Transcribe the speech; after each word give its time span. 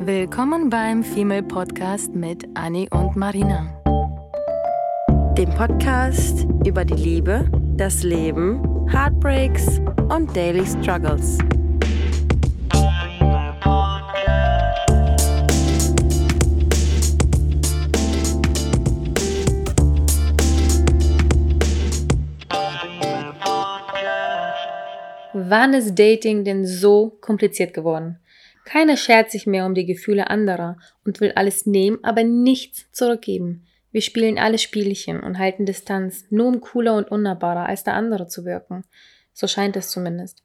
Willkommen 0.00 0.70
beim 0.70 1.02
Female 1.02 1.42
Podcast 1.42 2.14
mit 2.14 2.46
Annie 2.54 2.88
und 2.90 3.16
Marina. 3.16 3.74
Dem 5.36 5.50
Podcast 5.50 6.46
über 6.64 6.84
die 6.84 6.94
Liebe, 6.94 7.50
das 7.76 8.04
Leben, 8.04 8.62
Heartbreaks 8.88 9.80
und 10.08 10.34
Daily 10.36 10.64
Struggles. 10.64 11.38
Wann 25.32 25.74
ist 25.74 25.98
Dating 25.98 26.44
denn 26.44 26.64
so 26.64 27.18
kompliziert 27.20 27.74
geworden? 27.74 28.18
Keiner 28.68 28.98
schert 28.98 29.30
sich 29.30 29.46
mehr 29.46 29.64
um 29.64 29.74
die 29.74 29.86
Gefühle 29.86 30.28
anderer 30.28 30.76
und 31.02 31.22
will 31.22 31.32
alles 31.34 31.64
nehmen, 31.64 32.04
aber 32.04 32.22
nichts 32.22 32.92
zurückgeben. 32.92 33.66
Wir 33.92 34.02
spielen 34.02 34.38
alle 34.38 34.58
Spielchen 34.58 35.20
und 35.20 35.38
halten 35.38 35.64
Distanz, 35.64 36.26
nur 36.28 36.48
um 36.48 36.60
cooler 36.60 36.94
und 36.94 37.10
unnahbarer 37.10 37.64
als 37.64 37.84
der 37.84 37.94
andere 37.94 38.26
zu 38.26 38.44
wirken. 38.44 38.84
So 39.32 39.46
scheint 39.46 39.74
es 39.78 39.88
zumindest. 39.88 40.42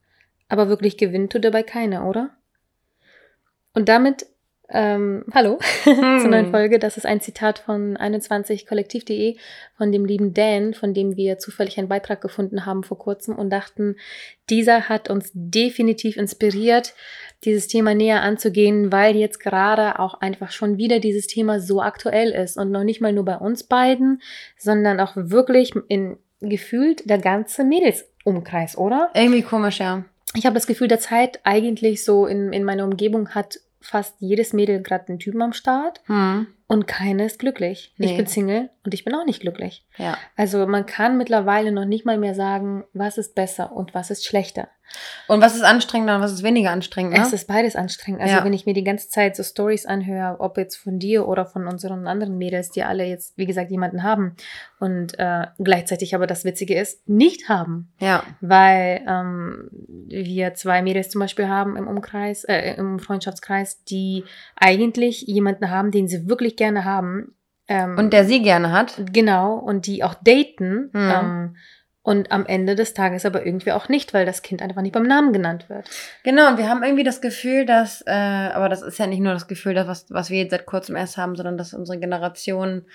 Aber 0.47 0.69
wirklich 0.69 0.95
gewinnt 0.95 1.33
tut 1.33 1.43
dabei 1.43 1.63
keiner, 1.63 2.07
oder? 2.07 2.29
Und 3.73 3.89
damit 3.89 4.25
ähm, 4.69 5.25
hallo 5.33 5.59
hm. 5.83 6.19
zur 6.21 6.29
neuen 6.29 6.49
Folge. 6.49 6.79
Das 6.79 6.95
ist 6.95 7.05
ein 7.05 7.19
Zitat 7.19 7.59
von 7.59 7.97
21kollektiv.de 7.97 9.37
von 9.77 9.91
dem 9.91 10.05
lieben 10.05 10.33
Dan, 10.33 10.73
von 10.73 10.93
dem 10.93 11.17
wir 11.17 11.37
zufällig 11.37 11.77
einen 11.77 11.89
Beitrag 11.89 12.21
gefunden 12.21 12.65
haben 12.65 12.83
vor 12.83 12.97
kurzem 12.97 13.35
und 13.35 13.49
dachten, 13.49 13.97
dieser 14.49 14.87
hat 14.87 15.09
uns 15.09 15.29
definitiv 15.33 16.15
inspiriert, 16.15 16.93
dieses 17.45 17.67
Thema 17.67 17.93
näher 17.93 18.21
anzugehen, 18.21 18.91
weil 18.91 19.15
jetzt 19.15 19.39
gerade 19.39 19.99
auch 19.99 20.15
einfach 20.21 20.51
schon 20.51 20.77
wieder 20.77 20.99
dieses 20.99 21.27
Thema 21.27 21.59
so 21.59 21.81
aktuell 21.81 22.31
ist 22.31 22.57
und 22.57 22.71
noch 22.71 22.83
nicht 22.83 23.01
mal 23.01 23.13
nur 23.13 23.25
bei 23.25 23.37
uns 23.37 23.63
beiden, 23.63 24.21
sondern 24.57 24.99
auch 24.99 25.13
wirklich 25.15 25.73
in 25.87 26.17
gefühlt 26.39 27.09
der 27.09 27.19
ganze 27.19 27.63
Mädelsumkreis, 27.63 28.77
oder? 28.77 29.11
Irgendwie 29.13 29.41
komisch, 29.41 29.79
ja. 29.79 30.05
Ich 30.35 30.45
habe 30.45 30.55
das 30.55 30.67
Gefühl, 30.67 30.87
der 30.87 30.99
Zeit 30.99 31.39
eigentlich 31.43 32.03
so 32.03 32.25
in, 32.25 32.53
in 32.53 32.63
meiner 32.63 32.85
Umgebung 32.85 33.29
hat 33.29 33.59
fast 33.83 34.15
jedes 34.19 34.53
Mädel 34.53 34.81
gerade 34.81 35.09
einen 35.09 35.19
Typen 35.19 35.41
am 35.41 35.53
Start 35.53 36.01
hm. 36.05 36.47
und 36.67 36.87
keine 36.87 37.25
ist 37.25 37.37
glücklich. 37.37 37.93
Nee. 37.97 38.11
Ich 38.11 38.17
bin 38.17 38.27
Single 38.27 38.69
und 38.85 38.93
ich 38.93 39.03
bin 39.03 39.13
auch 39.13 39.25
nicht 39.25 39.41
glücklich. 39.41 39.85
Ja. 39.97 40.17
Also 40.35 40.65
man 40.65 40.85
kann 40.85 41.17
mittlerweile 41.17 41.71
noch 41.71 41.85
nicht 41.85 42.05
mal 42.05 42.17
mehr 42.17 42.33
sagen, 42.33 42.85
was 42.93 43.17
ist 43.17 43.35
besser 43.35 43.73
und 43.73 43.93
was 43.93 44.09
ist 44.09 44.25
schlechter. 44.25 44.69
Und 45.27 45.41
was 45.41 45.55
ist 45.55 45.63
anstrengender 45.63 46.15
und 46.15 46.21
was 46.21 46.31
ist 46.31 46.43
weniger 46.43 46.71
anstrengend? 46.71 47.13
Ne? 47.13 47.21
Es 47.21 47.33
ist 47.33 47.47
beides 47.47 47.75
anstrengend. 47.75 48.21
Also 48.21 48.35
ja. 48.35 48.43
wenn 48.43 48.53
ich 48.53 48.65
mir 48.65 48.73
die 48.73 48.83
ganze 48.83 49.09
Zeit 49.09 49.35
so 49.35 49.43
Stories 49.43 49.85
anhöre, 49.85 50.39
ob 50.39 50.57
jetzt 50.57 50.75
von 50.75 50.99
dir 50.99 51.27
oder 51.27 51.45
von 51.45 51.67
unseren 51.67 52.07
anderen 52.07 52.37
Mädels, 52.37 52.71
die 52.71 52.83
alle 52.83 53.05
jetzt, 53.05 53.37
wie 53.37 53.45
gesagt, 53.45 53.71
jemanden 53.71 54.03
haben 54.03 54.35
und 54.79 55.17
äh, 55.17 55.47
gleichzeitig 55.59 56.13
aber 56.13 56.27
das 56.27 56.45
Witzige 56.45 56.77
ist, 56.79 57.07
nicht 57.07 57.49
haben. 57.49 57.91
Ja. 57.99 58.23
Weil 58.41 59.01
ähm, 59.07 59.69
wir 60.07 60.53
zwei 60.53 60.81
Mädels 60.81 61.09
zum 61.09 61.19
Beispiel 61.19 61.47
haben 61.47 61.77
im 61.77 61.87
Umkreis, 61.87 62.43
äh, 62.43 62.75
im 62.75 62.99
Freundschaftskreis, 62.99 63.83
die 63.85 64.25
eigentlich 64.55 65.21
jemanden 65.21 65.69
haben, 65.69 65.91
den 65.91 66.07
sie 66.07 66.27
wirklich 66.27 66.55
gerne 66.55 66.85
haben. 66.85 67.33
Ähm, 67.67 67.97
und 67.97 68.11
der 68.11 68.25
sie 68.25 68.41
gerne 68.41 68.71
hat. 68.71 69.01
Genau, 69.13 69.55
und 69.55 69.87
die 69.87 70.03
auch 70.03 70.15
daten. 70.15 70.89
Mhm. 70.91 71.11
Ähm, 71.11 71.55
und 72.03 72.33
am 72.33 72.45
Ende 72.45 72.75
des 72.75 72.93
Tages 72.93 73.25
aber 73.25 73.45
irgendwie 73.45 73.71
auch 73.71 73.87
nicht, 73.87 74.13
weil 74.13 74.25
das 74.25 74.41
Kind 74.41 74.61
einfach 74.61 74.81
nicht 74.81 74.91
beim 74.91 75.07
Namen 75.07 75.31
genannt 75.31 75.69
wird. 75.69 75.89
Genau, 76.23 76.49
und 76.49 76.57
wir 76.57 76.69
haben 76.69 76.83
irgendwie 76.83 77.05
das 77.05 77.21
Gefühl, 77.21 77.65
dass, 77.65 78.03
äh, 78.05 78.11
aber 78.11 78.67
das 78.67 78.81
ist 78.81 78.99
ja 78.99 79.07
nicht 79.07 79.21
nur 79.21 79.33
das 79.33 79.47
Gefühl, 79.47 79.73
dass 79.73 79.87
was, 79.87 80.05
was 80.09 80.29
wir 80.29 80.39
jetzt 80.39 80.51
seit 80.51 80.65
kurzem 80.65 80.97
erst 80.97 81.17
haben, 81.17 81.37
sondern 81.37 81.57
dass 81.57 81.73
unsere 81.73 81.97
Generation 81.97 82.85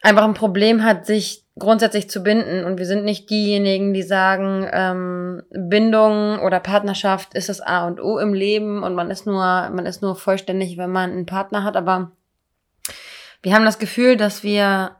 einfach 0.00 0.24
ein 0.24 0.34
Problem 0.34 0.84
hat, 0.84 1.06
sich 1.06 1.44
grundsätzlich 1.58 2.08
zu 2.08 2.22
binden. 2.22 2.64
Und 2.64 2.78
wir 2.78 2.86
sind 2.86 3.04
nicht 3.04 3.30
diejenigen, 3.30 3.92
die 3.94 4.02
sagen, 4.02 4.68
ähm, 4.70 5.42
Bindung 5.50 6.38
oder 6.38 6.60
Partnerschaft 6.60 7.34
ist 7.34 7.48
das 7.48 7.60
A 7.60 7.86
und 7.86 8.00
O 8.00 8.18
im 8.18 8.32
Leben 8.32 8.84
und 8.84 8.94
man 8.94 9.10
ist 9.10 9.26
nur, 9.26 9.42
man 9.42 9.86
ist 9.86 10.02
nur 10.02 10.14
vollständig, 10.14 10.76
wenn 10.76 10.90
man 10.90 11.10
einen 11.10 11.26
Partner 11.26 11.64
hat. 11.64 11.76
Aber 11.76 12.12
wir 13.42 13.54
haben 13.54 13.64
das 13.64 13.80
Gefühl, 13.80 14.16
dass 14.16 14.44
wir 14.44 14.96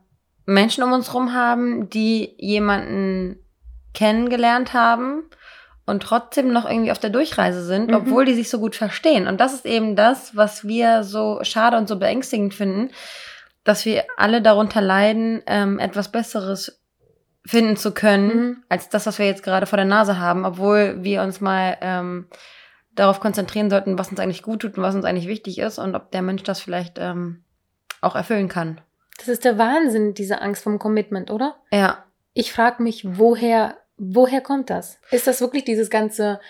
Menschen 0.46 0.84
um 0.84 0.92
uns 0.92 1.08
herum 1.08 1.32
haben, 1.32 1.88
die 1.90 2.34
jemanden 2.38 3.38
kennengelernt 3.94 4.74
haben 4.74 5.24
und 5.86 6.02
trotzdem 6.02 6.52
noch 6.52 6.68
irgendwie 6.68 6.92
auf 6.92 6.98
der 6.98 7.10
Durchreise 7.10 7.64
sind, 7.64 7.88
mhm. 7.88 7.94
obwohl 7.94 8.24
die 8.24 8.34
sich 8.34 8.50
so 8.50 8.58
gut 8.58 8.76
verstehen. 8.76 9.26
Und 9.26 9.40
das 9.40 9.54
ist 9.54 9.66
eben 9.66 9.96
das, 9.96 10.36
was 10.36 10.66
wir 10.66 11.04
so 11.04 11.40
schade 11.42 11.76
und 11.76 11.88
so 11.88 11.98
beängstigend 11.98 12.54
finden, 12.54 12.90
dass 13.64 13.84
wir 13.84 14.04
alle 14.16 14.42
darunter 14.42 14.80
leiden, 14.80 15.42
ähm, 15.46 15.78
etwas 15.78 16.10
Besseres 16.10 16.80
finden 17.46 17.76
zu 17.76 17.92
können, 17.92 18.36
mhm. 18.36 18.56
als 18.68 18.88
das, 18.88 19.06
was 19.06 19.18
wir 19.18 19.26
jetzt 19.26 19.42
gerade 19.42 19.66
vor 19.66 19.76
der 19.76 19.86
Nase 19.86 20.18
haben, 20.18 20.44
obwohl 20.44 21.02
wir 21.02 21.22
uns 21.22 21.40
mal 21.40 21.76
ähm, 21.80 22.26
darauf 22.94 23.20
konzentrieren 23.20 23.70
sollten, 23.70 23.98
was 23.98 24.08
uns 24.08 24.20
eigentlich 24.20 24.42
gut 24.42 24.60
tut 24.60 24.76
und 24.76 24.82
was 24.82 24.94
uns 24.94 25.04
eigentlich 25.04 25.28
wichtig 25.28 25.58
ist 25.58 25.78
und 25.78 25.94
ob 25.94 26.10
der 26.12 26.22
Mensch 26.22 26.42
das 26.42 26.60
vielleicht 26.60 26.98
ähm, 26.98 27.44
auch 28.00 28.14
erfüllen 28.14 28.48
kann. 28.48 28.80
Das 29.18 29.28
ist 29.28 29.44
der 29.44 29.58
Wahnsinn, 29.58 30.14
diese 30.14 30.40
Angst 30.40 30.62
vom 30.62 30.78
Commitment, 30.78 31.30
oder? 31.30 31.56
Ja. 31.72 32.04
Ich 32.32 32.52
frage 32.52 32.82
mich, 32.82 33.18
woher, 33.18 33.76
woher 33.96 34.40
kommt 34.40 34.70
das? 34.70 34.98
Ist 35.10 35.26
das 35.26 35.40
wirklich 35.40 35.64
dieses 35.64 35.88
ganze 35.88 36.40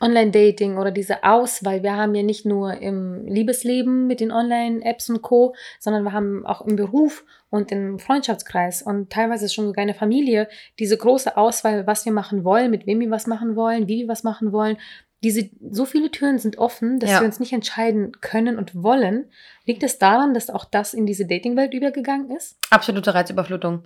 Online-Dating 0.00 0.78
oder 0.78 0.90
diese 0.90 1.24
Auswahl? 1.24 1.82
Wir 1.82 1.94
haben 1.94 2.14
ja 2.14 2.22
nicht 2.22 2.46
nur 2.46 2.74
im 2.74 3.26
Liebesleben 3.26 4.06
mit 4.06 4.20
den 4.20 4.32
Online-Apps 4.32 5.10
und 5.10 5.22
Co., 5.22 5.54
sondern 5.78 6.04
wir 6.04 6.12
haben 6.12 6.46
auch 6.46 6.62
im 6.62 6.76
Beruf 6.76 7.24
und 7.50 7.70
im 7.70 7.98
Freundschaftskreis 7.98 8.82
und 8.82 9.10
teilweise 9.10 9.48
schon 9.48 9.66
sogar 9.66 9.82
eine 9.82 9.94
Familie 9.94 10.48
diese 10.78 10.96
große 10.96 11.36
Auswahl, 11.36 11.86
was 11.86 12.04
wir 12.04 12.12
machen 12.12 12.44
wollen, 12.44 12.70
mit 12.70 12.86
wem 12.86 13.00
wir 13.00 13.10
was 13.10 13.26
machen 13.26 13.56
wollen, 13.56 13.88
wie 13.88 14.00
wir 14.00 14.08
was 14.08 14.24
machen 14.24 14.52
wollen 14.52 14.78
diese, 15.26 15.50
so 15.70 15.84
viele 15.84 16.12
Türen 16.12 16.38
sind 16.38 16.58
offen, 16.58 17.00
dass 17.00 17.10
ja. 17.10 17.20
wir 17.20 17.26
uns 17.26 17.40
nicht 17.40 17.52
entscheiden 17.52 18.12
können 18.20 18.58
und 18.58 18.80
wollen. 18.80 19.28
Liegt 19.64 19.82
es 19.82 19.98
daran, 19.98 20.34
dass 20.34 20.50
auch 20.50 20.64
das 20.64 20.94
in 20.94 21.04
diese 21.04 21.26
Datingwelt 21.26 21.74
übergegangen 21.74 22.30
ist? 22.30 22.56
Absolute 22.70 23.12
Reizüberflutung. 23.12 23.82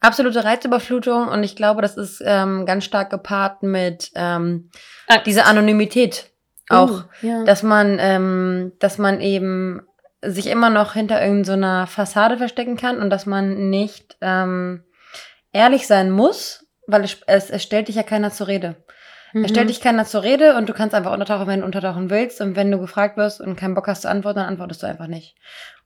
Absolute 0.00 0.44
Reizüberflutung 0.44 1.28
und 1.28 1.44
ich 1.44 1.56
glaube, 1.56 1.80
das 1.80 1.96
ist 1.96 2.22
ähm, 2.26 2.66
ganz 2.66 2.84
stark 2.84 3.08
gepaart 3.08 3.62
mit 3.62 4.10
ähm, 4.16 4.70
dieser 5.24 5.46
Anonymität 5.46 6.30
auch, 6.68 7.04
uh, 7.04 7.26
ja. 7.26 7.44
dass 7.44 7.62
man, 7.62 7.96
ähm, 7.98 8.72
dass 8.78 8.98
man 8.98 9.22
eben 9.22 9.80
sich 10.20 10.48
immer 10.48 10.68
noch 10.68 10.92
hinter 10.92 11.22
irgendeiner 11.22 11.86
so 11.86 11.92
Fassade 11.92 12.36
verstecken 12.36 12.76
kann 12.76 12.98
und 12.98 13.08
dass 13.08 13.24
man 13.24 13.70
nicht 13.70 14.18
ähm, 14.20 14.84
ehrlich 15.52 15.86
sein 15.86 16.10
muss, 16.10 16.66
weil 16.86 17.04
es, 17.04 17.18
es, 17.26 17.48
es 17.48 17.62
stellt 17.62 17.88
dich 17.88 17.96
ja 17.96 18.02
keiner 18.02 18.30
zur 18.30 18.48
Rede. 18.48 18.76
Mhm. 19.32 19.44
Er 19.44 19.48
stellt 19.48 19.68
dich 19.70 19.80
keiner 19.80 20.04
zur 20.04 20.22
Rede 20.22 20.56
und 20.56 20.68
du 20.68 20.72
kannst 20.72 20.94
einfach 20.94 21.12
untertauchen, 21.12 21.46
wenn 21.46 21.60
du 21.60 21.66
untertauchen 21.66 22.10
willst. 22.10 22.40
Und 22.40 22.56
wenn 22.56 22.70
du 22.70 22.78
gefragt 22.78 23.16
wirst 23.16 23.40
und 23.40 23.56
keinen 23.56 23.74
Bock 23.74 23.88
hast 23.88 24.02
zu 24.02 24.10
antworten, 24.10 24.40
dann 24.40 24.48
antwortest 24.48 24.82
du 24.82 24.86
einfach 24.86 25.06
nicht. 25.06 25.36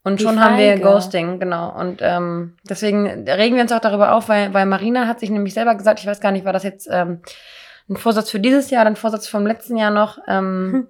Und 0.02 0.22
schon 0.22 0.38
haben 0.40 0.56
wir 0.56 0.78
Ghosting, 0.78 1.40
genau. 1.40 1.76
Und 1.76 1.98
ähm, 2.00 2.56
deswegen 2.62 3.28
regen 3.28 3.56
wir 3.56 3.62
uns 3.62 3.72
auch 3.72 3.80
darüber 3.80 4.14
auf, 4.14 4.28
weil, 4.28 4.54
weil 4.54 4.64
Marina 4.64 5.08
hat 5.08 5.18
sich 5.18 5.30
nämlich 5.30 5.52
selber 5.52 5.74
gesagt, 5.74 5.98
ich 5.98 6.06
weiß 6.06 6.20
gar 6.20 6.30
nicht, 6.30 6.44
war 6.44 6.52
das 6.52 6.62
jetzt 6.62 6.88
ähm, 6.88 7.22
ein 7.88 7.96
Vorsatz 7.96 8.30
für 8.30 8.38
dieses 8.38 8.70
Jahr, 8.70 8.86
ein 8.86 8.94
Vorsatz 8.94 9.26
vom 9.26 9.44
letzten 9.46 9.76
Jahr 9.76 9.90
noch, 9.90 10.18
ähm, 10.28 10.70
hm. 10.72 10.86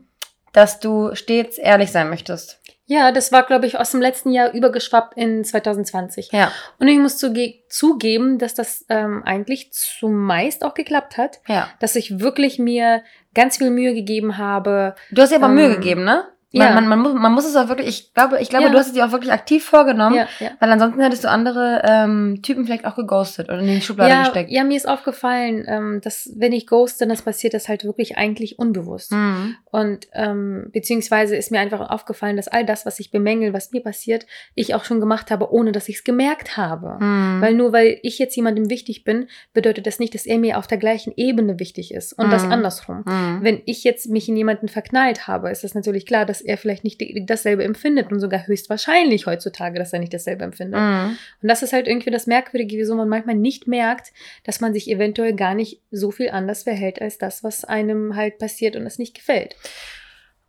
dass 0.52 0.80
du 0.80 1.14
stets 1.14 1.56
ehrlich 1.56 1.92
sein 1.92 2.10
möchtest. 2.10 2.60
Ja, 2.86 3.10
das 3.10 3.32
war, 3.32 3.42
glaube 3.42 3.66
ich, 3.66 3.78
aus 3.78 3.90
dem 3.90 4.00
letzten 4.00 4.30
Jahr 4.30 4.52
übergeschwappt 4.52 5.16
in 5.16 5.44
2020. 5.44 6.30
Ja. 6.32 6.52
Und 6.78 6.86
ich 6.86 6.98
muss 6.98 7.18
zuge 7.18 7.54
zugeben, 7.68 8.38
dass 8.38 8.54
das 8.54 8.84
ähm, 8.88 9.22
eigentlich 9.24 9.72
zumeist 9.72 10.64
auch 10.64 10.74
geklappt 10.74 11.18
hat. 11.18 11.40
Ja. 11.48 11.68
Dass 11.80 11.96
ich 11.96 12.20
wirklich 12.20 12.60
mir 12.60 13.02
ganz 13.34 13.58
viel 13.58 13.70
Mühe 13.70 13.92
gegeben 13.92 14.38
habe. 14.38 14.94
Du 15.10 15.20
hast 15.20 15.30
dir 15.30 15.36
aber 15.36 15.48
ähm, 15.48 15.54
Mühe 15.56 15.70
gegeben, 15.70 16.04
ne? 16.04 16.24
Man, 16.56 16.68
ja. 16.68 16.74
man, 16.74 16.88
man, 16.88 16.98
muss, 17.00 17.14
man 17.14 17.32
muss 17.32 17.46
es 17.46 17.56
auch 17.56 17.68
wirklich, 17.68 17.88
ich 17.88 18.14
glaube, 18.14 18.40
ich 18.40 18.48
glaube, 18.48 18.66
ja. 18.66 18.70
du 18.70 18.78
hast 18.78 18.88
es 18.88 18.92
dir 18.92 19.06
auch 19.06 19.12
wirklich 19.12 19.32
aktiv 19.32 19.64
vorgenommen, 19.64 20.16
ja, 20.16 20.26
ja. 20.40 20.50
weil 20.60 20.70
ansonsten 20.70 21.00
hättest 21.00 21.24
du 21.24 21.30
andere 21.30 21.82
ähm, 21.84 22.40
Typen 22.42 22.64
vielleicht 22.64 22.84
auch 22.84 22.96
geghostet 22.96 23.48
oder 23.48 23.58
in 23.60 23.66
die 23.66 23.80
Schublade 23.80 24.10
ja, 24.10 24.22
gesteckt. 24.22 24.50
Ja, 24.50 24.64
mir 24.64 24.76
ist 24.76 24.88
aufgefallen, 24.88 25.64
ähm, 25.68 26.00
dass 26.02 26.30
wenn 26.36 26.52
ich 26.52 26.66
ghoste, 26.66 27.06
das 27.06 27.22
passiert 27.22 27.54
das 27.54 27.68
halt 27.68 27.84
wirklich 27.84 28.16
eigentlich 28.16 28.58
unbewusst. 28.58 29.12
Mhm. 29.12 29.56
Und 29.64 30.06
ähm, 30.12 30.70
beziehungsweise 30.72 31.36
ist 31.36 31.50
mir 31.50 31.60
einfach 31.60 31.90
aufgefallen, 31.90 32.36
dass 32.36 32.48
all 32.48 32.64
das, 32.64 32.86
was 32.86 32.98
ich 32.98 33.10
bemängel, 33.10 33.52
was 33.52 33.72
mir 33.72 33.82
passiert, 33.82 34.26
ich 34.54 34.74
auch 34.74 34.84
schon 34.84 35.00
gemacht 35.00 35.30
habe, 35.30 35.52
ohne 35.52 35.72
dass 35.72 35.88
ich 35.88 35.96
es 35.96 36.04
gemerkt 36.04 36.56
habe. 36.56 36.96
Mhm. 36.98 37.40
Weil 37.40 37.54
nur 37.54 37.72
weil 37.72 37.98
ich 38.02 38.18
jetzt 38.18 38.36
jemandem 38.36 38.70
wichtig 38.70 39.04
bin, 39.04 39.28
bedeutet 39.52 39.86
das 39.86 39.98
nicht, 39.98 40.14
dass 40.14 40.26
er 40.26 40.38
mir 40.38 40.58
auf 40.58 40.66
der 40.66 40.78
gleichen 40.78 41.12
Ebene 41.16 41.58
wichtig 41.58 41.92
ist. 41.92 42.12
Und 42.14 42.28
mhm. 42.28 42.30
das 42.30 42.44
andersrum. 42.44 43.02
Mhm. 43.04 43.38
Wenn 43.42 43.62
ich 43.66 43.84
jetzt 43.84 44.08
mich 44.08 44.28
in 44.28 44.36
jemanden 44.36 44.68
verknallt 44.68 45.26
habe, 45.26 45.50
ist 45.50 45.64
das 45.64 45.74
natürlich 45.74 46.06
klar, 46.06 46.24
dass 46.24 46.40
er 46.46 46.56
vielleicht 46.58 46.84
nicht 46.84 47.02
dasselbe 47.28 47.64
empfindet 47.64 48.10
und 48.10 48.20
sogar 48.20 48.46
höchstwahrscheinlich 48.46 49.26
heutzutage, 49.26 49.78
dass 49.78 49.92
er 49.92 49.98
nicht 49.98 50.14
dasselbe 50.14 50.44
empfindet. 50.44 50.80
Mhm. 50.80 51.18
Und 51.42 51.48
das 51.48 51.62
ist 51.62 51.72
halt 51.72 51.86
irgendwie 51.88 52.10
das 52.10 52.26
Merkwürdige, 52.26 52.76
wieso 52.76 52.94
man 52.94 53.08
manchmal 53.08 53.34
nicht 53.36 53.66
merkt, 53.66 54.12
dass 54.44 54.60
man 54.60 54.72
sich 54.72 54.90
eventuell 54.90 55.34
gar 55.34 55.54
nicht 55.54 55.80
so 55.90 56.10
viel 56.10 56.30
anders 56.30 56.62
verhält 56.62 57.00
als 57.02 57.18
das, 57.18 57.44
was 57.44 57.64
einem 57.64 58.16
halt 58.16 58.38
passiert 58.38 58.76
und 58.76 58.86
es 58.86 58.98
nicht 58.98 59.14
gefällt. 59.14 59.56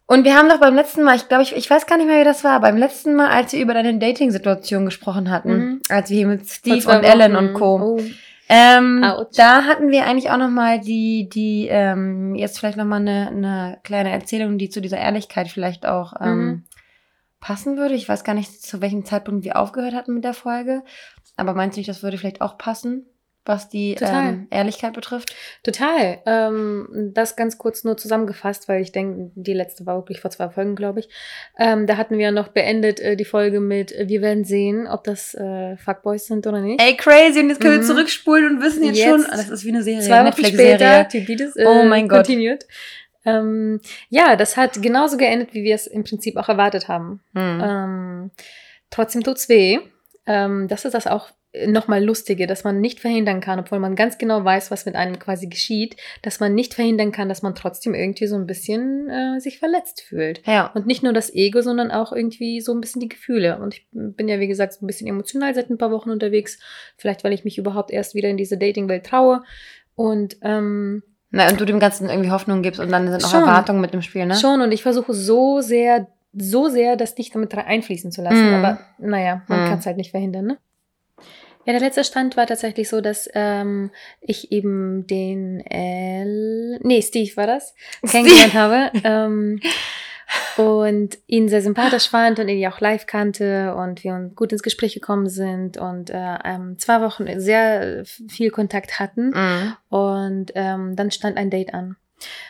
Und 0.10 0.24
wir 0.24 0.36
haben 0.36 0.48
doch 0.48 0.62
beim 0.62 0.74
letzten 0.76 1.04
Mal, 1.04 1.18
ich 1.18 1.28
glaube, 1.28 1.44
ich, 1.44 1.54
ich 1.54 1.70
weiß 1.70 1.86
gar 1.86 1.98
nicht 1.98 2.08
mehr, 2.08 2.22
wie 2.22 2.26
das 2.26 2.46
war, 2.46 2.62
beim 2.62 2.78
letzten 2.78 3.14
Mal, 3.16 3.28
als 3.30 3.52
wir 3.52 3.60
über 3.60 3.74
deine 3.74 4.00
Dating-Situation 4.00 4.86
gesprochen 4.86 5.30
hatten, 5.30 5.58
Mhm. 5.58 5.82
als 5.90 6.10
wir 6.10 6.18
hier 6.18 6.28
mit 6.28 6.48
Steve 6.48 6.90
und 6.90 7.04
Ellen 7.04 7.36
und 7.36 7.54
Co. 7.54 7.98
Oh. 7.98 8.02
Ähm, 8.50 9.04
da 9.36 9.64
hatten 9.66 9.92
wir 9.92 10.06
eigentlich 10.06 10.30
auch 10.32 10.38
noch 10.38 10.50
mal 10.50 10.80
die, 10.80 11.28
die 11.30 11.68
ähm, 11.70 12.34
jetzt 12.36 12.60
vielleicht 12.60 12.78
noch 12.78 12.86
mal 12.86 13.02
eine, 13.02 13.28
eine 13.28 13.80
kleine 13.84 14.12
Erzählung, 14.12 14.58
die 14.58 14.70
zu 14.70 14.80
dieser 14.82 14.98
Ehrlichkeit 14.98 15.48
vielleicht 15.50 15.86
auch 15.86 16.14
ähm, 16.22 16.38
Mhm. 16.46 16.64
passen 17.40 17.78
würde. 17.78 17.96
Ich 17.96 18.08
weiß 18.08 18.24
gar 18.24 18.34
nicht, 18.34 18.62
zu 18.62 18.82
welchem 18.82 19.06
Zeitpunkt 19.06 19.44
wir 19.44 19.58
aufgehört 19.58 19.94
hatten 19.94 20.14
mit 20.14 20.24
der 20.24 20.34
Folge. 20.34 20.84
Aber 21.36 21.54
meinst 21.54 21.78
du 21.78 21.80
nicht, 21.80 21.90
das 21.90 22.04
würde 22.04 22.18
vielleicht 22.18 22.42
auch 22.42 22.58
passen, 22.58 23.06
was 23.48 23.70
die 23.70 23.96
ähm, 24.02 24.48
Ehrlichkeit 24.52 24.94
betrifft? 24.94 25.36
Total. 25.64 26.20
Ähm, 26.26 27.12
das 27.14 27.36
ganz 27.36 27.58
kurz 27.58 27.84
nur 27.84 27.98
zusammengefasst, 27.98 28.68
weil 28.68 28.82
ich 28.82 28.92
denke, 28.92 29.32
die 29.36 29.54
letzte 29.54 29.86
war 29.86 29.96
wirklich 29.98 30.20
vor 30.22 30.32
zwei 30.32 30.50
Folgen, 30.50 30.76
glaube 30.76 31.00
ich. 31.00 31.10
Ähm, 31.58 31.88
da 31.88 31.98
hatten 31.98 32.18
wir 32.18 32.26
ja 32.26 32.32
noch 32.32 32.50
beendet 32.50 33.00
äh, 33.00 33.16
die 33.16 33.26
Folge 33.26 33.60
mit 33.60 33.92
äh, 33.92 34.08
Wir 34.08 34.22
werden 34.22 34.44
sehen, 34.44 34.88
ob 34.88 35.04
das 35.04 35.34
äh, 35.34 35.78
Fuckboys 35.78 36.26
sind 36.28 36.46
oder 36.48 36.62
nicht. 36.62 36.82
Ey, 36.82 36.96
crazy. 36.98 37.40
Und 37.40 37.50
jetzt 37.50 37.62
können 37.62 37.76
Mhm. 37.78 37.82
wir 37.82 37.88
zurückspulen 37.88 38.56
und 38.58 38.62
wissen 38.62 38.84
jetzt, 38.84 38.98
Jetzt, 38.98 39.08
schon, 39.10 39.26
ah, 39.26 39.38
das 39.38 39.50
ist 39.50 39.66
wie 39.66 39.70
eine 39.70 39.84
Serie, 39.84 40.02
Zwei 40.02 40.26
Wochen 40.26 40.46
später, 40.46 41.08
Beatles, 41.12 41.56
äh, 41.56 41.66
Oh 41.66 41.84
mein 41.84 42.08
Gott. 42.08 42.26
continued. 42.26 42.66
Ähm, 43.26 43.82
ja, 44.10 44.36
das 44.36 44.56
hat 44.56 44.82
genauso 44.82 45.18
geendet, 45.18 45.54
wie 45.54 45.64
wir 45.64 45.76
es 45.76 45.86
im 45.88 46.04
Prinzip 46.04 46.38
auch 46.38 46.48
erwartet 46.50 46.88
haben. 46.88 47.22
Hm. 47.36 47.62
Ähm, 47.64 48.32
trotzdem 48.90 49.24
tut's 49.24 49.50
weh. 49.50 49.80
Ähm, 50.26 50.68
das 50.68 50.86
ist 50.86 50.94
das 50.94 51.08
auch 51.08 51.30
nochmal 51.66 52.04
Lustige, 52.04 52.46
dass 52.46 52.64
man 52.64 52.82
nicht 52.82 53.00
verhindern 53.00 53.40
kann, 53.42 53.60
obwohl 53.60 53.80
man 53.80 53.96
ganz 53.96 54.18
genau 54.18 54.44
weiß, 54.44 54.70
was 54.70 54.86
mit 54.86 54.96
einem 54.96 55.18
quasi 55.18 55.48
geschieht, 55.48 55.96
dass 56.22 56.40
man 56.40 56.54
nicht 56.54 56.74
verhindern 56.74 57.12
kann, 57.12 57.30
dass 57.30 57.42
man 57.42 57.56
trotzdem 57.56 57.94
irgendwie 57.96 58.28
so 58.28 58.36
ein 58.36 58.46
bisschen 58.46 59.10
äh, 59.10 59.40
sich 59.40 59.58
verletzt 59.60 60.02
fühlt. 60.02 60.46
Ja. 60.46 60.68
Und 60.76 60.86
nicht 60.86 61.04
nur 61.04 61.14
das 61.14 61.34
Ego, 61.34 61.62
sondern 61.62 61.90
auch 61.90 62.12
irgendwie 62.12 62.62
so 62.62 62.74
ein 62.74 62.82
bisschen 62.82 63.00
die 63.00 63.10
Gefühle. 63.10 63.60
Und 63.60 63.74
ich 63.76 63.88
bin 63.92 64.28
ja, 64.28 64.40
wie 64.40 64.48
gesagt, 64.48 64.74
so 64.74 64.84
ein 64.86 64.88
bisschen 64.88 65.08
emotional 65.08 65.56
seit 65.56 65.70
ein 65.70 65.78
paar 65.78 65.92
Wochen 65.92 66.10
unterwegs. 66.10 66.60
Vielleicht, 66.98 67.24
weil 67.24 67.34
ich 67.34 67.44
mich 67.46 67.58
überhaupt 67.58 67.92
erst 67.92 68.14
wieder 68.14 68.30
in 68.30 68.38
diese 68.38 68.58
Dating-Welt 68.58 69.06
traue. 69.06 69.42
Und 69.96 70.38
ähm, 70.44 71.02
Na, 71.32 71.50
und 71.50 71.60
du 71.60 71.66
dem 71.66 71.80
Ganzen 71.80 72.10
irgendwie 72.10 72.30
Hoffnung 72.32 72.62
gibst 72.62 72.80
und 72.80 72.92
dann 72.92 73.08
sind 73.10 73.24
auch 73.26 73.32
Schon. 73.32 73.42
Erwartungen 73.42 73.82
mit 73.82 73.94
dem 73.94 74.02
Spiel, 74.02 74.26
ne? 74.26 74.36
Schon, 74.36 74.62
und 74.62 74.72
ich 74.72 74.84
versuche 74.84 75.14
so 75.14 75.62
sehr, 75.62 76.08
so 76.34 76.68
sehr, 76.68 76.98
das 76.98 77.18
nicht 77.18 77.34
damit 77.34 77.56
einfließen 77.58 78.12
zu 78.12 78.22
lassen. 78.22 78.48
Mhm. 78.50 78.54
Aber 78.54 78.80
naja, 79.00 79.42
man 79.48 79.64
Mhm. 79.64 79.70
kann 79.70 79.80
es 79.80 79.86
halt 79.88 79.98
nicht 79.98 80.12
verhindern, 80.12 80.46
ne? 80.46 80.58
Ja, 81.68 81.74
der 81.74 81.82
letzte 81.82 82.06
Stand 82.06 82.38
war 82.38 82.48
tatsächlich 82.48 82.88
so, 82.88 83.02
dass 83.02 83.30
ähm, 83.34 83.92
ich 84.22 84.54
eben 84.54 85.06
den 85.06 85.60
L, 85.60 86.80
nee, 86.82 87.02
Steve 87.02 87.36
war 87.36 87.46
das, 87.46 87.76
kennengelernt 88.10 88.54
habe. 88.54 88.92
Ähm, 89.04 89.60
und 90.56 91.18
ihn 91.28 91.50
sehr 91.50 91.62
sympathisch 91.62 92.10
fand 92.10 92.40
und 92.40 92.48
ihn 92.48 92.58
ja 92.58 92.72
auch 92.72 92.80
live 92.80 93.06
kannte 93.06 93.76
und 93.76 94.06
wir 94.06 94.14
uns 94.14 94.34
gut 94.36 94.54
ins 94.54 94.64
Gespräch 94.64 94.94
gekommen 94.94 95.28
sind 95.28 95.78
und 95.78 96.10
äh, 96.10 96.38
ähm, 96.46 96.80
zwei 96.80 97.02
Wochen 97.02 97.28
sehr 97.38 98.06
viel 98.06 98.50
Kontakt 98.50 99.00
hatten. 99.00 99.32
Mhm. 99.32 99.74
Und 99.90 100.52
ähm, 100.56 100.96
dann 100.96 101.12
stand 101.12 101.36
ein 101.36 101.50
Date 101.50 101.74
an. 101.74 101.98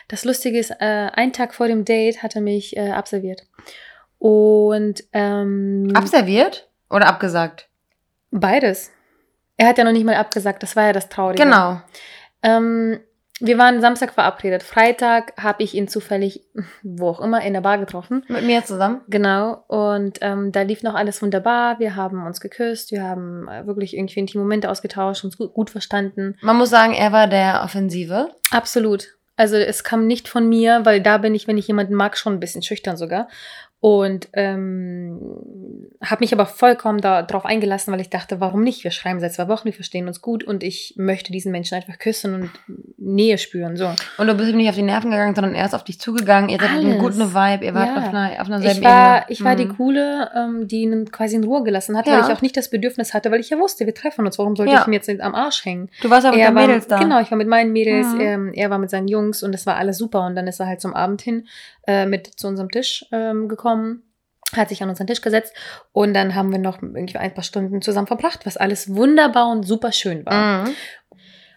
Das 0.06 0.24
Lustige 0.24 0.60
ist, 0.60 0.70
äh, 0.70 1.10
einen 1.12 1.32
Tag 1.32 1.54
vor 1.54 1.66
dem 1.66 1.84
Date 1.84 2.22
hat 2.22 2.36
er 2.36 2.40
mich 2.40 2.76
äh, 2.76 2.90
absolviert. 2.90 3.46
Und 4.18 5.02
ähm, 5.12 5.90
Abserviert 5.92 6.68
oder 6.88 7.08
abgesagt? 7.08 7.68
beides. 8.30 8.92
Er 9.58 9.68
hat 9.68 9.76
ja 9.76 9.84
noch 9.84 9.92
nicht 9.92 10.06
mal 10.06 10.14
abgesagt, 10.14 10.62
das 10.62 10.76
war 10.76 10.86
ja 10.86 10.92
das 10.92 11.08
Traurige. 11.10 11.42
Genau. 11.42 11.82
Ähm, 12.42 13.00
wir 13.40 13.58
waren 13.58 13.80
Samstag 13.80 14.12
verabredet. 14.12 14.62
Freitag 14.62 15.32
habe 15.40 15.62
ich 15.62 15.74
ihn 15.74 15.86
zufällig, 15.86 16.42
wo 16.82 17.08
auch 17.08 17.20
immer, 17.20 17.42
in 17.42 17.52
der 17.52 17.60
Bar 17.60 17.78
getroffen. 17.78 18.24
Mit 18.28 18.44
mir 18.44 18.64
zusammen. 18.64 19.02
Genau, 19.08 19.64
und 19.68 20.18
ähm, 20.22 20.50
da 20.50 20.62
lief 20.62 20.82
noch 20.82 20.94
alles 20.94 21.22
wunderbar. 21.22 21.78
Wir 21.78 21.94
haben 21.94 22.26
uns 22.26 22.40
geküsst, 22.40 22.90
wir 22.90 23.02
haben 23.02 23.46
äh, 23.48 23.66
wirklich 23.66 23.96
irgendwie 23.96 24.20
intime 24.20 24.42
Momente 24.42 24.70
ausgetauscht, 24.70 25.24
uns 25.24 25.36
gut, 25.36 25.54
gut 25.54 25.70
verstanden. 25.70 26.36
Man 26.40 26.56
muss 26.56 26.70
sagen, 26.70 26.94
er 26.94 27.12
war 27.12 27.26
der 27.28 27.62
Offensive. 27.64 28.30
Absolut. 28.50 29.18
Also 29.36 29.56
es 29.56 29.84
kam 29.84 30.08
nicht 30.08 30.26
von 30.26 30.48
mir, 30.48 30.80
weil 30.84 31.00
da 31.00 31.18
bin 31.18 31.32
ich, 31.32 31.46
wenn 31.46 31.58
ich 31.58 31.68
jemanden 31.68 31.94
mag, 31.94 32.18
schon 32.18 32.34
ein 32.34 32.40
bisschen 32.40 32.62
schüchtern 32.62 32.96
sogar. 32.96 33.28
Und 33.80 34.28
ähm, 34.32 35.20
habe 36.04 36.20
mich 36.20 36.32
aber 36.32 36.46
vollkommen 36.46 37.00
darauf 37.00 37.44
eingelassen, 37.44 37.92
weil 37.92 38.00
ich 38.00 38.10
dachte, 38.10 38.40
warum 38.40 38.64
nicht? 38.64 38.82
Wir 38.82 38.90
schreiben 38.90 39.20
seit 39.20 39.34
zwei 39.34 39.46
Wochen, 39.46 39.66
wir 39.66 39.72
verstehen 39.72 40.08
uns 40.08 40.20
gut 40.20 40.42
und 40.42 40.64
ich 40.64 40.94
möchte 40.96 41.30
diesen 41.30 41.52
Menschen 41.52 41.76
einfach 41.76 41.96
küssen 41.98 42.34
und 42.34 42.50
Nähe 42.96 43.38
spüren. 43.38 43.76
So. 43.76 43.88
Und 44.18 44.26
du 44.26 44.34
bist 44.34 44.50
ihm 44.50 44.56
nicht 44.56 44.68
auf 44.68 44.74
die 44.74 44.82
Nerven 44.82 45.12
gegangen, 45.12 45.36
sondern 45.36 45.54
er 45.54 45.64
ist 45.64 45.74
auf 45.76 45.84
dich 45.84 46.00
zugegangen. 46.00 46.50
Ihr 46.50 46.60
einen 46.60 46.86
Alles. 46.86 46.98
guten 46.98 47.32
Vibe, 47.34 47.64
ihr 47.66 47.74
wart 47.74 47.88
Ja. 47.88 47.96
auf 48.02 48.08
einer, 48.08 48.32
auf 48.40 48.46
einer 48.48 48.60
selben 48.60 48.78
Ich 48.80 48.84
war, 48.84 49.16
Ebene. 49.18 49.26
ich 49.28 49.44
war 49.44 49.54
die 49.56 49.64
Mhm. 49.66 49.76
coole, 49.76 50.30
ähm, 50.36 50.66
die 50.66 50.82
ihn 50.82 51.12
quasi 51.12 51.36
in 51.36 51.44
Ruhe 51.44 51.62
gelassen 51.62 51.96
hat, 51.96 52.08
Ja. 52.08 52.14
weil 52.14 52.28
ich 52.28 52.36
auch 52.36 52.42
nicht 52.42 52.56
das 52.56 52.70
Bedürfnis 52.70 53.14
hatte, 53.14 53.30
weil 53.30 53.38
ich 53.38 53.50
ja 53.50 53.58
wusste, 53.60 53.86
wir 53.86 53.94
treffen 53.94 54.26
uns. 54.26 54.40
Warum 54.40 54.56
sollte 54.56 54.72
Ja. 54.72 54.80
ich 54.80 54.86
ihm 54.88 54.92
jetzt 54.92 55.08
am 55.08 55.36
Arsch 55.36 55.64
hängen? 55.64 55.88
Du 56.02 56.10
warst 56.10 56.26
aber 56.26 56.36
mit 56.36 56.44
den 56.44 56.54
Mädels 56.54 56.88
da. 56.88 56.98
Genau, 56.98 57.20
ich 57.20 57.30
war 57.30 57.38
mit 57.38 57.46
meinen 57.48 57.72
Mädels, 57.72 58.08
Mhm. 58.14 58.20
ähm, 58.20 58.52
er 58.54 58.70
war 58.70 58.78
mit 58.78 58.90
seinen 58.90 59.06
Jungs 59.06 59.44
und 59.44 59.54
es 59.54 59.66
war 59.66 59.76
alles 59.76 59.98
super. 59.98 60.26
Und 60.26 60.34
dann 60.34 60.48
ist 60.48 60.58
er 60.58 60.66
halt 60.66 60.80
zum 60.80 60.94
Abend 60.94 61.22
hin 61.22 61.46
äh, 61.88 62.04
mit 62.04 62.38
zu 62.38 62.46
unserem 62.46 62.70
Tisch 62.70 63.06
ähm, 63.12 63.48
gekommen, 63.48 64.02
hat 64.54 64.68
sich 64.68 64.82
an 64.82 64.90
unseren 64.90 65.06
Tisch 65.06 65.22
gesetzt 65.22 65.54
und 65.92 66.12
dann 66.12 66.34
haben 66.34 66.52
wir 66.52 66.58
noch 66.58 66.82
irgendwie 66.82 67.16
ein 67.16 67.32
paar 67.32 67.42
Stunden 67.42 67.80
zusammen 67.80 68.06
verbracht, 68.06 68.44
was 68.44 68.58
alles 68.58 68.94
wunderbar 68.94 69.50
und 69.50 69.64
super 69.64 69.90
schön 69.90 70.24
war. 70.26 70.66
Mhm. 70.66 70.74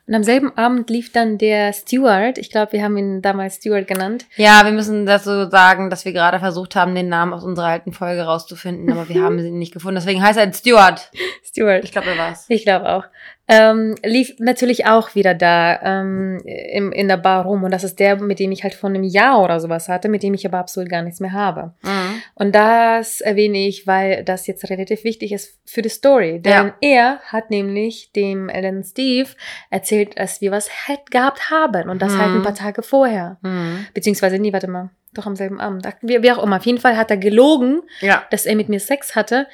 Und 0.07 0.16
am 0.16 0.24
selben 0.24 0.57
Abend 0.57 0.89
lief 0.89 1.12
dann 1.12 1.38
der 1.38 1.74
Steward, 1.74 2.38
ich 2.38 2.50
glaube, 2.50 2.74
wir 2.74 2.83
haben 2.83 2.98
ihn 2.98 3.22
damals 3.22 3.57
Steward 3.57 3.88
genannt. 3.88 4.25
Ja, 4.36 4.66
wir 4.66 4.72
müssen 4.72 5.06
dazu 5.06 5.50
sagen, 5.50 5.89
dass 5.89 6.06
wir 6.06 6.13
gerade 6.13 6.39
versucht 6.39 6.75
haben, 6.75 6.95
den 6.95 7.07
Namen 7.07 7.33
aus 7.33 7.44
unserer 7.44 7.68
alten 7.68 7.94
Folge 7.94 8.24
rauszufinden, 8.24 8.92
aber 8.92 9.10
wir 9.10 9.22
haben 9.24 9.38
ihn 9.39 9.60
nicht 9.60 9.74
gefunden. 9.74 9.95
Deswegen 9.95 10.24
heißt 10.24 10.39
er 10.39 10.51
Stuart. 10.54 11.12
Steward. 11.44 11.83
Ich 11.83 11.92
glaube, 11.92 12.10
er 12.10 12.18
war's. 12.18 12.45
Ich 12.48 12.63
glaube 12.63 12.89
auch. 12.89 13.04
Ähm, 13.47 13.95
lief 14.05 14.35
natürlich 14.39 14.85
auch 14.85 15.13
wieder 15.15 15.33
da 15.33 15.79
ähm, 15.81 16.41
im, 16.45 16.91
in 16.93 17.07
der 17.09 17.17
Bar 17.17 17.45
rum. 17.45 17.63
Und 17.63 17.71
das 17.71 17.83
ist 17.83 17.99
der, 17.99 18.15
mit 18.21 18.39
dem 18.39 18.51
ich 18.51 18.63
halt 18.63 18.73
vor 18.75 18.89
einem 18.89 19.03
Jahr 19.03 19.41
oder 19.43 19.59
sowas 19.59 19.89
hatte, 19.89 20.07
mit 20.07 20.23
dem 20.23 20.33
ich 20.33 20.45
aber 20.45 20.59
absolut 20.59 20.89
gar 20.89 21.01
nichts 21.01 21.19
mehr 21.19 21.33
habe. 21.33 21.73
Mhm. 21.81 22.21
Und 22.35 22.55
das 22.55 23.19
erwähne 23.19 23.57
ich, 23.67 23.88
weil 23.88 24.23
das 24.23 24.47
jetzt 24.47 24.69
relativ 24.69 25.03
wichtig 25.03 25.33
ist 25.33 25.59
für 25.65 25.81
die 25.81 25.89
Story. 25.89 26.39
Denn 26.39 26.51
Ja. 26.53 26.75
er 26.79 27.19
hat 27.25 27.49
nämlich 27.49 28.11
dem 28.13 28.47
Ellen 28.47 28.83
Steve 28.83 29.29
erzählt, 29.69 30.17
dass 30.17 30.39
wir 30.39 30.51
was 30.51 30.87
halt 30.87 31.11
gehabt 31.11 31.49
haben. 31.51 31.89
Und 31.89 32.01
das 32.01 32.13
Mhm. 32.13 32.17
halt 32.19 32.31
ein 32.35 32.44
paar 32.44 32.55
Tage 32.55 32.83
vorher. 32.83 33.37
Mhm. 33.41 33.85
Beziehungsweise, 33.94 34.39
nee, 34.39 34.53
warte 34.53 34.69
mal. 34.69 34.91
Doch 35.13 35.25
am 35.25 35.35
selben 35.35 35.59
Abend. 35.59 35.85
Wie, 36.01 36.23
wie 36.23 36.31
auch 36.31 36.42
immer. 36.42 36.56
Auf 36.56 36.66
jeden 36.66 36.77
Fall 36.80 36.95
hat 36.95 37.11
er 37.11 37.18
gelogen, 37.18 37.81
Ja. 37.99 38.23
dass 38.31 38.45
er 38.45 38.56
mit 38.56 38.69
mir 38.69 38.80
Sex 38.80 39.13
hatte. 39.13 39.45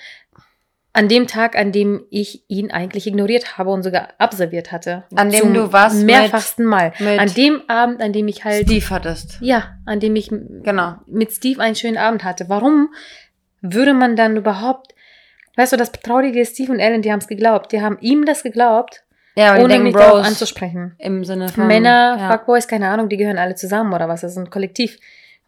An 0.94 1.08
dem 1.08 1.28
Tag, 1.28 1.56
an 1.56 1.72
dem 1.72 2.06
ich 2.10 2.44
ihn 2.48 2.72
eigentlich 2.72 3.06
ignoriert 3.06 3.58
habe 3.58 3.70
und 3.70 3.84
sogar 3.84 4.10
absolviert 4.18 4.72
hatte. 4.72 5.04
An 5.16 5.30
dem 5.30 5.54
du 5.54 5.72
warst 5.72 6.04
Mehrfachsten 6.04 6.66
Mal. 6.66 6.92
mit 7.00 7.20
An 7.20 7.32
dem 7.36 7.62
Abend, 7.70 8.02
an 8.02 8.14
dem 8.14 8.28
ich 8.28 8.44
halt. 8.46 8.64
Steve 8.66 8.90
hattest. 8.90 9.38
Ja, 9.42 9.76
an 9.86 10.00
dem 10.00 10.16
ich 10.16 10.30
Genau. 10.30 10.96
mit 11.06 11.32
Steve 11.32 11.62
einen 11.62 11.76
schönen 11.76 11.98
Abend 11.98 12.24
hatte. 12.24 12.46
Warum 12.50 12.90
würde 13.62 13.94
man 13.94 14.16
dann 14.16 14.38
überhaupt. 14.38 14.94
Weißt 15.56 15.74
du, 15.74 15.78
das 15.78 15.92
Traurige 15.92 16.40
ist, 16.42 16.54
Steve 16.54 16.72
und 16.72 16.80
Ellen, 16.80 17.02
die 17.02 17.12
haben 17.12 17.20
es 17.20 17.28
geglaubt. 17.28 17.72
Die 17.72 17.82
haben 17.82 17.98
ihm 18.02 18.26
das 18.26 18.44
geglaubt, 18.44 19.04
Ja, 19.36 19.56
ohne 19.58 19.68
denken 19.70 19.84
mich 19.86 19.96
Bros 19.96 20.26
anzusprechen. 20.26 20.96
im 21.00 21.24
Sinne 21.26 21.50
von 21.50 21.66
Männer, 21.68 22.18
ja. 22.20 22.32
Fuckboys, 22.32 22.68
keine 22.68 22.90
Ahnung, 22.90 23.10
die 23.10 23.18
gehören 23.18 23.38
alle 23.40 23.56
zusammen 23.56 23.94
oder 23.94 24.08
was. 24.08 24.22
Das 24.22 24.32
ist 24.32 24.38
ein 24.38 24.50
Kollektiv. 24.52 24.98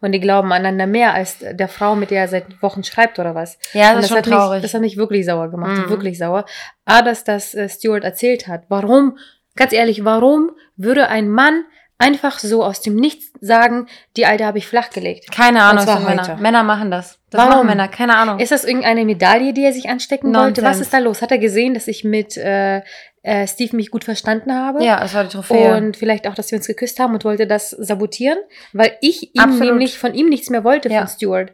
Und 0.02 0.12
die 0.12 0.20
glauben 0.20 0.50
aneinander 0.52 0.86
mehr 0.86 1.12
als 1.14 1.38
der 1.40 1.68
Frau, 1.68 1.94
mit 1.94 2.10
der 2.10 2.22
er 2.22 2.28
seit 2.28 2.62
Wochen 2.62 2.82
schreibt 2.84 3.18
oder 3.18 3.34
was. 3.34 3.58
Ja, 3.74 3.90
Und 3.90 3.96
das 3.96 4.04
ist 4.04 4.08
schon 4.08 4.18
hat 4.18 4.24
traurig. 4.26 4.54
Mich, 4.56 4.62
das 4.62 4.74
hat 4.74 4.80
mich 4.80 4.96
wirklich 4.96 5.26
sauer 5.26 5.50
gemacht, 5.50 5.86
Mhm. 5.86 5.90
wirklich 5.90 6.16
sauer. 6.18 6.46
A, 6.86 7.02
dass 7.02 7.24
das 7.24 7.54
äh, 7.54 7.68
Stuart 7.68 8.02
erzählt 8.04 8.48
hat. 8.48 8.64
Warum, 8.68 9.18
ganz 9.56 9.72
ehrlich, 9.74 10.04
warum 10.04 10.52
würde 10.76 11.08
ein 11.08 11.28
Mann 11.28 11.64
einfach 11.98 12.38
so 12.38 12.64
aus 12.64 12.80
dem 12.80 12.96
Nichts 12.96 13.30
sagen, 13.42 13.86
die 14.16 14.24
Alte 14.24 14.46
habe 14.46 14.56
ich 14.56 14.66
flachgelegt? 14.66 15.30
Keine 15.30 15.62
Ahnung, 15.62 15.84
sind 15.84 16.02
Männer. 16.06 16.36
Männer 16.36 16.62
machen 16.62 16.90
das. 16.90 17.18
Das 17.28 17.38
Warum? 17.42 17.56
machen 17.56 17.66
Männer, 17.66 17.88
keine 17.88 18.16
Ahnung. 18.16 18.38
Ist 18.38 18.52
das 18.52 18.64
irgendeine 18.64 19.04
Medaille, 19.04 19.52
die 19.52 19.64
er 19.64 19.74
sich 19.74 19.90
anstecken 19.90 20.34
wollte? 20.34 20.62
Was 20.62 20.78
Nonsense. 20.78 20.82
ist 20.82 20.94
da 20.94 20.98
los? 20.98 21.20
Hat 21.20 21.30
er 21.30 21.38
gesehen, 21.38 21.74
dass 21.74 21.88
ich 21.88 22.04
mit 22.04 22.38
äh, 22.38 22.80
äh, 23.22 23.46
Steve 23.46 23.76
mich 23.76 23.90
gut 23.90 24.04
verstanden 24.04 24.54
habe? 24.54 24.82
ja, 24.84 25.02
es 25.04 25.12
war 25.14 25.24
die 25.24 25.30
Trophäe. 25.30 25.76
Und 25.76 25.96
vielleicht 25.96 26.26
auch, 26.26 26.34
dass 26.34 26.50
wir 26.50 26.56
uns 26.58 26.66
geküsst 26.66 26.98
haben 27.00 27.12
und 27.14 27.24
wollte 27.24 27.46
das 27.46 27.70
sabotieren, 27.70 28.38
weil 28.72 28.96
ich 29.00 29.34
ihm 29.34 29.40
Absolut. 29.42 29.64
nämlich 29.66 29.98
von 29.98 30.14
ihm 30.14 30.28
nichts 30.28 30.48
mehr 30.50 30.64
wollte 30.64 30.88
Ja. 30.88 31.00
von 31.00 31.08
Stuart. 31.08 31.52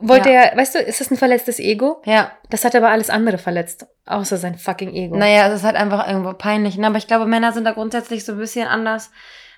Wollte 0.00 0.28
Ja. 0.30 0.42
er, 0.42 0.56
weißt 0.56 0.76
du, 0.76 0.78
ist 0.78 1.00
das 1.00 1.10
ein 1.10 1.16
verletztes 1.16 1.58
Ego? 1.58 2.00
ja, 2.04 2.30
Das 2.50 2.64
hat 2.64 2.76
aber 2.76 2.88
alles 2.90 3.10
andere 3.10 3.36
verletzt, 3.38 3.86
außer 4.06 4.36
sein 4.36 4.56
fucking 4.56 4.94
Ego. 4.94 5.16
naja, 5.16 5.48
es 5.48 5.56
ist 5.56 5.64
halt 5.64 5.74
einfach 5.76 6.06
irgendwo 6.06 6.32
peinlich. 6.34 6.76
Ne? 6.78 6.86
Aber 6.86 6.98
ich 6.98 7.08
glaube, 7.08 7.26
Männer 7.26 7.50
sind 7.52 7.64
da 7.64 7.72
grundsätzlich 7.72 8.24
so 8.24 8.32
ein 8.32 8.38
bisschen 8.38 8.68
anders, 8.68 9.10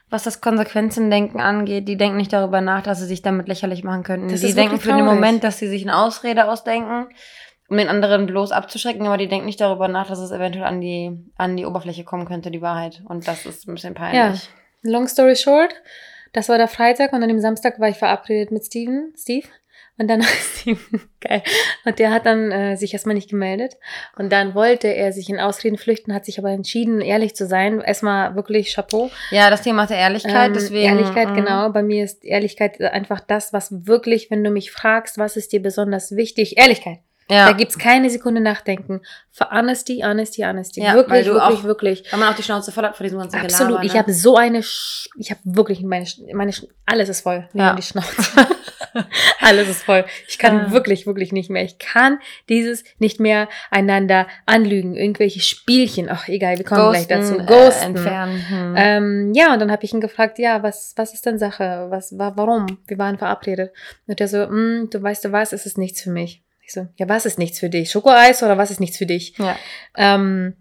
was 0.08 0.22
das 0.24 0.40
Konsequenzendenken 0.40 1.40
angeht. 1.40 1.86
Die 1.88 1.96
denken 1.98 2.16
nicht 2.16 2.32
darüber 2.32 2.60
nach, 2.62 2.82
dass 2.82 2.98
sie 3.00 3.06
sich 3.06 3.20
damit 3.22 3.48
lächerlich 3.48 3.84
machen 3.84 4.02
könnten. 4.02 4.28
Das 4.28 4.40
die 4.40 4.54
denken 4.54 4.80
für 4.80 4.92
den. 4.92 5.04
Moment, 5.04 5.44
dass 5.44 5.58
sie 5.58 5.68
sich 5.68 5.82
eine 5.82 5.96
Ausrede 5.96 6.48
ausdenken, 6.48 7.08
um 7.70 7.76
den 7.76 7.88
anderen 7.88 8.26
bloß 8.26 8.50
abzuschrecken, 8.50 9.06
aber 9.06 9.16
die 9.16 9.28
denken 9.28 9.46
nicht 9.46 9.60
darüber 9.60 9.86
nach, 9.86 10.08
dass 10.08 10.18
es 10.18 10.32
eventuell 10.32 10.64
an 10.64 10.80
die, 10.80 11.12
an 11.36 11.56
die 11.56 11.64
Oberfläche 11.64 12.02
kommen 12.02 12.26
könnte, 12.26 12.50
die 12.50 12.60
Wahrheit. 12.60 13.00
Und 13.04 13.28
das 13.28 13.46
ist 13.46 13.68
ein 13.68 13.74
bisschen 13.74 13.94
peinlich. 13.94 14.50
Long 14.82 15.06
story 15.06 15.36
short, 15.36 15.72
Das 16.32 16.48
war 16.48 16.58
der 16.58 16.68
Freitag 16.68 17.12
und 17.12 17.22
an 17.22 17.28
dem 17.28 17.40
Samstag 17.40 17.78
war 17.78 17.88
ich 17.88 17.96
verabredet 17.96 18.50
mit 18.50 18.64
Steven, 18.64 19.14
Steve. 19.16 19.46
Und 19.98 20.08
dann 20.08 20.22
Steven, 20.56 20.78
geil. 21.20 21.42
Und 21.84 21.98
der 22.00 22.10
hat 22.10 22.26
dann 22.26 22.50
äh, 22.50 22.76
sich 22.76 22.92
erstmal 22.92 23.14
nicht 23.14 23.30
gemeldet. 23.30 23.76
Und 24.16 24.32
dann 24.32 24.54
wollte 24.54 24.88
er 24.88 25.12
sich 25.12 25.28
in 25.28 25.38
Ausreden 25.38 25.76
flüchten, 25.76 26.12
hat 26.12 26.24
sich 26.24 26.38
aber 26.38 26.50
entschieden, 26.50 27.00
ehrlich 27.00 27.36
zu 27.36 27.46
sein. 27.46 27.80
Erstmal 27.80 28.34
wirklich 28.34 28.74
Chapeau. 28.74 29.10
Ja, 29.30 29.48
das 29.48 29.62
Thema 29.62 29.86
der 29.86 29.98
Ehrlichkeit, 29.98 30.48
Ähm, 30.48 30.54
deswegen. 30.54 30.86
Ehrlichkeit, 30.86 31.30
mm. 31.30 31.34
genau. 31.34 31.68
Bei 31.70 31.82
mir 31.82 32.02
ist 32.02 32.24
Ehrlichkeit 32.24 32.80
einfach 32.80 33.20
das, 33.20 33.52
was 33.52 33.86
wirklich, 33.86 34.30
wenn 34.30 34.42
du 34.42 34.50
mich 34.50 34.72
fragst, 34.72 35.18
was 35.18 35.36
ist 35.36 35.52
dir 35.52 35.62
besonders 35.62 36.16
wichtig? 36.16 36.56
Ehrlichkeit. 36.56 37.00
Ja. 37.30 37.46
Da 37.46 37.52
gibt's 37.52 37.78
keine 37.78 38.10
Sekunde 38.10 38.40
nachdenken. 38.40 39.00
Für 39.30 39.48
Honesty, 39.50 40.02
Honesty, 40.04 40.42
Honesty. 40.42 40.82
Ja, 40.82 40.94
wirklich, 40.94 41.24
wirklich, 41.26 41.42
auch 41.42 41.62
wirklich. 41.64 42.04
Weil 42.10 42.18
man 42.20 42.28
auch 42.32 42.36
die 42.36 42.42
Schnauze 42.42 42.72
voll 42.72 42.84
hat 42.84 42.96
vor 42.96 43.04
diesem 43.04 43.18
ganzen 43.20 43.36
Absolut. 43.40 43.68
Gelaber, 43.80 43.86
Ich 43.86 43.92
ne? 43.94 43.98
habe 44.00 44.12
so 44.12 44.36
eine, 44.36 44.62
Sch 44.62 45.08
ich 45.16 45.30
habe 45.30 45.40
wirklich 45.44 45.80
meine, 45.82 46.04
Sch- 46.04 46.34
meine, 46.34 46.52
Sch 46.52 46.64
alles 46.86 47.08
ist 47.08 47.20
voll. 47.22 47.48
Ja. 47.54 47.74
die 47.74 47.82
Schnauze. 47.82 48.08
alles 49.40 49.68
ist 49.68 49.82
voll. 49.84 50.04
Ich 50.28 50.38
kann 50.38 50.56
Ja. 50.56 50.72
wirklich, 50.72 51.06
wirklich 51.06 51.32
nicht 51.32 51.50
mehr. 51.50 51.62
Ich 51.64 51.78
kann 51.78 52.18
dieses 52.48 52.82
nicht 52.98 53.20
mehr 53.20 53.48
einander 53.70 54.26
anlügen. 54.46 54.96
Irgendwelche 54.96 55.40
Spielchen. 55.40 56.08
Ach, 56.10 56.28
egal, 56.28 56.58
wir 56.58 56.64
kommen 56.64 56.90
gleich 56.90 57.06
dazu. 57.06 57.34
Ghosten, 57.36 57.46
Ghosten. 57.46 57.82
Äh, 57.82 57.86
entfernen. 57.86 58.48
Hm. 58.48 58.74
Ähm, 58.76 59.32
ja, 59.34 59.52
und 59.52 59.60
dann 59.60 59.70
habe 59.70 59.84
ich 59.84 59.92
ihn 59.94 60.00
gefragt, 60.00 60.38
ja, 60.38 60.62
was, 60.62 60.92
was 60.96 61.14
ist 61.14 61.24
denn 61.26 61.38
Sache? 61.38 61.86
Was, 61.90 62.18
wa, 62.18 62.32
warum? 62.34 62.66
Wir 62.86 62.98
waren 62.98 63.18
verabredet. 63.18 63.72
Und 64.06 64.20
er 64.20 64.28
so, 64.28 64.38
"Mm, 64.46 64.88
du 64.90 65.00
weißt 65.02 65.24
du 65.24 65.32
was, 65.32 65.52
es 65.52 65.66
ist 65.66 65.78
nichts 65.78 66.02
für 66.02 66.10
mich. 66.10 66.42
Ich 66.70 66.74
so, 66.74 66.86
ja, 66.94 67.08
was 67.08 67.26
ist 67.26 67.36
nichts 67.36 67.58
für 67.58 67.68
dich? 67.68 67.90
Schokoeis 67.90 68.44
oder 68.44 68.56
was 68.56 68.70
ist 68.70 68.78
nichts 68.78 68.96
für 68.96 69.06
dich? 69.06 69.36
ja. 69.38 69.56
Ähm, 69.96 70.54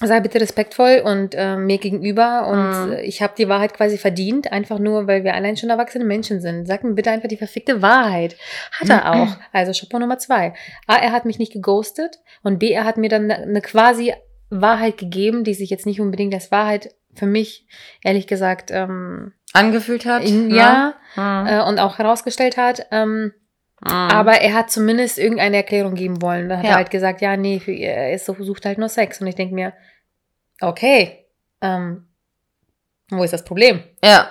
sei 0.00 0.20
bitte 0.20 0.40
respektvoll 0.40 1.02
und 1.04 1.34
ähm, 1.36 1.66
mir 1.66 1.78
gegenüber 1.78 2.46
und 2.48 2.86
Mhm. 2.86 2.92
äh, 2.92 3.00
ich 3.02 3.20
habe 3.22 3.32
die 3.36 3.48
Wahrheit 3.48 3.74
quasi 3.74 3.98
verdient, 3.98 4.52
einfach 4.52 4.78
nur, 4.78 5.08
weil 5.08 5.24
wir 5.24 5.34
allein 5.34 5.56
schon 5.56 5.70
erwachsene 5.70 6.04
Menschen 6.04 6.40
sind. 6.40 6.66
Sag 6.66 6.84
mir 6.84 6.92
bitte 6.94 7.10
einfach 7.10 7.28
die 7.28 7.36
verfickte 7.38 7.82
Wahrheit. 7.82 8.36
Hat 8.78 8.90
er 8.90 9.12
auch. 9.12 9.36
Also 9.52 9.72
Chapeau 9.72 9.98
Nummer 9.98 10.18
zwei. 10.18 10.52
A, 10.86 10.96
er 10.96 11.10
hat 11.12 11.24
mich 11.24 11.38
nicht 11.40 11.52
geghostet 11.52 12.20
und 12.44 12.58
B, 12.60 12.70
er 12.70 12.84
hat 12.84 12.96
mir 12.98 13.08
dann 13.08 13.28
eine 13.30 13.60
quasi 13.62 14.12
Wahrheit 14.50 14.98
gegeben, 14.98 15.42
die 15.44 15.54
sich 15.54 15.70
jetzt 15.70 15.86
nicht 15.86 16.00
unbedingt 16.00 16.32
als 16.34 16.52
Wahrheit 16.52 16.94
für 17.14 17.26
mich, 17.26 17.66
ehrlich 18.04 18.26
gesagt, 18.28 18.70
ähm, 18.70 19.32
Angefühlt 19.54 20.04
hat. 20.06 20.22
in, 20.22 20.48
ne? 20.48 20.56
ja, 20.56 20.94
Hm. 21.14 21.46
äh, 21.48 21.62
und 21.62 21.78
auch 21.80 21.98
herausgestellt 21.98 22.56
hat. 22.56 22.86
Ähm, 22.92 23.32
Hm. 23.32 23.32
Aber 23.90 24.40
er 24.40 24.54
hat 24.54 24.70
zumindest 24.70 25.18
irgendeine 25.18 25.56
Erklärung 25.56 25.94
geben 25.94 26.20
wollen. 26.22 26.48
Da 26.48 26.58
hat 26.58 26.64
Ja. 26.64 26.70
er 26.70 26.76
halt 26.76 26.90
gesagt, 26.90 27.20
ja, 27.20 27.36
nee, 27.36 27.60
für 27.60 27.72
ihr, 27.72 27.90
er 27.90 28.12
ist 28.14 28.26
sucht 28.26 28.64
halt 28.66 28.78
nur 28.78 28.88
Sex. 28.88 29.20
Und 29.20 29.26
ich 29.26 29.34
denke 29.34 29.54
mir, 29.54 29.72
okay, 30.60 31.24
ähm, 31.60 32.06
wo 33.10 33.22
ist 33.22 33.32
das 33.32 33.44
Problem? 33.44 33.82
Ja. 34.02 34.30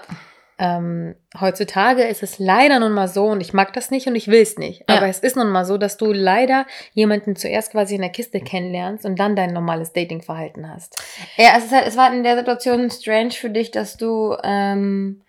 Ähm, 0.58 1.16
heutzutage 1.40 2.04
ist 2.04 2.24
es 2.24 2.40
leider 2.40 2.80
nun 2.80 2.94
mal 2.94 3.10
so, 3.10 3.26
und 3.26 3.42
ich 3.42 3.52
mag 3.54 3.74
das 3.74 3.92
nicht 3.92 4.08
und 4.08 4.16
ich 4.16 4.30
will 4.30 4.42
es 4.42 4.58
nicht, 4.58 4.86
Ja. 4.90 4.96
aber 4.98 5.08
es 5.08 5.20
ist 5.20 5.36
nun 5.36 5.50
mal 5.50 5.66
so, 5.66 5.78
dass 5.78 5.98
du 5.98 6.14
leider 6.14 6.66
jemanden 6.94 7.36
zuerst 7.36 7.72
quasi 7.74 7.96
in 7.96 8.02
der 8.02 8.10
Kiste 8.10 8.40
kennenlernst 8.40 9.06
und 9.06 9.20
dann 9.20 9.36
dein 9.36 9.52
normales 9.52 9.92
Datingverhalten 9.92 10.74
hast. 10.74 10.96
Ja, 11.36 11.56
es, 11.58 11.66
ist 11.66 11.74
halt, 11.74 11.86
es 11.88 11.98
war 11.98 12.14
in 12.14 12.24
der 12.24 12.38
Situation 12.38 12.90
strange 12.90 13.32
für 13.32 13.50
dich, 13.50 13.72
dass 13.72 13.98
du 13.98 14.34
ähm, 14.46 15.24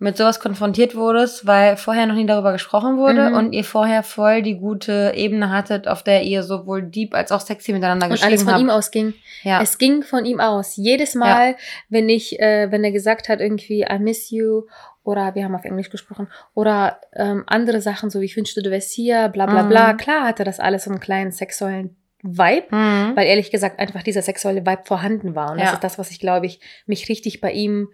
mit 0.00 0.16
sowas 0.16 0.38
konfrontiert 0.38 0.94
wurdest, 0.94 1.44
weil 1.46 1.76
vorher 1.76 2.06
noch 2.06 2.14
nie 2.14 2.26
darüber 2.26 2.52
gesprochen 2.52 2.98
wurde 2.98 3.30
Mhm. 3.30 3.34
und 3.36 3.52
ihr 3.52 3.64
vorher 3.64 4.02
voll 4.04 4.42
die 4.42 4.56
gute 4.56 5.12
Ebene 5.16 5.50
hattet, 5.50 5.88
auf 5.88 6.04
der 6.04 6.22
ihr 6.22 6.44
sowohl 6.44 6.82
deep 6.84 7.14
als 7.14 7.32
auch 7.32 7.40
sexy 7.40 7.72
miteinander 7.72 8.06
Und 8.06 8.12
geschrieben 8.12 8.30
alles 8.30 8.42
von 8.44 8.52
habt. 8.52 8.62
ihm 8.62 8.70
ausging. 8.70 9.14
ja. 9.42 9.60
Es 9.60 9.76
ging 9.78 10.02
von 10.04 10.24
ihm 10.24 10.38
aus. 10.38 10.76
Jedes 10.76 11.14
Mal, 11.16 11.56
wenn 11.88 12.08
ich, 12.08 12.38
äh, 12.38 12.70
wenn 12.70 12.84
er 12.84 12.92
gesagt 12.92 13.28
hat, 13.28 13.40
irgendwie, 13.40 13.82
I 13.90 13.98
miss 13.98 14.30
you, 14.30 14.62
oder 15.02 15.34
wir 15.34 15.42
haben 15.44 15.54
auf 15.56 15.64
Englisch 15.64 15.90
gesprochen, 15.90 16.28
oder 16.54 17.00
ähm, 17.14 17.42
andere 17.46 17.80
Sachen, 17.80 18.08
so 18.10 18.20
wie 18.20 18.26
ich 18.26 18.36
wünschte, 18.36 18.62
du 18.62 18.70
wärst 18.70 18.92
hier, 18.92 19.28
bla 19.30 19.46
bla 19.46 19.64
Mhm. 19.64 19.68
bla. 19.68 19.94
Klar 19.94 20.24
hatte 20.28 20.44
das 20.44 20.60
alles 20.60 20.84
so 20.84 20.90
einen 20.90 21.00
kleinen 21.00 21.32
sexuellen 21.32 21.96
Vibe, 22.22 22.66
Mhm. 22.70 23.16
weil 23.16 23.26
ehrlich 23.26 23.50
gesagt 23.50 23.80
einfach 23.80 24.02
dieser 24.02 24.22
sexuelle 24.22 24.60
Vibe 24.66 24.82
vorhanden 24.84 25.34
war. 25.34 25.52
Und 25.52 25.58
das 25.60 25.68
Ja. 25.70 25.74
ist 25.74 25.82
das, 25.84 25.98
was 25.98 26.10
ich, 26.12 26.20
glaube 26.20 26.46
ich, 26.46 26.60
mich 26.86 27.08
richtig 27.08 27.40
bei 27.40 27.50
ihm 27.52 27.88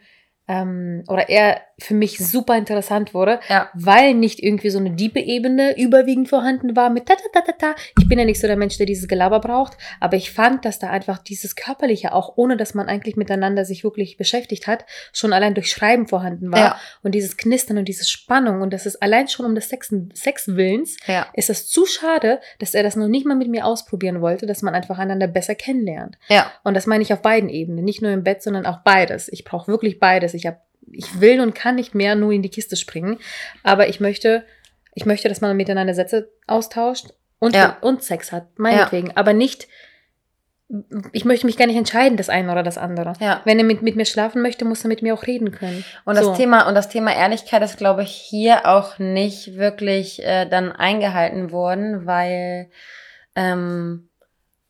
ähm, 0.46 1.04
oder 1.08 1.28
er 1.28 1.60
für 1.78 1.94
mich 1.94 2.18
super 2.18 2.56
interessant 2.56 3.14
wurde, 3.14 3.40
ja. 3.48 3.68
weil 3.74 4.14
nicht 4.14 4.42
irgendwie 4.42 4.70
so 4.70 4.78
eine 4.78 4.92
diepe 4.92 5.18
Ebene 5.18 5.76
überwiegend 5.76 6.28
vorhanden 6.28 6.76
war 6.76 6.90
mit 6.90 7.06
ta 7.06 7.14
ta 7.14 7.22
ta 7.32 7.40
ta 7.40 7.52
ta. 7.52 7.74
Ich 7.98 8.08
bin 8.08 8.18
ja 8.18 8.24
nicht 8.24 8.40
so 8.40 8.46
der 8.46 8.56
Mensch, 8.56 8.76
der 8.76 8.86
dieses 8.86 9.08
Gelaber 9.08 9.40
braucht, 9.40 9.76
aber 10.00 10.16
ich 10.16 10.30
fand, 10.32 10.64
dass 10.64 10.78
da 10.78 10.90
einfach 10.90 11.18
dieses 11.18 11.56
Körperliche 11.56 12.12
auch, 12.12 12.34
ohne 12.36 12.56
dass 12.56 12.74
man 12.74 12.88
eigentlich 12.88 13.16
miteinander 13.16 13.64
sich 13.64 13.82
wirklich 13.84 14.16
beschäftigt 14.16 14.66
hat, 14.66 14.84
schon 15.12 15.32
allein 15.32 15.54
durch 15.54 15.70
Schreiben 15.70 16.06
vorhanden 16.06 16.52
war. 16.52 16.58
Ja. 16.58 16.80
Und 17.02 17.14
dieses 17.14 17.36
Knistern 17.36 17.78
und 17.78 17.88
diese 17.88 18.04
Spannung 18.04 18.60
und 18.60 18.72
das 18.72 18.86
ist 18.86 19.02
allein 19.02 19.28
schon 19.28 19.46
um 19.46 19.54
des 19.54 19.68
Sex 19.68 19.92
Sexwillens, 20.14 20.96
Ja. 21.06 21.26
ist 21.34 21.50
es 21.50 21.68
zu 21.68 21.86
schade, 21.86 22.40
dass 22.58 22.74
er 22.74 22.82
das 22.82 22.96
noch 22.96 23.08
nicht 23.08 23.26
mal 23.26 23.34
mit 23.34 23.48
mir 23.48 23.66
ausprobieren 23.66 24.20
wollte, 24.20 24.46
dass 24.46 24.62
man 24.62 24.74
einfach 24.74 24.98
einander 24.98 25.26
besser 25.26 25.54
kennenlernt. 25.54 26.18
Ja. 26.28 26.52
Und 26.62 26.74
das 26.74 26.86
meine 26.86 27.02
ich 27.02 27.12
auf 27.12 27.22
beiden 27.22 27.48
Ebenen, 27.48 27.84
nicht 27.84 28.02
nur 28.02 28.12
im 28.12 28.22
Bett, 28.22 28.42
sondern 28.42 28.66
auch 28.66 28.78
beides. 28.78 29.28
Ich 29.28 29.44
brauche 29.44 29.68
wirklich 29.68 29.98
beides. 29.98 30.33
Ich 30.34 30.46
habe, 30.46 30.58
ich 30.90 31.20
will 31.20 31.40
und 31.40 31.54
kann 31.54 31.76
nicht 31.76 31.94
mehr 31.94 32.14
nur 32.14 32.32
in 32.32 32.42
die 32.42 32.50
Kiste 32.50 32.76
springen, 32.76 33.18
aber 33.62 33.88
ich 33.88 34.00
möchte, 34.00 34.44
ich 34.94 35.06
möchte, 35.06 35.28
dass 35.28 35.40
man 35.40 35.56
miteinander 35.56 35.94
Sätze 35.94 36.30
austauscht 36.46 37.06
und, 37.38 37.54
Ja. 37.54 37.78
und 37.80 38.02
Sex 38.02 38.32
hat, 38.32 38.58
meinetwegen, 38.58 39.16
aber 39.16 39.32
nicht. 39.32 39.68
Ich 41.12 41.24
möchte 41.26 41.46
mich 41.46 41.58
gar 41.58 41.66
nicht 41.66 41.76
entscheiden, 41.76 42.16
das 42.16 42.30
eine 42.30 42.50
oder 42.50 42.62
das 42.62 42.78
andere. 42.78 43.12
Ja. 43.20 43.42
Wenn 43.44 43.58
er 43.58 43.64
mit, 43.64 43.82
mit 43.82 43.96
mir 43.96 44.06
schlafen 44.06 44.40
möchte, 44.42 44.64
muss 44.64 44.82
er 44.82 44.88
mit 44.88 45.02
mir 45.02 45.12
auch 45.14 45.26
reden 45.26 45.52
können. 45.52 45.84
Und 46.04 46.16
das 46.16 46.24
So. 46.24 46.34
Thema 46.34 46.66
und 46.66 46.74
das 46.74 46.88
Thema 46.88 47.14
Ehrlichkeit 47.14 47.62
ist, 47.62 47.76
glaube 47.76 48.02
ich, 48.02 48.10
hier 48.10 48.66
auch 48.66 48.98
nicht 48.98 49.56
wirklich 49.56 50.24
äh, 50.24 50.46
dann 50.48 50.72
eingehalten 50.72 51.52
worden, 51.52 52.06
weil 52.06 52.70
ähm, 53.36 54.08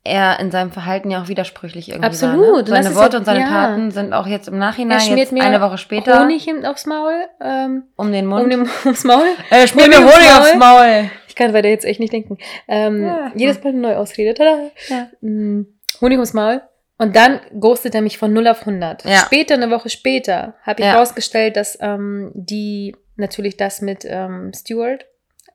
er 0.05 0.39
in 0.39 0.51
seinem 0.51 0.71
Verhalten 0.71 1.09
ja 1.09 1.21
auch 1.23 1.27
widersprüchlich 1.27 1.89
irgendwie 1.89 2.05
Absolut. 2.07 2.69
war. 2.69 2.77
Ne? 2.77 2.83
Seine 2.83 2.95
Worte 2.95 3.13
ja- 3.13 3.19
und 3.19 3.25
seine 3.25 3.39
ja. 3.41 3.47
Taten 3.47 3.91
sind 3.91 4.13
auch 4.13 4.27
jetzt 4.27 4.47
im 4.47 4.57
Nachhinein, 4.57 4.99
Er 4.99 5.01
schmiert 5.01 5.19
jetzt 5.19 5.31
mir 5.33 5.43
eine 5.43 5.59
Woche 5.59 5.77
später, 5.77 6.21
Honig 6.21 6.47
aufs 6.65 6.85
Maul, 6.85 7.13
ähm, 7.41 7.83
um 7.95 8.11
den 8.11 8.27
Mund. 8.27 8.43
um 8.43 8.49
den, 8.49 8.69
ums 8.85 9.03
Maul. 9.03 9.25
äh, 9.49 9.67
schmiert 9.67 9.89
mir 9.89 9.97
Honig 9.97 10.31
aufs 10.37 10.51
aufs 10.51 10.55
Maul. 10.55 11.09
Ich 11.27 11.35
kann 11.35 11.53
weiter 11.53 11.67
jetzt 11.67 11.85
echt 11.85 11.99
nicht 11.99 12.13
denken. 12.13 12.37
Ähm, 12.67 13.03
Ja. 13.03 13.31
Jedes 13.35 13.61
Mal 13.63 13.71
eine 13.71 13.79
neue 13.79 13.97
Ausrede. 13.97 14.35
Tada. 14.35 14.57
Ja. 14.87 15.07
Mm, 15.21 15.65
Honig 15.99 16.17
ums 16.17 16.33
Maul. 16.33 16.61
Und 16.97 17.15
dann 17.15 17.41
ghostet 17.59 17.93
er 17.93 18.01
mich 18.01 18.17
von 18.17 18.31
0 18.31 18.47
auf 18.47 18.61
100. 18.61 19.03
Ja. 19.03 19.17
Später, 19.17 19.55
eine 19.55 19.69
Woche 19.69 19.89
später, 19.89 20.53
habe 20.63 20.81
ich 20.81 20.87
herausgestellt, 20.87 21.57
dass 21.57 21.77
ähm, 21.81 22.31
die 22.33 22.95
natürlich 23.17 23.57
das 23.57 23.81
mit 23.81 24.05
ähm, 24.07 24.51
Stuart 24.55 25.05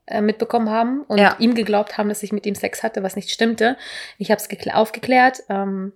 äh, 0.07 0.21
mitbekommen 0.21 0.71
haben 0.71 1.02
und 1.02 1.19
Ja. 1.19 1.37
ihm 1.38 1.54
geglaubt 1.54 1.99
haben, 1.99 2.09
dass 2.09 2.23
ich 2.23 2.33
mit 2.33 2.47
ihm 2.47 2.54
Sex 2.54 2.83
hatte, 2.83 3.02
was 3.02 3.16
nicht 3.16 3.30
stimmte. 3.30 3.76
Ich 4.19 4.30
habe 4.30 4.40
es 4.40 4.75
aufgeklärt. 4.75 5.38
Ähm, 5.49 5.92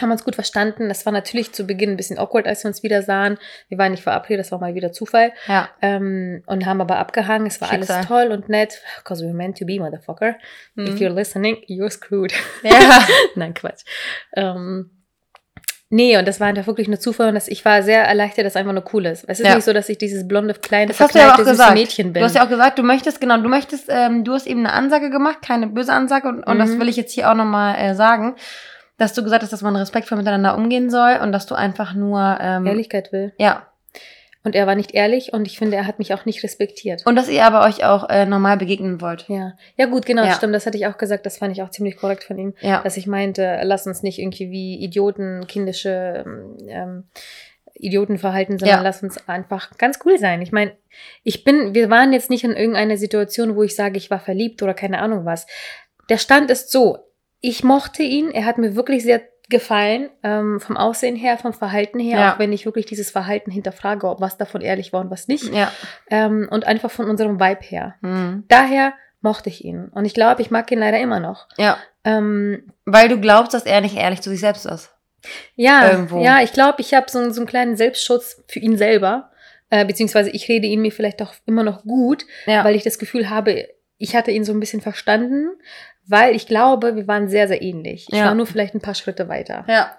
haben 0.00 0.12
uns 0.12 0.22
gut 0.24 0.36
verstanden. 0.36 0.90
Es 0.90 1.04
war 1.06 1.12
natürlich 1.12 1.52
zu 1.52 1.66
Beginn 1.66 1.90
ein 1.90 1.96
bisschen 1.96 2.18
awkward, 2.18 2.46
als 2.46 2.62
wir 2.62 2.68
uns 2.68 2.84
wieder 2.84 3.02
sahen. 3.02 3.36
Wir 3.68 3.78
waren 3.78 3.90
nicht 3.90 4.04
verabredet, 4.04 4.44
das 4.44 4.52
war 4.52 4.60
mal 4.60 4.76
wieder 4.76 4.92
Zufall. 4.92 5.32
Ja. 5.48 5.68
Ähm, 5.82 6.44
und 6.46 6.66
haben 6.66 6.80
aber 6.80 6.98
abgehangen. 6.98 7.48
Es 7.48 7.60
war 7.60 7.68
Schicksal. 7.68 7.96
alles 7.96 8.06
toll 8.06 8.26
und 8.28 8.48
nett. 8.48 8.80
Because 8.98 9.24
we're 9.24 9.32
meant 9.32 9.58
to 9.58 9.66
be, 9.66 9.80
motherfucker. 9.80 10.36
If 10.76 10.94
Mhm. 10.94 10.96
you're 10.98 11.08
listening, 11.14 11.56
you're 11.68 11.90
screwed. 11.90 12.32
Ja. 12.62 12.70
Nein, 13.34 13.54
Quatsch. 13.54 13.82
Ähm, 14.36 14.90
nee, 15.90 16.16
und 16.18 16.26
das 16.28 16.40
war 16.40 16.46
einfach 16.48 16.66
wirklich 16.66 16.88
nur 16.88 16.98
Zufall 17.00 17.28
und 17.28 17.34
das, 17.34 17.48
ich 17.48 17.64
war 17.64 17.82
sehr 17.82 18.04
erleichtert, 18.04 18.44
dass 18.44 18.52
es 18.52 18.56
einfach 18.56 18.72
nur 18.72 18.84
cool 18.92 19.06
ist. 19.06 19.24
Es 19.28 19.40
ist 19.40 19.46
Ja. 19.46 19.54
nicht 19.54 19.64
so, 19.64 19.72
dass 19.72 19.88
ich 19.88 19.98
dieses 19.98 20.26
blonde, 20.28 20.54
kleine, 20.54 20.88
Das 20.88 21.00
hast 21.00 21.14
du 21.14 21.18
ja 21.18 21.32
auch 21.34 21.36
gesagt. 21.36 21.74
Mädchen 21.74 22.12
bin. 22.12 22.20
Du 22.20 22.26
hast 22.26 22.34
ja 22.34 22.44
auch 22.44 22.48
gesagt, 22.48 22.78
du 22.78 22.82
möchtest, 22.82 23.20
genau, 23.20 23.38
du 23.38 23.48
möchtest, 23.48 23.86
ähm, 23.88 24.24
du 24.24 24.32
hast 24.32 24.46
eben 24.46 24.60
eine 24.66 24.72
Ansage 24.72 25.10
gemacht, 25.10 25.38
keine 25.44 25.66
böse 25.68 25.92
Ansage 25.92 26.28
und, 26.28 26.42
und 26.44 26.58
das 26.58 26.70
Mhm. 26.70 26.80
will 26.80 26.88
ich 26.88 26.96
jetzt 26.96 27.12
hier 27.12 27.30
auch 27.30 27.34
nochmal 27.34 27.76
äh, 27.76 27.94
sagen, 27.94 28.34
dass 28.98 29.14
du 29.14 29.22
gesagt 29.22 29.44
hast, 29.44 29.52
dass 29.52 29.62
man 29.62 29.76
respektvoll 29.76 30.18
miteinander 30.18 30.56
umgehen 30.56 30.90
soll 30.90 31.18
und 31.22 31.30
dass 31.30 31.46
du 31.46 31.54
einfach 31.54 31.94
nur, 31.94 32.36
ähm, 32.40 32.66
Ehrlichkeit 32.66 33.12
will. 33.12 33.32
ja, 33.38 33.62
Und 34.44 34.54
er 34.54 34.66
war 34.66 34.76
nicht 34.76 34.94
ehrlich 34.94 35.32
und 35.32 35.46
ich 35.46 35.58
finde, 35.58 35.76
er 35.76 35.86
hat 35.86 35.98
mich 35.98 36.14
auch 36.14 36.24
nicht 36.24 36.42
respektiert. 36.44 37.04
und 37.06 37.16
dass 37.16 37.28
ihr 37.28 37.44
aber 37.44 37.66
euch 37.66 37.84
auch 37.84 38.08
äh, 38.08 38.24
normal 38.24 38.56
begegnen 38.56 39.00
wollt. 39.00 39.24
ja, 39.28 39.52
ja 39.76 39.86
gut, 39.86 40.06
genau, 40.06 40.24
Ja. 40.24 40.32
stimmt. 40.32 40.54
Das 40.54 40.64
hatte 40.64 40.78
ich 40.78 40.86
auch 40.86 40.96
gesagt. 40.96 41.26
Das 41.26 41.38
fand 41.38 41.52
ich 41.56 41.62
auch 41.62 41.70
ziemlich 41.70 41.96
korrekt 41.96 42.24
von 42.24 42.38
ihm. 42.38 42.54
Ja, 42.60 42.80
dass 42.82 42.96
ich 42.96 43.06
meinte, 43.06 43.60
lass 43.64 43.86
uns 43.86 44.02
nicht 44.02 44.18
irgendwie 44.18 44.50
wie 44.50 44.76
Idioten, 44.82 45.46
kindische 45.48 46.24
ähm, 46.68 47.08
Idioten 47.74 48.18
verhalten, 48.18 48.58
sondern 48.58 48.78
Ja. 48.78 48.82
lass 48.82 49.02
uns 49.02 49.28
einfach 49.28 49.76
ganz 49.78 49.98
cool 50.04 50.18
sein. 50.18 50.40
Ich 50.42 50.52
meine, 50.52 50.72
ich 51.22 51.44
bin, 51.44 51.74
wir 51.74 51.90
waren 51.90 52.12
jetzt 52.12 52.30
nicht 52.30 52.44
in 52.44 52.52
irgendeiner 52.56 52.96
Situation, 52.96 53.54
wo 53.56 53.62
ich 53.62 53.74
sage, 53.76 53.98
ich 53.98 54.10
war 54.10 54.20
verliebt 54.20 54.62
oder 54.62 54.74
keine 54.74 55.00
Ahnung 55.00 55.24
was. 55.24 55.46
Der 56.08 56.18
Stand 56.18 56.50
ist 56.50 56.70
so, 56.70 56.98
ich 57.40 57.62
mochte 57.64 58.02
ihn, 58.02 58.30
er 58.30 58.46
hat 58.46 58.58
mir 58.58 58.74
wirklich 58.74 59.02
sehr 59.04 59.20
gefallen, 59.50 60.10
ähm, 60.22 60.60
vom 60.60 60.76
Aussehen 60.76 61.16
her, 61.16 61.38
vom 61.38 61.52
Verhalten 61.52 61.98
her, 61.98 62.18
Ja. 62.18 62.34
auch 62.34 62.38
wenn 62.38 62.52
ich 62.52 62.66
wirklich 62.66 62.86
dieses 62.86 63.10
Verhalten 63.10 63.50
hinterfrage, 63.50 64.06
ob 64.08 64.20
was 64.20 64.36
davon 64.36 64.60
ehrlich 64.60 64.92
war 64.92 65.00
und 65.00 65.10
was 65.10 65.26
nicht. 65.28 65.52
ja. 65.54 65.72
Ähm, 66.10 66.48
und 66.50 66.66
einfach 66.66 66.90
von 66.90 67.08
unserem 67.08 67.40
Vibe 67.40 67.62
her. 67.62 67.94
Mhm. 68.02 68.44
Daher 68.48 68.92
mochte 69.20 69.48
ich 69.48 69.64
ihn. 69.64 69.88
Und 69.88 70.04
ich 70.04 70.14
glaube, 70.14 70.42
ich 70.42 70.50
mag 70.50 70.70
ihn 70.70 70.78
leider 70.78 71.00
immer 71.00 71.20
noch. 71.20 71.48
Ja, 71.56 71.78
Ähm, 72.04 72.72
weil 72.84 73.08
du 73.08 73.18
glaubst, 73.20 73.52
dass 73.54 73.66
er 73.66 73.80
nicht 73.80 73.96
ehrlich 73.96 74.20
zu 74.22 74.30
sich 74.30 74.40
selbst 74.40 74.64
ist. 74.66 74.90
Ja, 75.56 75.90
Irgendwo. 75.90 76.22
ja, 76.22 76.40
ich 76.42 76.52
glaube, 76.52 76.80
ich 76.80 76.94
habe 76.94 77.10
so, 77.10 77.28
so 77.30 77.40
einen 77.40 77.48
kleinen 77.48 77.76
Selbstschutz 77.76 78.42
für 78.48 78.60
ihn 78.60 78.76
selber, 78.76 79.30
Äh, 79.70 79.84
beziehungsweise 79.84 80.30
ich 80.30 80.48
rede 80.48 80.66
ihn 80.66 80.80
mir 80.80 80.92
vielleicht 80.92 81.20
auch 81.20 81.34
immer 81.44 81.62
noch 81.62 81.82
gut, 81.84 82.24
Ja. 82.46 82.64
weil 82.64 82.74
ich 82.74 82.84
das 82.84 82.98
Gefühl 82.98 83.28
habe, 83.28 83.68
ich 83.98 84.16
hatte 84.16 84.30
ihn 84.30 84.42
so 84.44 84.52
ein 84.54 84.60
bisschen 84.60 84.80
verstanden, 84.80 85.50
weil 86.08 86.34
ich 86.34 86.46
glaube, 86.46 86.96
wir 86.96 87.06
waren 87.06 87.28
sehr, 87.28 87.46
sehr 87.48 87.62
ähnlich. 87.62 88.06
Ich 88.10 88.18
Ja. 88.18 88.26
war 88.26 88.34
nur 88.34 88.46
vielleicht 88.46 88.74
ein 88.74 88.80
paar 88.80 88.94
Schritte 88.94 89.28
weiter. 89.28 89.64
ja. 89.68 89.96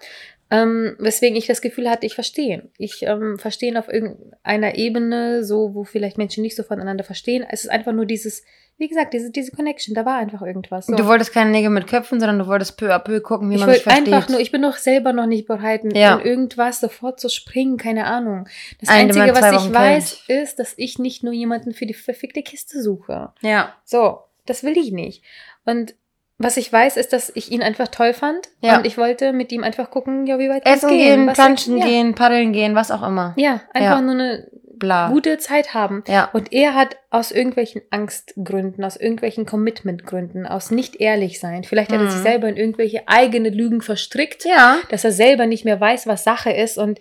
Ähm, 0.51 0.96
weswegen 0.98 1.38
ich 1.38 1.46
das 1.46 1.62
Gefühl 1.62 1.88
hatte, 1.88 2.08
ich 2.08 2.16
verstehe. 2.16 2.72
Ich 2.80 3.04
ähm, 3.04 3.38
verstehe 3.38 3.78
auf 3.78 3.88
irgendeiner 3.88 4.74
Ebene, 4.80 5.44
so 5.44 5.75
wo 5.75 5.84
vielleicht 5.84 6.18
Menschen 6.18 6.42
nicht 6.42 6.56
so 6.56 6.63
voneinander 6.63 7.04
verstehen. 7.04 7.46
Es 7.48 7.63
ist 7.66 7.70
einfach 7.70 7.92
nur 7.92 8.08
dieses, 8.08 8.42
wie 8.80 8.88
gesagt, 8.88 9.13
diese, 9.13 9.30
diese 9.32 9.51
Connection, 9.51 9.94
da 9.94 10.08
war 10.08 10.16
einfach 10.18 10.42
irgendwas. 10.42 10.88
So. 10.88 10.96
Du 10.96 11.06
wolltest 11.06 11.34
keine 11.36 11.51
Nägel 11.51 11.70
mit 11.70 11.86
Köpfen, 11.86 12.20
sondern 12.20 12.39
du 12.39 12.48
wolltest 12.48 12.78
peu 12.78 12.92
à 12.92 12.98
peu 12.98 13.22
gucken, 13.22 13.51
wie 13.51 13.56
ich 13.56 13.60
man 13.60 13.70
sich 13.72 13.84
versteht. 13.84 14.12
einfach 14.12 14.28
nur, 14.30 14.39
ich 14.39 14.51
bin 14.51 14.63
doch 14.63 14.78
selber 14.78 15.13
noch 15.13 15.28
nicht 15.28 15.46
bereit, 15.48 15.84
in 15.84 15.92
Ja. 15.92 16.16
in 16.18 16.25
irgendwas 16.25 16.80
sofort 16.80 17.20
zu 17.20 17.30
springen, 17.30 17.78
keine 17.78 18.06
Ahnung. 18.08 18.48
Das 18.80 18.89
Eine, 18.89 19.01
Einzige, 19.13 19.36
was 19.36 19.51
ich 19.51 19.60
Wochen 19.60 19.74
weiß, 19.75 20.24
ist, 20.30 20.58
dass 20.58 20.74
ich 20.78 20.98
nicht 20.98 21.22
nur 21.22 21.34
jemanden 21.34 21.74
für 21.75 21.86
die 21.86 21.94
verfickte 21.94 22.42
Kiste 22.42 22.82
suche. 22.82 23.34
ja. 23.42 23.75
So, 23.86 24.22
das 24.48 24.63
will 24.63 24.75
ich 24.80 24.92
nicht. 24.92 25.24
Und 25.66 25.94
was 26.39 26.58
ich 26.58 26.72
weiß, 26.74 26.98
ist, 26.98 27.13
dass 27.13 27.31
ich 27.36 27.51
ihn 27.51 27.62
einfach 27.62 27.89
toll 27.89 28.13
fand. 28.13 28.48
Ja. 28.62 28.77
Und 28.77 28.86
ich 28.88 28.98
wollte 28.98 29.34
mit 29.34 29.51
ihm 29.51 29.63
einfach 29.63 29.91
gucken, 29.91 30.25
ja, 30.25 30.39
wie 30.39 30.50
weit 30.50 30.65
Essen 30.65 30.89
gehen, 30.89 31.27
was- 31.27 31.36
planschen 31.36 31.77
ja. 31.77 31.86
gehen, 31.86 32.15
paddeln 32.15 32.53
gehen, 32.53 32.74
was 32.75 32.89
auch 32.91 33.05
immer. 33.05 33.34
Ja, 33.38 33.62
einfach 33.74 33.98
Ja. 33.98 34.01
nur 34.01 34.13
eine 34.13 34.48
Bla. 34.77 35.10
gute 35.10 35.38
Zeit 35.38 35.74
haben. 35.74 36.03
Ja. 36.08 36.29
Und 36.31 36.53
er 36.53 36.74
hat 36.74 36.96
aus 37.10 37.31
irgendwelchen 37.31 37.81
Angstgründen, 37.89 38.84
aus 38.86 38.96
irgendwelchen 38.96 39.46
Commitmentgründen, 39.46 40.48
aus 40.48 40.72
nicht 40.72 41.01
ehrlich 41.01 41.41
sein, 41.41 41.65
vielleicht 41.65 41.91
hat 41.91 42.00
er 42.00 42.05
Mhm. 42.05 42.10
sich 42.12 42.22
selber 42.22 42.48
in 42.48 42.55
irgendwelche 42.55 43.05
eigene 43.08 43.50
Lügen 43.50 43.81
verstrickt, 43.81 44.46
Ja. 44.46 44.77
dass 44.89 45.03
er 45.03 45.12
selber 45.12 45.46
nicht 45.46 45.65
mehr 45.65 45.79
weiß, 45.81 46.08
was 46.08 46.24
Sache 46.24 46.51
ist 46.51 46.77
und 46.77 47.00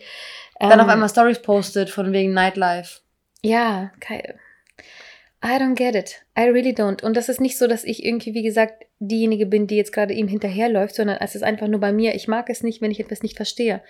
Dann 0.61 0.73
ähm, 0.73 0.81
auf 0.81 0.89
einmal 0.89 1.09
Stories 1.09 1.41
postet 1.41 1.89
von 1.91 2.13
wegen 2.13 2.33
Nightlife. 2.35 2.99
Ja, 3.43 3.93
kei- 4.01 4.35
I 5.41 5.57
don't 5.59 5.77
get 5.77 5.95
it. 5.95 6.25
I 6.37 6.49
really 6.49 6.73
don't. 6.73 7.05
Und 7.05 7.17
das 7.17 7.29
ist 7.29 7.41
nicht 7.41 7.57
so, 7.59 7.69
dass 7.69 7.85
ich 7.85 8.05
irgendwie, 8.05 8.35
wie 8.35 8.43
gesagt, 8.43 8.85
diejenige 8.99 9.47
bin, 9.47 9.69
die 9.69 9.77
jetzt 9.77 9.93
gerade 9.93 10.13
ihm 10.13 10.27
hinterherläuft, 10.27 10.97
sondern 10.97 11.19
es 11.21 11.37
ist 11.37 11.45
einfach 11.45 11.69
nur 11.69 11.79
bei 11.79 11.93
mir. 11.93 12.17
Ich 12.17 12.27
mag 12.27 12.51
es 12.51 12.65
nicht, 12.65 12.83
wenn 12.83 12.91
ich 12.91 12.99
etwas 12.99 13.23
nicht 13.23 13.37
verstehe. 13.37 13.81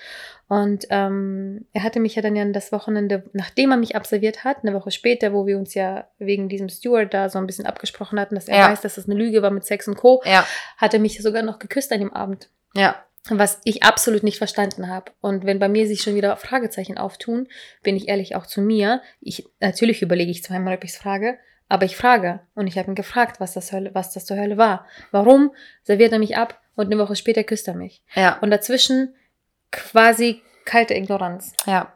Und 0.49 0.87
ähm, 0.91 1.65
er 1.73 1.85
hatte 1.85 2.01
mich 2.01 2.15
ja 2.17 2.21
dann 2.23 2.37
ja 2.37 2.45
das 2.45 2.71
Wochenende, 2.71 3.25
nachdem 3.33 3.71
er 3.71 3.79
mich 3.79 3.97
absolviert 3.97 4.45
hat, 4.45 4.59
eine 4.63 4.75
Woche 4.75 4.91
später, 4.91 5.33
wo 5.33 5.47
wir 5.47 5.57
uns 5.57 5.73
ja 5.73 6.09
wegen 6.19 6.51
diesem 6.51 6.69
Steward 6.69 7.15
da 7.15 7.31
so 7.31 7.39
ein 7.39 7.47
bisschen 7.47 7.65
abgesprochen 7.65 8.21
hatten, 8.21 8.35
dass 8.35 8.49
er 8.49 8.59
Ja. 8.59 8.71
weiß, 8.71 8.83
dass 8.83 8.97
das 8.97 9.07
eine 9.09 9.19
Lüge 9.19 9.41
war 9.41 9.51
mit 9.51 9.65
Sex 9.65 9.89
und 9.89 9.97
Co., 9.97 10.21
Ja. 10.27 10.47
hat 10.77 10.93
er 10.93 11.01
mich 11.01 11.23
sogar 11.23 11.43
noch 11.43 11.59
geküsst 11.59 11.91
an 11.93 12.01
dem 12.01 12.13
Abend 12.13 12.51
Ja. 12.75 13.03
Was 13.29 13.61
ich 13.65 13.83
absolut 13.83 14.23
nicht 14.23 14.39
verstanden 14.39 14.89
habe. 14.89 15.13
Und 15.21 15.45
wenn 15.45 15.59
bei 15.59 15.69
mir 15.69 15.87
sich 15.87 16.03
schon 16.03 16.15
wieder 16.15 16.37
Fragezeichen 16.37 16.99
auftun, 16.99 17.49
bin 17.83 17.97
ich 17.97 18.09
ehrlich 18.09 18.37
auch 18.37 18.47
zu 18.47 18.61
mir. 18.61 19.03
Ich 19.21 19.47
natürlich 19.61 20.03
überlege 20.03 20.31
ich 20.31 20.43
zweimal, 20.43 20.77
ob 20.77 20.85
ich 20.85 20.91
es 20.91 20.97
frage, 20.97 21.39
aber 21.69 21.85
ich 21.85 21.97
frage 21.97 22.41
und 22.55 22.67
ich 22.67 22.79
habe 22.79 22.91
ihn 22.91 22.95
gefragt, 22.95 23.41
was 23.41 23.53
das 23.53 23.73
Hölle, 23.73 23.95
was 23.95 24.13
das 24.13 24.25
zur 24.25 24.39
Hölle 24.39 24.57
war. 24.57 24.87
Warum 25.11 25.53
serviert 25.83 26.13
er 26.13 26.19
mich 26.19 26.37
ab 26.37 26.61
und 26.77 26.87
eine 26.87 26.99
Woche 26.99 27.17
später 27.17 27.45
küsst 27.45 27.69
er 27.69 27.75
mich? 27.75 28.03
Ja. 28.15 28.39
Und 28.41 28.51
dazwischen 28.51 29.15
quasi 29.71 30.43
kalte 30.65 30.95
Ignoranz. 30.95 31.53
Ja. 31.67 31.93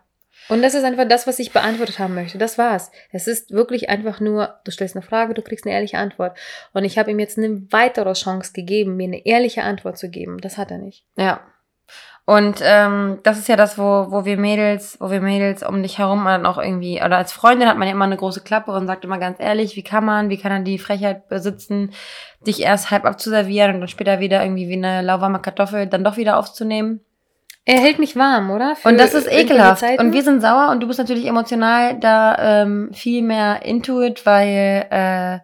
Und 0.48 0.62
das 0.62 0.74
ist 0.74 0.84
einfach 0.84 1.06
das, 1.08 1.26
was 1.26 1.38
ich 1.38 1.52
beantwortet 1.52 1.98
haben 1.98 2.14
möchte. 2.14 2.38
Das 2.38 2.58
war's. 2.58 2.90
Es 3.10 3.26
ist 3.26 3.52
wirklich 3.52 3.88
einfach 3.88 4.20
nur, 4.20 4.58
du 4.64 4.70
stellst 4.70 4.96
eine 4.96 5.02
Frage, 5.02 5.34
du 5.34 5.42
kriegst 5.42 5.64
eine 5.64 5.74
ehrliche 5.74 5.98
Antwort. 5.98 6.36
Und 6.72 6.84
ich 6.84 6.98
habe 6.98 7.10
ihm 7.10 7.18
jetzt 7.18 7.38
eine 7.38 7.62
weitere 7.70 8.12
Chance 8.14 8.52
gegeben, 8.52 8.96
mir 8.96 9.04
eine 9.04 9.24
ehrliche 9.24 9.62
Antwort 9.62 9.98
zu 9.98 10.10
geben. 10.10 10.38
Das 10.38 10.58
hat 10.58 10.70
er 10.70 10.78
nicht. 10.78 11.04
Ja. 11.16 11.40
Und 12.24 12.60
ähm, 12.62 13.18
das 13.24 13.38
ist 13.38 13.48
ja 13.48 13.56
das, 13.56 13.78
wo, 13.78 14.06
wo 14.10 14.24
wir 14.24 14.36
Mädels, 14.36 14.96
wo 15.00 15.10
wir 15.10 15.20
Mädels 15.20 15.64
um 15.64 15.82
dich 15.82 15.98
herum 15.98 16.24
dann 16.24 16.46
auch 16.46 16.56
irgendwie, 16.56 17.02
oder 17.02 17.16
als 17.16 17.32
Freundin 17.32 17.68
hat 17.68 17.76
man 17.78 17.88
ja 17.88 17.94
immer 17.94 18.04
eine 18.04 18.16
große 18.16 18.42
Klappe 18.42 18.70
und 18.70 18.86
sagt 18.86 19.04
immer 19.04 19.18
ganz 19.18 19.40
ehrlich, 19.40 19.74
wie 19.74 19.82
kann 19.82 20.04
man, 20.04 20.28
wie 20.28 20.38
kann 20.38 20.52
er 20.52 20.60
die 20.60 20.78
Frechheit 20.78 21.28
besitzen, 21.28 21.92
dich 22.46 22.62
erst 22.62 22.92
halb 22.92 23.06
abzuservieren 23.06 23.74
und 23.74 23.80
dann 23.80 23.88
später 23.88 24.20
wieder 24.20 24.40
irgendwie 24.42 24.68
wie 24.68 24.74
eine 24.74 25.02
lauwarme 25.02 25.40
Kartoffel 25.40 25.88
dann 25.88 26.04
doch 26.04 26.16
wieder 26.16 26.38
aufzunehmen. 26.38 27.00
Er 27.64 27.78
hält 27.78 27.98
mich 27.98 28.16
warm, 28.16 28.50
oder? 28.50 28.74
Für 28.74 28.88
Und 28.88 28.98
das 28.98 29.14
ist 29.14 29.30
ekelhaft. 29.30 29.84
Und 29.98 30.12
wir 30.12 30.22
sind 30.22 30.40
sauer 30.40 30.70
und 30.70 30.80
du 30.80 30.88
bist 30.88 30.98
natürlich 30.98 31.26
emotional 31.26 31.98
da 31.98 32.62
ähm, 32.62 32.90
viel 32.92 33.22
mehr 33.22 33.64
into 33.64 34.02
it, 34.02 34.26
weil 34.26 34.86
äh, 34.90 35.38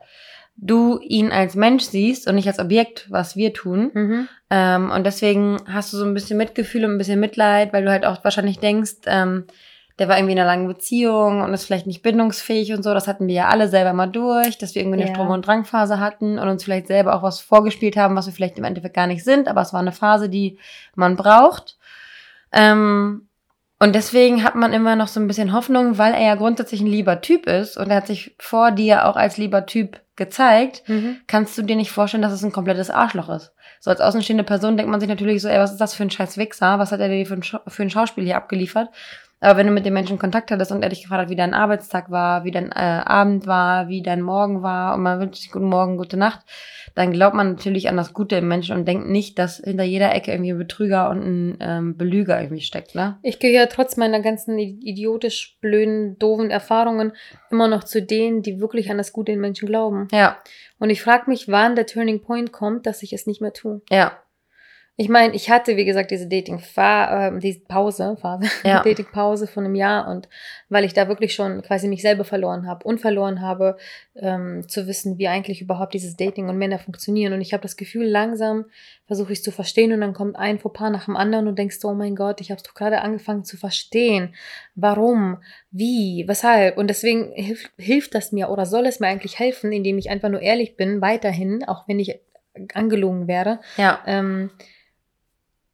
du 0.57 0.99
ihn 1.01 1.31
als 1.31 1.55
Mensch 1.55 1.85
siehst 1.85 2.27
und 2.27 2.35
nicht 2.35 2.49
als 2.49 2.59
Objekt, 2.59 3.07
was 3.09 3.37
wir 3.37 3.53
tun. 3.53 3.91
Mhm. 3.95 4.29
Ähm, 4.51 4.91
und 4.91 5.05
deswegen 5.05 5.59
hast 5.73 5.93
du 5.93 5.97
so 5.97 6.05
ein 6.05 6.15
bisschen 6.15 6.39
Mitgefühl 6.39 6.85
und 6.85 6.93
ein 6.93 6.99
bisschen 6.99 7.21
Mitleid, 7.21 7.73
weil 7.73 7.85
du 7.85 7.91
halt 7.91 8.05
auch 8.05 8.25
wahrscheinlich 8.25 8.59
denkst, 8.59 8.97
ähm, 9.07 9.45
der 10.01 10.09
war 10.09 10.17
irgendwie 10.17 10.33
in 10.33 10.39
einer 10.39 10.47
langen 10.47 10.69
Beziehung 10.69 11.43
und 11.43 11.53
ist 11.53 11.65
vielleicht 11.65 11.87
nicht 11.87 12.03
bindungsfähig 12.03 12.73
und 12.73 12.83
so. 12.83 12.95
Das 12.95 13.09
hatten 13.09 13.27
wir 13.27 13.35
ja 13.35 13.49
alle 13.49 13.69
selber 13.69 13.93
mal 13.93 14.07
durch, 14.07 14.59
dass 14.59 14.75
wir 14.75 14.83
irgendwie 14.83 15.01
eine 15.01 15.09
Ja. 15.09 15.15
Strom- 15.15 15.31
und 15.31 15.47
Drangphase 15.47 15.99
hatten 15.99 16.39
und 16.39 16.49
uns 16.49 16.65
vielleicht 16.65 16.87
selber 16.87 17.15
auch 17.15 17.23
was 17.23 17.41
vorgespielt 17.41 17.97
haben, 17.97 18.15
was 18.17 18.27
wir 18.27 18.33
vielleicht 18.33 18.59
im 18.59 18.65
Endeffekt 18.65 18.95
gar 18.95 19.07
nicht 19.09 19.25
sind, 19.25 19.49
aber 19.49 19.61
es 19.61 19.73
war 19.73 19.81
eine 19.81 19.93
Phase, 19.93 20.29
die 20.29 20.59
man 20.95 21.17
braucht. 21.17 21.78
Ähm, 22.53 23.29
und 23.81 23.95
deswegen 23.95 24.43
hat 24.43 24.57
man 24.57 24.73
immer 24.73 24.97
noch 24.97 25.07
so 25.09 25.21
ein 25.21 25.29
bisschen 25.29 25.53
Hoffnung, 25.53 25.99
weil 25.99 26.13
er 26.13 26.23
ja 26.23 26.35
grundsätzlich 26.35 26.81
ein 26.81 26.87
lieber 26.89 27.21
Typ 27.21 27.47
ist 27.47 27.77
und 27.77 27.91
er 27.91 27.99
hat 27.99 28.09
sich 28.09 28.35
vor 28.39 28.73
dir 28.73 29.07
auch 29.07 29.15
als 29.17 29.37
lieber 29.37 29.67
Typ 29.67 30.01
gezeigt, 30.17 30.83
Mhm. 30.89 31.19
kannst 31.29 31.57
du 31.57 31.63
dir 31.63 31.77
nicht 31.77 31.93
vorstellen, 31.93 32.23
dass 32.23 32.33
es 32.33 32.43
ein 32.43 32.51
komplettes 32.51 32.91
Arschloch 32.91 33.29
ist. 33.29 33.53
So 33.79 33.91
als 33.91 34.01
außenstehende 34.01 34.43
Person 34.43 34.77
denkt 34.77 34.91
man 34.91 34.99
sich 34.99 35.09
natürlich 35.09 35.41
so, 35.41 35.49
ey, 35.49 35.61
was 35.61 35.71
ist 35.71 35.81
das 35.81 35.95
für 35.95 36.03
ein 36.03 36.11
scheiß 36.11 36.39
Wichser? 36.39 36.81
Was 36.81 36.91
hat 36.91 36.99
er 36.99 37.09
dir 37.09 37.25
für 37.25 37.35
ein, 37.35 37.45
Schau- 37.45 37.61
für 37.69 37.83
ein 37.83 37.91
Schauspiel 37.91 38.25
hier 38.25 38.37
abgeliefert? 38.37 38.89
Aber 39.41 39.57
wenn 39.57 39.67
du 39.67 39.73
mit 39.73 39.87
dem 39.87 39.95
Menschen 39.95 40.19
Kontakt 40.19 40.51
hattest 40.51 40.73
und 40.73 40.83
er 40.83 40.89
dich 40.89 41.03
gefragt 41.03 41.23
hat, 41.23 41.31
wie 41.31 41.37
dein 41.37 41.55
Arbeitstag 41.55 42.11
war, 42.11 42.45
wie 42.45 42.51
dein 42.51 42.73
äh, 42.73 43.03
Abend 43.05 43.47
war, 43.47 43.89
wie 43.89 44.03
dein 44.03 44.21
Morgen 44.21 44.63
war 44.63 44.95
und 44.95 45.03
man 45.03 45.21
wünscht 45.21 45.43
sich 45.43 45.53
guten 45.53 45.69
Morgen, 45.69 45.97
gute 45.97 46.17
Nacht, 46.17 46.41
dann 46.95 47.13
glaubt 47.13 47.37
man 47.37 47.53
natürlich 47.53 47.89
an 47.89 47.97
das 47.97 48.13
Gute 48.13 48.37
im 48.37 48.49
Menschen 48.49 48.77
und 48.77 48.89
denkt 48.89 49.09
nicht, 49.09 49.39
dass 49.39 49.59
hinter 49.59 49.85
jeder 49.85 50.13
Ecke 50.15 50.33
irgendwie 50.33 50.53
ein 50.53 50.59
Betrüger 50.59 51.09
und 51.11 51.23
ein 51.23 51.59
ähm, 51.61 51.97
Belüger 51.97 52.41
irgendwie 52.41 52.63
steckt, 52.63 52.97
ne? 52.97 53.19
Ich 53.23 53.39
gehöre 53.39 53.69
trotz 53.69 53.97
meiner 53.97 54.21
ganzen 54.21 54.59
idiotisch 54.59 55.57
blöden, 55.61 56.19
doofen 56.19 56.51
Erfahrungen 56.51 57.13
immer 57.51 57.69
noch 57.69 57.85
zu 57.85 58.03
denen, 58.03 58.43
die 58.43 58.61
wirklich 58.61 58.91
an 58.91 58.99
das 58.99 59.13
Gute 59.13 59.33
in 59.33 59.41
Menschen 59.41 59.69
glauben. 59.69 60.09
Ja, 60.11 60.39
Und 60.81 60.91
ich 60.91 61.03
frage 61.03 61.31
mich, 61.31 61.47
wann 61.47 61.77
der 61.77 61.87
Turning 61.87 62.23
Point 62.23 62.51
kommt, 62.51 62.87
dass 62.87 63.03
ich 63.05 63.13
es 63.13 63.27
nicht 63.27 63.41
mehr 63.41 63.53
tue. 63.53 63.83
ja, 63.91 64.13
Ich 65.01 65.09
meine, 65.09 65.33
ich 65.33 65.49
hatte, 65.49 65.77
wie 65.77 65.85
gesagt, 65.85 66.11
diese 66.11 66.27
Dating 66.27 66.61
äh, 66.77 67.39
diese 67.39 67.61
Pause, 67.61 68.17
Phase, 68.21 68.51
Ja. 68.65 68.83
Dating 68.83 69.07
Pause 69.07 69.47
von 69.47 69.65
einem 69.65 69.77
Jahr 69.77 70.09
und 70.09 70.29
weil 70.69 70.85
ich 70.85 70.93
da 70.93 71.07
wirklich 71.07 71.35
schon 71.35 71.63
quasi 71.63 71.87
mich 71.87 72.03
selber 72.03 72.25
verloren 72.25 72.67
habe 72.67 72.85
und 72.85 73.01
verloren 73.01 73.41
habe, 73.41 73.77
ähm, 74.17 74.69
zu 74.69 74.89
wissen, 74.89 75.17
wie 75.17 75.29
eigentlich 75.29 75.63
überhaupt 75.63 75.95
dieses 75.95 76.17
Dating 76.17 76.49
und 76.49 76.59
Männer 76.59 76.81
funktionieren. 76.81 77.33
Und 77.33 77.41
ich 77.41 77.53
habe 77.53 77.63
das 77.63 77.77
Gefühl, 77.77 78.07
langsam 78.07 78.65
versuche 79.07 79.33
ich 79.33 79.39
es 79.39 79.45
zu 79.45 79.53
verstehen 79.53 79.93
und 79.93 80.01
dann 80.01 80.15
kommt 80.15 80.35
ein 80.35 80.59
Fauxpas 80.59 80.91
nach 80.91 81.05
dem 81.05 81.15
anderen 81.15 81.47
und 81.47 81.57
denkst, 81.57 81.79
du, 81.79 81.91
oh 81.91 81.95
mein 81.95 82.17
Gott, 82.17 82.41
ich 82.41 82.51
habe 82.51 82.59
es 82.59 82.65
doch 82.65 82.75
gerade 82.75 83.01
angefangen 83.01 83.45
zu 83.45 83.57
verstehen. 83.57 84.35
Warum? 84.75 85.39
Wie? 85.71 86.25
Weshalb? 86.27 86.77
Und 86.77 86.89
deswegen 86.89 87.31
hilft, 87.35 87.71
hilft 87.79 88.17
das 88.17 88.33
mir 88.33 88.51
oder 88.51 88.67
soll 88.67 88.85
es 88.87 88.99
mir 88.99 89.07
eigentlich 89.07 89.39
helfen, 89.39 89.71
indem 89.71 89.97
ich 89.97 90.11
einfach 90.11 90.29
nur 90.29 90.43
ehrlich 90.43 90.77
bin, 90.77 91.01
weiterhin, 91.01 91.63
auch 91.63 91.87
wenn 91.87 92.01
ich 92.01 92.19
angelogen 92.75 93.29
wäre 93.29 93.61
ja, 93.77 94.01
ähm, 94.07 94.51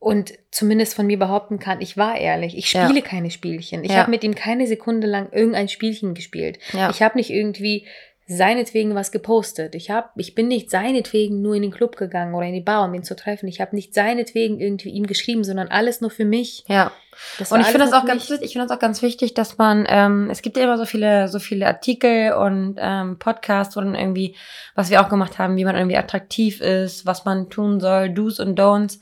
und 0.04 0.32
zumindest 0.50 0.94
von 0.94 1.06
mir 1.06 1.18
behaupten 1.18 1.58
kann, 1.58 1.80
ich 1.80 1.96
war 1.96 2.16
ehrlich. 2.18 2.56
Ich 2.56 2.72
Ja. 2.72 2.84
spiele 2.84 3.02
keine 3.02 3.30
Spielchen. 3.30 3.84
Ich 3.84 3.92
Ja. 3.92 3.98
habe 3.98 4.10
mit 4.10 4.22
ihm 4.22 4.34
keine 4.34 4.66
Sekunde 4.66 5.06
lang 5.06 5.32
irgendein 5.32 5.68
Spielchen 5.68 6.14
gespielt. 6.14 6.58
ja. 6.72 6.90
Ich 6.90 7.02
habe 7.02 7.16
nicht 7.16 7.30
irgendwie 7.30 7.86
seinetwegen 8.26 8.94
was 8.94 9.12
gepostet. 9.12 9.74
Ich 9.74 9.90
hab, 9.90 10.12
ich 10.16 10.34
bin 10.34 10.48
nicht 10.48 10.70
seinetwegen 10.70 11.42
nur 11.42 11.54
in 11.56 11.62
den 11.62 11.70
Club 11.70 11.96
gegangen 11.96 12.34
oder 12.34 12.46
in 12.46 12.54
die 12.54 12.62
Bar, 12.62 12.86
um 12.86 12.94
ihn 12.94 13.02
zu 13.02 13.14
treffen. 13.14 13.48
Ich 13.48 13.60
habe 13.60 13.76
nicht 13.76 13.92
seinetwegen 13.92 14.58
irgendwie 14.60 14.88
ihm 14.88 15.06
geschrieben, 15.06 15.44
sondern 15.44 15.68
alles 15.68 16.00
nur 16.00 16.10
für 16.10 16.24
mich. 16.24 16.64
ja. 16.68 16.90
Das 17.38 17.52
Und 17.52 17.60
ich 17.60 17.66
finde 17.66 17.84
das 17.86 17.92
auch 17.92 18.04
ganz 18.06 18.28
ich 18.28 18.52
finde 18.52 18.66
das 18.66 18.76
auch 18.76 18.80
ganz 18.80 19.00
wichtig, 19.00 19.34
dass 19.34 19.56
man, 19.56 19.86
ähm, 19.88 20.30
es 20.30 20.42
gibt 20.42 20.56
ja 20.56 20.64
immer 20.64 20.78
so 20.78 20.84
viele, 20.84 21.28
so 21.28 21.38
viele 21.38 21.64
Artikel 21.68 22.32
und 22.32 22.76
ähm, 22.80 23.20
Podcasts, 23.20 23.74
dann 23.76 23.94
irgendwie, 23.94 24.34
was 24.74 24.90
wir 24.90 25.00
auch 25.00 25.08
gemacht 25.08 25.38
haben, 25.38 25.56
wie 25.56 25.64
man 25.64 25.76
irgendwie 25.76 25.96
attraktiv 25.96 26.60
ist, 26.60 27.06
was 27.06 27.24
man 27.24 27.50
tun 27.50 27.78
soll, 27.78 28.10
Do's 28.10 28.40
und 28.40 28.58
Don'ts. 28.58 28.98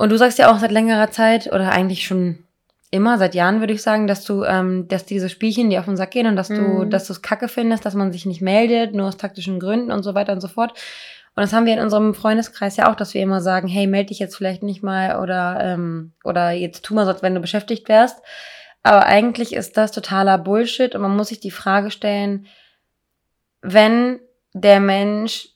Und 0.00 0.08
du 0.08 0.16
sagst 0.16 0.38
ja 0.38 0.50
auch 0.50 0.58
seit 0.58 0.70
längerer 0.72 1.10
Zeit, 1.10 1.48
oder 1.52 1.72
eigentlich 1.72 2.06
schon 2.06 2.38
immer, 2.90 3.18
seit 3.18 3.34
Jahren 3.34 3.60
würde 3.60 3.74
ich 3.74 3.82
sagen, 3.82 4.06
dass 4.06 4.24
du, 4.24 4.44
ähm, 4.44 4.88
dass 4.88 5.04
diese 5.04 5.28
Spielchen 5.28 5.68
dir 5.68 5.78
auf 5.78 5.84
den 5.84 5.98
Sack 5.98 6.12
gehen 6.12 6.26
und 6.26 6.36
dass 6.36 6.48
du, 6.48 6.54
Mhm. 6.54 6.90
dass 6.90 7.06
du 7.06 7.12
es 7.12 7.20
kacke 7.20 7.48
findest, 7.48 7.84
dass 7.84 7.92
man 7.94 8.10
sich 8.10 8.24
nicht 8.24 8.40
meldet, 8.40 8.94
nur 8.94 9.08
aus 9.08 9.18
taktischen 9.18 9.60
Gründen 9.60 9.92
und 9.92 10.02
so 10.02 10.14
weiter 10.14 10.32
und 10.32 10.40
so 10.40 10.48
fort. 10.48 10.72
Und 11.36 11.42
das 11.42 11.52
haben 11.52 11.66
wir 11.66 11.74
in 11.74 11.80
unserem 11.80 12.14
Freundeskreis 12.14 12.78
ja 12.78 12.90
auch, 12.90 12.94
dass 12.94 13.12
wir 13.12 13.20
immer 13.20 13.42
sagen, 13.42 13.68
hey, 13.68 13.86
melde 13.86 14.06
dich 14.06 14.20
jetzt 14.20 14.36
vielleicht 14.36 14.62
nicht 14.62 14.82
mal 14.82 15.20
oder, 15.20 15.58
ähm, 15.60 16.12
oder 16.24 16.50
jetzt 16.52 16.82
tu 16.82 16.94
mal 16.94 17.04
so, 17.04 17.12
als 17.12 17.22
wenn 17.22 17.34
du 17.34 17.40
beschäftigt 17.42 17.90
wärst. 17.90 18.22
Aber 18.82 19.04
eigentlich 19.04 19.52
ist 19.52 19.76
das 19.76 19.92
totaler 19.92 20.38
Bullshit 20.38 20.94
und 20.94 21.02
man 21.02 21.14
muss 21.14 21.28
sich 21.28 21.40
die 21.40 21.50
Frage 21.50 21.90
stellen, 21.90 22.46
wenn 23.60 24.18
der 24.54 24.80
Mensch 24.80 25.50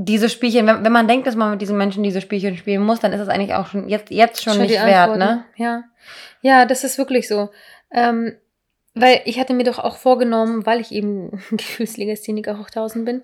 diese 0.00 0.28
Spielchen, 0.28 0.66
wenn, 0.66 0.84
wenn 0.84 0.92
man 0.92 1.08
denkt, 1.08 1.26
dass 1.26 1.34
man 1.34 1.50
mit 1.50 1.60
diesen 1.60 1.76
Menschen 1.76 2.04
diese 2.04 2.20
Spielchen 2.20 2.56
spielen 2.56 2.82
muss, 2.82 3.00
dann 3.00 3.12
ist 3.12 3.20
es 3.20 3.28
eigentlich 3.28 3.54
auch 3.54 3.66
schon 3.66 3.88
jetzt, 3.88 4.10
jetzt 4.10 4.42
schon, 4.42 4.54
Schon 4.54 4.62
nicht 4.62 4.80
wert, 4.80 5.18
ne? 5.18 5.44
Ja. 5.56 5.82
Ja, 6.40 6.66
das 6.66 6.84
ist 6.84 6.98
wirklich 6.98 7.26
so. 7.26 7.50
Ähm, 7.92 8.36
weil 8.94 9.20
ich 9.24 9.40
hatte 9.40 9.54
mir 9.54 9.64
doch 9.64 9.80
auch 9.80 9.96
vorgenommen, 9.96 10.64
weil 10.66 10.80
ich 10.80 10.92
eben 10.92 11.42
Gefühlslegastheniker 11.50 12.58
hoch 12.58 12.68
1000 12.68 13.04
bin, 13.04 13.22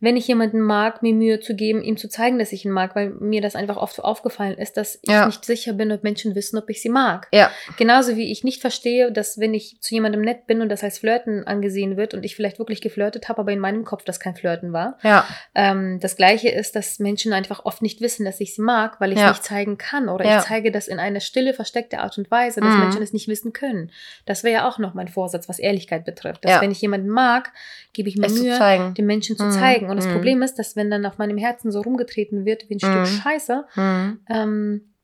wenn 0.00 0.16
ich 0.16 0.26
jemanden 0.28 0.60
mag, 0.60 1.02
mir 1.02 1.14
Mühe 1.14 1.40
zu 1.40 1.54
geben, 1.54 1.82
ihm 1.82 1.96
zu 1.96 2.08
zeigen, 2.08 2.38
dass 2.38 2.52
ich 2.52 2.64
ihn 2.64 2.70
mag, 2.70 2.94
weil 2.94 3.10
mir 3.10 3.40
das 3.40 3.54
einfach 3.54 3.76
oft 3.76 3.98
aufgefallen 4.00 4.58
ist, 4.58 4.76
dass 4.76 4.96
ich 5.02 5.10
Ja. 5.10 5.26
nicht 5.26 5.44
sicher 5.44 5.72
bin, 5.72 5.90
ob 5.92 6.02
Menschen 6.02 6.34
wissen, 6.34 6.58
ob 6.58 6.68
ich 6.68 6.82
sie 6.82 6.88
mag. 6.88 7.28
Ja. 7.32 7.50
Genauso 7.78 8.16
wie 8.16 8.30
ich 8.30 8.44
nicht 8.44 8.60
verstehe, 8.60 9.10
dass 9.12 9.38
wenn 9.38 9.54
ich 9.54 9.78
zu 9.80 9.94
jemandem 9.94 10.20
nett 10.22 10.46
bin 10.46 10.60
und 10.60 10.68
das 10.68 10.82
als 10.84 10.98
Flirten 10.98 11.46
angesehen 11.46 11.96
wird 11.96 12.12
und 12.14 12.24
ich 12.24 12.36
vielleicht 12.36 12.58
wirklich 12.58 12.80
geflirtet 12.80 13.28
habe, 13.28 13.40
aber 13.40 13.52
in 13.52 13.58
meinem 13.60 13.84
Kopf 13.84 14.04
das 14.04 14.20
kein 14.20 14.34
Flirten 14.36 14.72
war. 14.72 14.98
Ja. 15.02 15.26
Ähm, 15.54 15.98
das 16.00 16.16
gleiche 16.16 16.48
ist, 16.50 16.76
dass 16.76 16.98
Menschen 16.98 17.32
einfach 17.32 17.64
oft 17.64 17.80
nicht 17.82 18.00
wissen, 18.00 18.24
dass 18.24 18.40
ich 18.40 18.54
sie 18.54 18.62
mag, 18.62 19.00
weil 19.00 19.12
ich 19.12 19.18
es 19.20 19.28
nicht 19.28 19.44
zeigen 19.44 19.78
kann 19.78 20.08
oder 20.08 20.24
ich 20.38 20.44
zeige 20.44 20.70
das 20.72 20.88
in 20.88 20.98
einer 20.98 21.20
stille, 21.20 21.54
versteckte 21.54 21.98
Art 22.00 22.18
und 22.18 22.30
Weise, 22.30 22.60
dass 22.60 22.74
Mhm. 22.74 22.80
Menschen 22.80 23.02
es 23.02 23.12
nicht 23.12 23.28
wissen 23.28 23.52
können. 23.52 23.90
Das 24.26 24.44
wäre 24.44 24.54
ja 24.54 24.68
auch 24.68 24.78
noch 24.78 24.94
mein 24.94 25.08
Vorsatz, 25.08 25.48
was 25.48 25.58
Ehrlichkeit 25.58 26.04
betrifft. 26.04 26.44
Dass 26.44 26.52
Ja. 26.52 26.60
wenn 26.60 26.70
ich 26.70 26.80
jemanden 26.80 27.08
mag, 27.08 27.52
gebe 27.92 28.08
ich 28.08 28.16
mir 28.16 28.26
Es 28.26 28.34
Mühe, 28.40 28.92
den 28.96 29.06
Menschen 29.06 29.36
zu 29.36 29.44
Mhm. 29.44 29.50
zeigen. 29.52 29.83
Und 29.90 29.96
das 29.96 30.06
Mhm. 30.06 30.12
Problem 30.12 30.42
ist, 30.42 30.58
dass 30.58 30.76
wenn 30.76 30.90
dann 30.90 31.06
auf 31.06 31.18
meinem 31.18 31.38
Herzen 31.38 31.70
so 31.72 31.80
rumgetreten 31.80 32.44
wird 32.44 32.68
wie 32.68 32.74
ein 32.76 32.80
Mhm. 32.82 33.04
Stück 33.06 33.06
Scheiße, 33.22 33.64
Mhm. 33.76 34.20
ähm, 34.28 34.94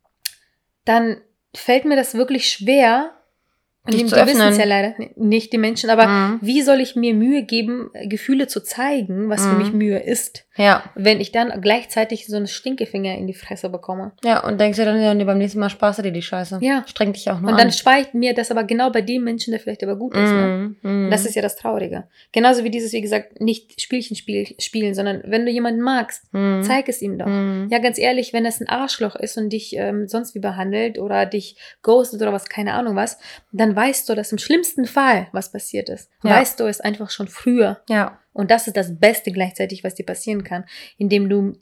dann 0.85 1.21
fällt 1.55 1.85
mir 1.85 1.97
das 1.97 2.15
wirklich 2.15 2.49
schwer. 2.51 3.13
Die 3.99 4.07
zu 4.07 4.15
die 4.17 4.21
wissen 4.27 4.41
es 4.41 4.59
öffnen. 4.59 4.59
ja 4.59 4.65
leider 4.65 4.95
nicht, 5.17 5.53
die 5.53 5.59
Menschen. 5.59 5.91
Aber 5.91 6.07
Mhm. 6.07 6.39
wie 6.43 6.63
soll 6.63 6.81
ich 6.81 6.97
mir 6.97 7.15
Mühe 7.15 7.43
geben, 7.43 7.91
Gefühle 8.05 8.47
zu 8.47 8.63
zeigen, 8.63 9.29
was 9.29 9.45
für 9.45 9.53
Mhm. 9.53 9.59
mich 9.59 9.73
Mühe 9.73 9.99
ist, 9.99 10.45
Ja. 10.57 10.83
wenn 10.95 11.21
ich 11.21 11.33
dann 11.33 11.61
gleichzeitig 11.61 12.27
so 12.27 12.37
einen 12.37 12.47
Stinkefinger 12.47 13.15
in 13.17 13.27
die 13.27 13.35
Fresse 13.35 13.69
bekomme? 13.71 14.13
Ja, 14.25 14.45
und 14.45 14.61
denkst 14.61 14.79
dir 14.79 14.85
dann, 14.85 15.01
ja, 15.01 15.15
nee, 15.15 15.25
beim 15.25 15.39
nächsten 15.39 15.61
Mal 15.61 15.71
sparst 15.71 15.99
du 15.99 16.03
dir 16.03 16.13
die 16.13 16.23
Scheiße. 16.23 16.59
Ja. 16.63 16.85
Streng 16.87 17.13
dich 17.13 17.31
auch 17.31 17.41
nur 17.41 17.49
Und 17.51 17.55
an. 17.55 17.59
dann 17.61 17.73
speicht 17.73 18.15
mir 18.15 18.35
das 18.35 18.51
aber 18.51 18.65
genau 18.65 18.91
bei 18.91 19.03
dem 19.03 19.25
Menschen, 19.25 19.51
der 19.53 19.61
vielleicht 19.61 19.83
aber 19.83 19.97
gut 19.97 20.15
ist. 20.15 20.31
Ne? 20.33 20.77
Mhm. 20.83 21.07
Mhm. 21.07 21.11
Das 21.11 21.25
ist 21.27 21.35
ja 21.35 21.43
das 21.43 21.57
Traurige. 21.57 22.05
Genauso 22.33 22.65
wie 22.65 22.71
dieses, 22.71 22.93
wie 22.93 23.01
gesagt, 23.01 23.41
nicht 23.41 23.81
Spielchen 23.81 24.17
spiel, 24.17 24.47
spielen, 24.59 24.95
sondern 24.95 25.23
wenn 25.27 25.45
du 25.47 25.51
jemanden 25.53 25.81
magst, 25.81 26.23
Mhm. 26.33 26.63
zeig 26.63 26.89
es 26.89 27.03
ihm 27.03 27.19
doch. 27.19 27.27
Mhm. 27.27 27.69
Ja, 27.71 27.79
ganz 27.79 27.99
ehrlich, 27.99 28.33
wenn 28.33 28.45
es 28.47 28.61
ein 28.61 28.69
Arschloch 28.69 29.17
ist 29.17 29.37
und 29.39 29.51
dich 29.51 29.75
ähm, 29.77 30.09
sonst 30.09 30.35
wie 30.35 30.39
behandelt 30.41 30.99
oder 30.99 31.27
dich 31.27 31.57
ghostet 31.83 32.21
oder 32.23 32.33
was, 32.33 32.49
keine 32.49 32.75
Ahnung 32.75 32.97
was, 32.97 33.19
dann 33.53 33.77
weißt 33.81 34.09
du, 34.09 34.15
dass 34.15 34.33
im 34.33 34.39
schlimmsten 34.39 34.85
Fall 34.87 35.29
was 35.33 35.51
passiert 35.53 35.89
ist. 35.89 36.11
Ja. 36.23 36.31
Weißt 36.39 36.61
du 36.61 36.65
es 36.67 36.81
einfach 36.81 37.11
schon 37.11 37.29
früher. 37.29 37.81
Ja. 37.89 38.19
Und 38.33 38.51
das 38.51 38.67
ist 38.67 38.77
das 38.77 38.99
Beste 38.99 39.33
gleichzeitig, 39.33 39.83
was 39.85 39.95
dir 39.95 40.05
passieren 40.07 40.45
kann, 40.45 40.65
indem 40.99 41.29
du 41.29 41.57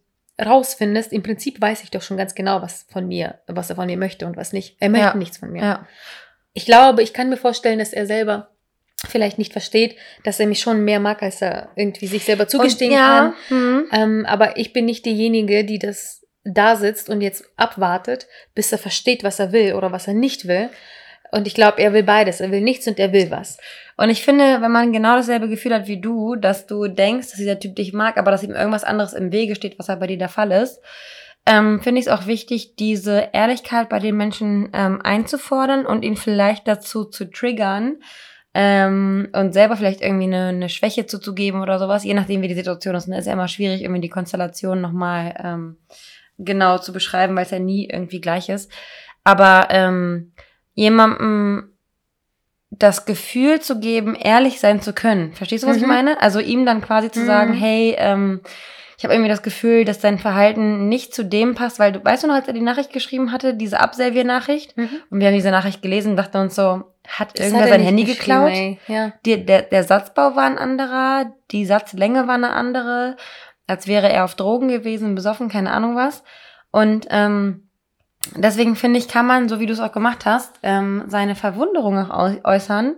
rausfindest, 0.45 1.13
im 1.13 1.23
Prinzip 1.23 1.61
weiß 1.61 1.83
ich 1.83 1.91
doch 1.91 2.03
schon 2.03 2.17
ganz 2.17 2.35
genau, 2.35 2.63
was 2.63 2.87
von 2.93 3.07
mir, 3.09 3.39
was 3.47 3.71
er 3.71 3.77
von 3.77 3.87
mir 3.87 3.97
möchte 3.97 4.27
und 4.27 4.37
was 4.37 4.53
nicht. 4.53 4.77
Er 4.81 4.89
möchte 4.89 5.07
Ja. 5.07 5.15
nichts 5.15 5.39
von 5.39 5.51
mir. 5.51 5.63
Ja. 5.63 5.87
Ich 6.53 6.65
glaube, 6.67 7.03
ich 7.03 7.13
kann 7.13 7.29
mir 7.29 7.37
vorstellen, 7.37 7.79
dass 7.79 7.93
er 7.93 8.07
selber 8.07 8.51
vielleicht 9.09 9.39
nicht 9.39 9.53
versteht, 9.53 9.97
dass 10.25 10.41
er 10.41 10.47
mich 10.47 10.61
schon 10.61 10.85
mehr 10.85 10.99
mag, 11.01 11.23
als 11.23 11.41
er 11.41 11.71
irgendwie 11.77 12.07
sich 12.09 12.25
selber 12.25 12.49
zugestehen 12.49 12.93
und, 12.93 12.99
kann. 12.99 13.35
ja. 13.51 13.57
Mhm. 13.57 13.89
Ähm, 13.93 14.27
aber 14.27 14.57
ich 14.57 14.73
bin 14.73 14.85
nicht 14.87 15.07
diejenige, 15.07 15.65
die 15.65 15.79
das 15.79 16.27
da 16.45 16.77
sitzt 16.77 17.09
und 17.11 17.21
jetzt 17.21 17.45
abwartet, 17.57 18.27
bis 18.55 18.73
er 18.73 18.79
versteht, 18.79 19.23
was 19.23 19.39
er 19.39 19.53
will 19.53 19.75
oder 19.75 19.93
was 19.93 20.09
er 20.09 20.15
nicht 20.15 20.49
will. 20.49 20.71
Und 21.31 21.47
ich 21.47 21.55
glaube, 21.55 21.81
er 21.81 21.93
will 21.93 22.03
beides. 22.03 22.41
Er 22.41 22.51
will 22.51 22.61
nichts 22.61 22.87
und 22.87 22.99
er 22.99 23.13
will 23.13 23.31
was. 23.31 23.59
Und 23.97 24.11
ich 24.11 24.25
finde, 24.25 24.61
wenn 24.61 24.71
man 24.71 24.93
genau 24.93 25.17
dasselbe 25.17 25.49
Gefühl 25.49 25.75
hat 25.75 25.89
wie 25.89 26.01
du, 26.01 26.37
dass 26.37 26.67
du 26.67 26.87
denkst, 26.89 27.29
dass 27.31 27.39
dieser 27.39 27.59
Typ 27.59 27.77
dich 27.77 27.93
mag, 27.93 28.17
aber 28.17 28.31
dass 28.31 28.43
ihm 28.43 28.53
irgendwas 28.55 28.85
anderes 28.85 29.13
im 29.13 29.33
Wege 29.33 29.55
steht, 29.55 29.79
was 29.79 29.89
halt 29.89 30.01
bei 30.01 30.07
dir 30.07 30.19
der 30.19 30.29
Fall 30.29 30.53
ist, 30.53 30.81
ähm, 31.47 31.81
finde 31.81 32.01
ich 32.01 32.07
es 32.07 32.13
auch 32.13 32.27
wichtig, 32.27 32.77
diese 32.77 33.31
Ehrlichkeit 33.33 33.89
bei 33.89 33.99
den 33.99 34.17
Menschen 34.17 34.69
ähm, 34.73 35.01
einzufordern 35.03 35.87
und 35.87 36.05
ihn 36.05 36.17
vielleicht 36.17 36.69
dazu 36.69 37.05
zu 37.05 37.31
triggern 37.31 37.97
ähm, 38.55 39.29
und 39.33 39.53
selber 39.53 39.77
vielleicht 39.77 40.03
irgendwie 40.03 40.27
eine, 40.27 40.49
eine 40.49 40.69
Schwäche 40.69 41.07
zuzugeben 41.07 41.63
oder 41.63 41.79
sowas, 41.79 42.05
je 42.05 42.15
nachdem, 42.15 42.43
wie 42.43 42.49
die 42.49 42.55
Situation 42.55 42.95
ist. 42.95 43.07
Und 43.07 43.13
da 43.13 43.19
ist 43.19 43.27
ja 43.27 43.33
immer 43.33 43.49
schwierig, 43.49 43.83
irgendwie 43.83 44.03
die 44.03 44.09
Konstellation 44.11 44.81
nochmal 44.81 45.35
ähm, 45.43 45.77
genau 46.39 46.79
zu 46.79 46.93
beschreiben, 46.93 47.35
weil 47.35 47.45
es 47.45 47.51
ja 47.51 47.59
nie 47.59 47.89
irgendwie 47.91 48.21
gleich 48.21 48.49
ist. 48.49 48.71
Aber 49.25 49.69
ähm, 49.71 50.33
jemandem 50.79 51.73
das 52.71 53.05
Gefühl 53.07 53.61
zu 53.61 53.81
geben, 53.81 54.15
ehrlich 54.15 54.61
sein 54.61 54.81
zu 54.81 54.93
können. 54.93 55.33
Verstehst 55.33 55.65
du, 55.65 55.69
was 55.69 55.77
ich 55.77 55.83
Mhm. 55.83 55.89
meine? 55.89 56.23
Also 56.23 56.39
ihm 56.39 56.65
dann 56.67 56.81
quasi 56.83 57.11
zu 57.11 57.21
Mhm. 57.21 57.27
sagen, 57.27 57.53
hey, 57.55 57.97
ähm, 57.99 58.41
ich 58.97 59.05
habe 59.05 59.15
irgendwie 59.15 59.31
das 59.31 59.43
Gefühl, 59.43 59.85
dass 59.85 60.01
dein 60.01 60.19
Verhalten 60.19 60.89
nicht 60.89 61.15
zu 61.15 61.25
dem 61.25 61.55
passt, 61.55 61.79
weil 61.79 61.93
du, 61.93 62.05
weißt 62.05 62.23
du 62.25 62.27
noch, 62.29 62.35
als 62.35 62.47
er 62.47 62.53
die 62.55 62.61
Nachricht 62.61 62.93
geschrieben 62.93 63.33
hatte, 63.33 63.55
diese 63.55 63.81
Abselvier-Nachricht, 63.81 64.75
und 65.11 65.19
wir 65.21 65.29
haben 65.29 65.35
diese 65.35 65.51
Nachricht 65.51 65.83
gelesen 65.83 66.11
und 66.13 66.17
dachten 66.17 66.37
uns 66.37 66.55
so, 66.55 66.85
hat 67.09 67.37
Das 67.39 67.47
irgendwer 67.47 67.65
hat 67.65 67.71
sein 67.71 67.81
Handy 67.83 68.05
geklaut? 68.05 68.53
Ja. 68.87 69.13
Die, 69.25 69.45
der, 69.45 69.63
der 69.63 69.85
Satzbau 69.85 70.37
war 70.37 70.45
ein 70.45 70.59
anderer, 70.59 71.33
die 71.53 71.65
Satzlänge 71.65 72.27
war 72.29 72.35
eine 72.35 72.51
andere, 72.51 73.17
als 73.67 73.87
wäre 73.87 74.13
er 74.13 74.25
auf 74.25 74.35
Drogen 74.35 74.69
gewesen, 74.69 75.15
besoffen, 75.15 75.49
keine 75.49 75.71
Ahnung 75.73 75.97
was. 75.97 76.23
Und 76.71 77.07
ähm, 77.11 77.68
deswegen 78.37 78.77
finde 78.77 78.99
ich, 78.99 79.09
kann 79.09 79.27
man, 79.27 79.49
so 79.49 79.61
wie 79.61 79.67
du 79.67 79.73
es 79.73 79.81
auch 79.81 79.93
gemacht 79.93 80.27
hast, 80.27 80.53
ähm, 80.63 81.05
seine 81.09 81.35
Verwunderung 81.35 81.99
auch 81.99 82.11
äu- 82.31 82.45
äußern 82.45 82.95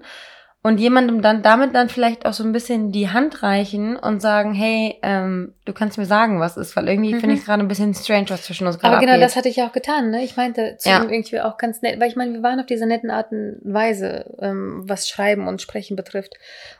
und 0.62 0.78
jemandem 0.78 1.22
dann 1.22 1.40
damit 1.42 1.74
dann 1.74 1.88
vielleicht 1.88 2.26
auch 2.26 2.34
so 2.34 2.44
ein 2.44 2.52
bisschen 2.52 2.92
die 2.92 3.08
Hand 3.08 3.42
reichen 3.42 3.96
und 3.96 4.20
sagen, 4.20 4.52
hey, 4.52 4.98
ähm, 5.02 5.54
du 5.64 5.72
kannst 5.72 5.96
mir 5.96 6.04
sagen, 6.04 6.38
was 6.38 6.58
ist, 6.58 6.76
weil 6.76 6.86
irgendwie 6.86 7.14
Mhm. 7.14 7.20
finde 7.20 7.34
ich 7.34 7.40
es 7.40 7.46
gerade 7.46 7.62
ein 7.62 7.68
bisschen 7.68 7.94
strange, 7.94 8.26
was 8.28 8.42
zwischen 8.42 8.66
uns 8.66 8.78
gerade 8.78 8.92
Aber 8.96 9.00
genau 9.00 9.14
abgeht. 9.14 9.24
das 9.24 9.36
hatte 9.36 9.48
ich 9.48 9.62
auch 9.62 9.72
getan. 9.72 10.10
Ne? 10.10 10.22
Ich 10.22 10.36
meinte 10.36 10.76
zu 10.78 10.90
Ja. 10.90 11.02
ihm 11.02 11.08
irgendwie 11.08 11.40
auch 11.40 11.56
ganz 11.56 11.80
nett, 11.80 11.98
weil 11.98 12.08
ich 12.08 12.16
meine, 12.16 12.34
wir 12.34 12.42
waren 12.42 12.60
auf 12.60 12.66
dieser 12.66 12.84
netten 12.84 13.10
Art 13.10 13.32
und 13.32 13.58
Weise, 13.64 14.36
ähm, 14.40 14.82
was 14.86 15.08
Schreiben 15.08 15.48
und 15.48 15.62
Sprechen 15.62 15.96
betrifft. 15.96 16.34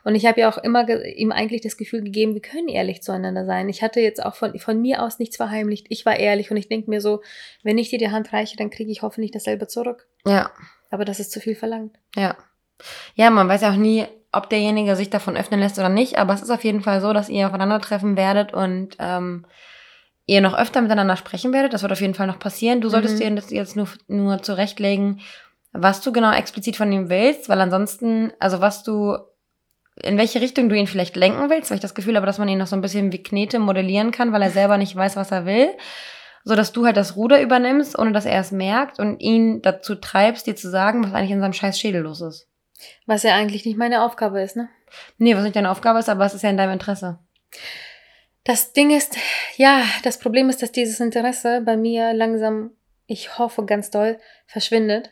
Und 0.05 0.15
ich 0.15 0.27
habe 0.27 0.41
ja 0.41 0.51
auch 0.51 0.59
immer 0.59 0.87
ihm 0.89 1.33
eigentlich 1.33 1.63
das 1.63 1.79
Gefühl 1.79 2.03
gegeben, 2.03 2.35
wir 2.35 2.43
können 2.43 2.69
ehrlich 2.69 3.03
zueinander 3.03 3.47
sein. 3.47 3.71
Ich 3.71 3.83
hatte 3.83 4.01
jetzt 4.01 4.23
auch 4.23 4.35
von, 4.35 4.59
von 4.59 4.79
mir 4.83 5.03
aus 5.03 5.19
nichts 5.19 5.37
verheimlicht. 5.37 5.87
Ich 5.89 6.05
war 6.05 6.19
ehrlich 6.19 6.51
und 6.51 6.59
ich 6.59 6.69
denke 6.69 6.91
mir 6.91 7.01
so, 7.01 7.23
wenn 7.63 7.79
ich 7.79 7.89
dir 7.89 7.99
die 7.99 8.11
Hand 8.11 8.33
reiche, 8.35 8.57
dann 8.59 8.69
kriege 8.69 8.91
ich 8.93 9.01
hoffentlich 9.01 9.31
dasselbe 9.31 9.69
zurück. 9.69 10.07
ja. 10.27 10.51
Aber 10.93 11.05
das 11.05 11.21
ist 11.21 11.31
zu 11.31 11.39
viel 11.39 11.55
verlangt. 11.55 11.95
Ja. 12.17 12.37
Ja, 13.15 13.31
man 13.31 13.49
weiß 13.49 13.63
ja 13.63 13.71
auch 13.71 13.77
nie, 13.77 14.07
ob 14.33 14.49
derjenige 14.49 14.97
sich 14.97 15.11
davon 15.11 15.37
öffnen 15.37 15.61
lässt 15.61 15.79
oder 15.79 15.89
nicht, 15.89 16.19
aber 16.19 16.35
es 16.35 16.43
ist 16.43 16.51
auf 16.51 16.65
jeden 16.65 16.83
Fall 16.83 17.01
so, 17.01 17.13
dass 17.13 17.29
ihr 17.29 17.47
aufeinandertreffen 17.47 18.17
werdet 18.17 18.53
und 18.53 18.97
ähm, 18.99 19.45
ihr 20.27 20.41
noch 20.41 20.57
öfter 20.57 20.81
miteinander 20.81 21.17
sprechen 21.17 21.53
werdet. 21.53 21.73
Das 21.73 21.83
wird 21.83 21.93
auf 21.93 22.01
jeden 22.01 22.15
Fall 22.15 22.29
noch 22.29 22.39
passieren. 22.39 22.81
Du 22.81 22.89
solltest 22.89 23.17
Mhm. 23.17 23.21
dir 23.21 23.31
das 23.35 23.51
jetzt 23.51 23.77
nur, 23.77 23.89
nur 24.07 24.43
zurechtlegen, 24.43 25.21
was 25.73 26.01
du 26.01 26.13
genau 26.13 26.33
explizit 26.33 26.77
von 26.77 26.93
ihm 26.93 27.09
willst, 27.09 27.49
weil 27.49 27.61
ansonsten, 27.61 28.33
also 28.39 28.61
was 28.61 28.83
du, 28.85 29.17
in 30.03 30.17
welche 30.19 30.41
Richtung 30.41 30.69
du 30.69 30.77
ihn 30.77 30.87
vielleicht 30.87 31.17
lenken 31.17 31.51
willst, 31.51 31.71
weil 31.71 31.77
ich 31.77 31.83
das 31.83 31.95
Gefühl 31.95 32.17
habe, 32.17 32.27
dass 32.27 32.39
man 32.39 32.49
ihn 32.49 32.59
noch 32.59 32.67
so 32.69 32.77
ein 32.77 32.83
bisschen 32.83 33.13
wie 33.13 33.23
Knete 33.23 33.59
modellieren 33.59 34.13
kann, 34.13 34.33
weil 34.33 34.43
er 34.43 34.51
selber 34.51 34.79
nicht 34.79 34.95
weiß, 34.95 35.17
was 35.17 35.31
er 35.33 35.47
will 35.47 35.71
so 36.45 36.57
dass 36.57 36.73
du 36.73 36.87
halt 36.87 36.97
das 36.97 37.17
Ruder 37.17 37.41
übernimmst, 37.43 37.99
ohne 37.99 38.13
dass 38.13 38.25
er 38.25 38.41
es 38.41 38.51
merkt 38.51 38.99
und 38.99 39.21
ihn 39.21 39.61
dazu 39.63 39.95
treibst, 39.95 40.47
dir 40.47 40.57
zu 40.57 40.71
sagen, 40.71 41.05
was 41.05 41.13
eigentlich 41.13 41.33
in 41.33 41.41
seinem 41.41 41.53
scheiß 41.53 41.79
Schädel 41.79 42.03
los 42.03 42.21
ist. 42.21 42.49
Was 43.07 43.23
ja 43.23 43.35
eigentlich 43.35 43.65
nicht 43.65 43.77
meine 43.79 44.03
Aufgabe 44.03 44.41
ist, 44.41 44.57
ne? 44.57 44.69
Nee, 45.19 45.35
was 45.37 45.43
nicht 45.45 45.57
deine 45.57 45.71
Aufgabe 45.71 45.99
ist, 45.99 46.09
aber 46.09 46.25
es 46.25 46.35
ist 46.35 46.43
ja 46.43 46.51
in 46.51 46.57
deinem 46.57 46.73
Interesse. 46.73 47.19
Das 48.45 48.73
Ding 48.73 48.91
ist, 48.91 49.17
ja, 49.57 49.83
das 50.03 50.19
Problem 50.19 50.49
ist, 50.49 50.63
dass 50.63 50.73
dieses 50.73 50.99
Interesse 51.01 51.61
bei 51.61 51.77
mir 51.77 52.13
langsam, 52.15 52.71
ich 53.07 53.39
hoffe 53.39 53.65
ganz 53.67 53.91
doll, 53.91 54.19
verschwindet. 54.47 55.11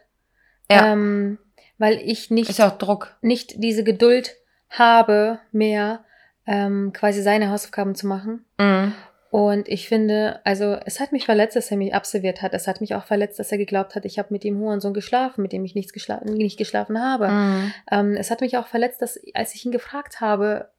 Ja. 0.70 0.92
Ähm, 0.92 1.38
weil 1.78 2.00
ich 2.00 2.30
nicht, 2.30 2.50
Ist 2.50 2.60
auch 2.60 2.76
Druck. 2.78 3.16
nicht 3.20 3.62
diese 3.62 3.84
Geduld 3.84 4.34
habe, 4.70 5.38
mehr 5.52 6.04
ähm, 6.46 6.92
quasi 6.92 7.22
seine 7.22 7.50
Hausaufgaben 7.50 7.94
zu 7.94 8.06
machen. 8.06 8.44
Mhm. 8.58 8.94
Und 9.30 9.68
ich 9.68 9.88
finde, 9.88 10.40
also 10.44 10.78
es 10.86 11.00
hat 11.00 11.12
mich 11.12 11.26
verletzt, 11.26 11.54
dass 11.54 11.70
er 11.70 11.76
mich 11.76 11.94
absolviert 11.94 12.40
hat. 12.40 12.54
Es 12.54 12.66
hat 12.66 12.80
mich 12.80 12.94
auch 12.94 13.04
verletzt, 13.04 13.38
dass 13.38 13.52
er 13.52 13.58
geglaubt 13.58 13.94
hat, 13.94 14.06
ich 14.06 14.18
habe 14.18 14.32
mit 14.32 14.42
dem 14.42 14.58
Hurensohn 14.58 14.94
geschlafen, 14.94 15.42
mit 15.42 15.52
dem 15.52 15.64
ich 15.64 15.74
nichts 15.74 15.92
geschla 15.92 16.22
nicht 16.24 16.56
geschlafen 16.56 17.02
habe. 17.02 17.28
Mhm. 17.28 17.72
Ähm, 17.90 18.16
es 18.16 18.30
hat 18.30 18.40
mich 18.40 18.56
auch 18.56 18.66
verletzt, 18.66 19.02
dass 19.02 19.20
als 19.34 19.54
ich 19.54 19.66
ihn 19.66 19.72
gefragt 19.72 20.22
habe, 20.22 20.70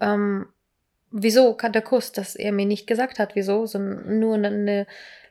ähm, 0.00 0.46
wieso 1.10 1.54
kann 1.54 1.72
der 1.72 1.82
Kuss, 1.82 2.12
dass 2.12 2.36
er 2.36 2.52
mir 2.52 2.66
nicht 2.66 2.86
gesagt 2.86 3.18
hat, 3.18 3.34
wieso, 3.34 3.66
sondern 3.66 4.20
nur 4.20 4.34
eine, 4.34 4.48
eine 4.48 4.86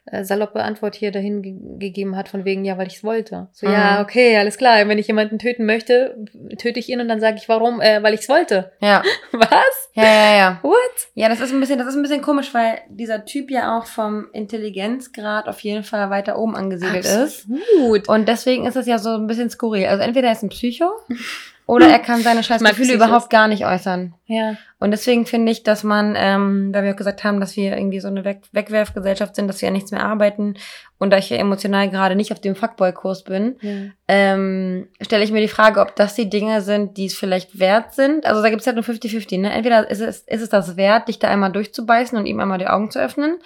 äh, 0.07 0.23
saloppe 0.23 0.63
Antwort 0.63 0.95
hier 0.95 1.11
dahin 1.11 1.41
ge 1.41 1.55
gegeben 1.79 2.15
hat, 2.15 2.29
von 2.29 2.45
wegen, 2.45 2.63
ja, 2.65 2.77
weil 2.77 2.87
ich 2.87 2.97
es 2.97 3.03
wollte. 3.03 3.47
So, 3.53 3.65
Mhm. 3.67 3.73
ja, 3.73 4.01
okay, 4.01 4.37
alles 4.37 4.57
klar. 4.57 4.87
Wenn 4.87 4.97
ich 4.99 5.07
jemanden 5.07 5.39
töten 5.39 5.65
möchte, 5.65 6.15
töte 6.57 6.79
ich 6.79 6.89
ihn 6.89 6.99
und 7.01 7.07
dann 7.07 7.19
sage 7.19 7.37
ich, 7.37 7.49
warum? 7.49 7.81
Äh, 7.81 8.01
weil 8.03 8.13
ich 8.13 8.21
es 8.21 8.29
wollte. 8.29 8.71
Ja. 8.81 9.01
Was? 9.31 9.89
Ja, 9.93 10.03
ja, 10.03 10.37
ja. 10.37 10.59
What? 10.61 10.75
Ja, 11.15 11.29
das 11.29 11.39
ist 11.41 11.51
ein 11.53 11.59
bisschen, 11.59 11.79
das 11.79 11.87
ist 11.87 11.95
ein 11.95 12.01
bisschen 12.01 12.21
komisch, 12.21 12.53
weil 12.53 12.79
dieser 12.89 13.25
Typ 13.25 13.49
ja 13.49 13.77
auch 13.77 13.85
vom 13.87 14.27
Intelligenzgrad 14.33 15.47
auf 15.47 15.59
jeden 15.61 15.83
Fall 15.83 16.09
weiter 16.09 16.37
oben 16.37 16.55
angesiedelt 16.55 17.05
ist. 17.05 17.47
Absolut. 17.49 18.07
Und 18.09 18.27
deswegen 18.27 18.65
ist 18.67 18.75
es 18.75 18.85
ja 18.87 18.97
so 18.99 19.09
ein 19.11 19.27
bisschen 19.27 19.49
skurril. 19.49 19.85
Also 19.87 20.03
entweder 20.03 20.27
er 20.27 20.33
ist 20.33 20.43
ein 20.43 20.49
Psycho 20.49 20.91
oder 21.67 21.87
er 21.87 21.99
kann 21.99 22.21
seine 22.21 22.43
scheiß 22.43 22.63
Gefühle 22.63 22.93
überhaupt 22.93 23.29
gar 23.29 23.47
nicht 23.47 23.65
äußern. 23.65 24.13
Ja. 24.25 24.55
Und 24.79 24.91
deswegen 24.91 25.25
finde 25.25 25.51
ich, 25.51 25.63
dass 25.63 25.83
man, 25.83 26.15
ähm, 26.17 26.69
weil 26.73 26.83
wir 26.83 26.91
auch 26.91 26.95
gesagt 26.95 27.23
haben, 27.23 27.39
dass 27.39 27.55
wir 27.55 27.75
irgendwie 27.75 27.99
so 27.99 28.07
eine 28.07 28.23
Weg 28.23 28.41
Wegwerfgesellschaft 28.51 29.35
sind, 29.35 29.47
dass 29.47 29.61
wir 29.61 29.69
ja 29.69 29.73
nichts 29.73 29.91
mehr 29.91 30.03
arbeiten 30.03 30.55
und 30.99 31.09
da 31.11 31.17
ich 31.17 31.29
ja 31.29 31.37
emotional 31.37 31.89
gerade 31.89 32.15
nicht 32.15 32.31
auf 32.31 32.39
dem 32.39 32.55
Fuckboy-Kurs 32.55 33.23
bin, 33.23 33.55
ja. 33.61 33.71
ähm, 34.07 34.87
stelle 35.01 35.23
ich 35.23 35.31
mir 35.31 35.41
die 35.41 35.47
Frage, 35.47 35.79
ob 35.81 35.95
das 35.95 36.13
die 36.15 36.29
Dinge 36.29 36.61
sind, 36.61 36.97
die 36.97 37.05
es 37.05 37.15
vielleicht 37.15 37.59
wert 37.59 37.93
sind. 37.93 38.25
Also 38.25 38.41
da 38.41 38.49
gibt 38.49 38.61
es 38.61 38.67
halt 38.67 38.75
nur 38.75 38.85
50-50. 38.85 39.39
Ne? 39.41 39.51
Entweder 39.51 39.89
ist 39.89 40.01
es, 40.01 40.19
ist 40.21 40.41
es 40.41 40.49
das 40.49 40.77
wert, 40.77 41.07
dich 41.07 41.19
da 41.19 41.29
einmal 41.29 41.51
durchzubeißen 41.51 42.17
und 42.17 42.25
ihm 42.25 42.39
einmal 42.39 42.59
die 42.59 42.67
Augen 42.67 42.91
zu 42.91 42.99
öffnen, 42.99 43.37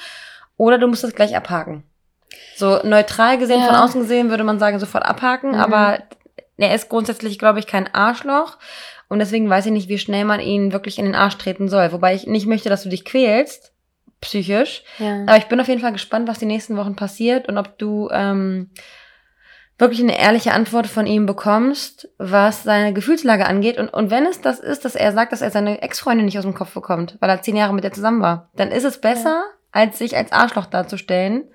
oder 0.57 0.77
du 0.77 0.87
musst 0.87 1.05
das 1.05 1.15
gleich 1.15 1.37
abhaken. 1.37 1.83
So 2.57 2.79
neutral 2.83 3.37
gesehen, 3.37 3.61
Ja. 3.61 3.67
von 3.67 3.75
außen 3.77 4.01
gesehen, 4.01 4.29
würde 4.29 4.43
man 4.43 4.59
sagen, 4.59 4.77
sofort 4.79 5.05
abhaken, 5.05 5.51
Mhm. 5.51 5.55
aber 5.59 5.99
er 6.61 6.75
ist 6.75 6.89
grundsätzlich, 6.89 7.39
glaube 7.39 7.59
ich, 7.59 7.67
kein 7.67 7.93
Arschloch. 7.93 8.57
Und 9.07 9.19
deswegen 9.19 9.49
weiß 9.49 9.65
ich 9.65 9.71
nicht, 9.71 9.89
wie 9.89 9.97
schnell 9.97 10.25
man 10.25 10.39
ihn 10.39 10.71
wirklich 10.71 10.99
in 10.99 11.05
den 11.05 11.15
Arsch 11.15 11.37
treten 11.37 11.67
soll. 11.67 11.91
Wobei 11.91 12.13
ich 12.13 12.27
nicht 12.27 12.47
möchte, 12.47 12.69
dass 12.69 12.83
du 12.83 12.89
dich 12.89 13.05
quälst, 13.05 13.73
psychisch. 14.21 14.83
ja. 14.99 15.23
Aber 15.23 15.37
ich 15.37 15.45
bin 15.45 15.59
auf 15.59 15.67
jeden 15.67 15.81
Fall 15.81 15.93
gespannt, 15.93 16.27
was 16.27 16.39
die 16.39 16.45
nächsten 16.45 16.77
Wochen 16.77 16.95
passiert 16.95 17.47
und 17.47 17.57
ob 17.57 17.77
du 17.79 18.09
ähm, 18.11 18.69
wirklich 19.79 20.01
eine 20.01 20.19
ehrliche 20.19 20.53
Antwort 20.53 20.87
von 20.87 21.07
ihm 21.07 21.25
bekommst, 21.25 22.09
was 22.17 22.63
seine 22.63 22.93
Gefühlslage 22.93 23.47
angeht. 23.47 23.77
Und, 23.77 23.89
und 23.89 24.11
wenn 24.11 24.25
es 24.25 24.41
das 24.41 24.59
ist, 24.59 24.85
dass 24.85 24.95
er 24.95 25.13
sagt, 25.13 25.31
dass 25.31 25.41
er 25.41 25.51
seine 25.51 25.81
Ex-Freundin 25.81 26.25
nicht 26.25 26.37
aus 26.37 26.43
dem 26.43 26.53
Kopf 26.53 26.73
bekommt, 26.73 27.17
weil 27.19 27.29
er 27.29 27.41
zehn 27.41 27.55
Jahre 27.55 27.73
mit 27.73 27.85
ihr 27.85 27.93
zusammen 27.93 28.21
war, 28.21 28.49
dann 28.55 28.71
ist 28.71 28.83
es 28.83 28.99
besser, 29.01 29.43
als 29.71 29.97
sich 29.97 30.17
als 30.17 30.31
Arschloch 30.31 30.65
darzustellen 30.65 31.45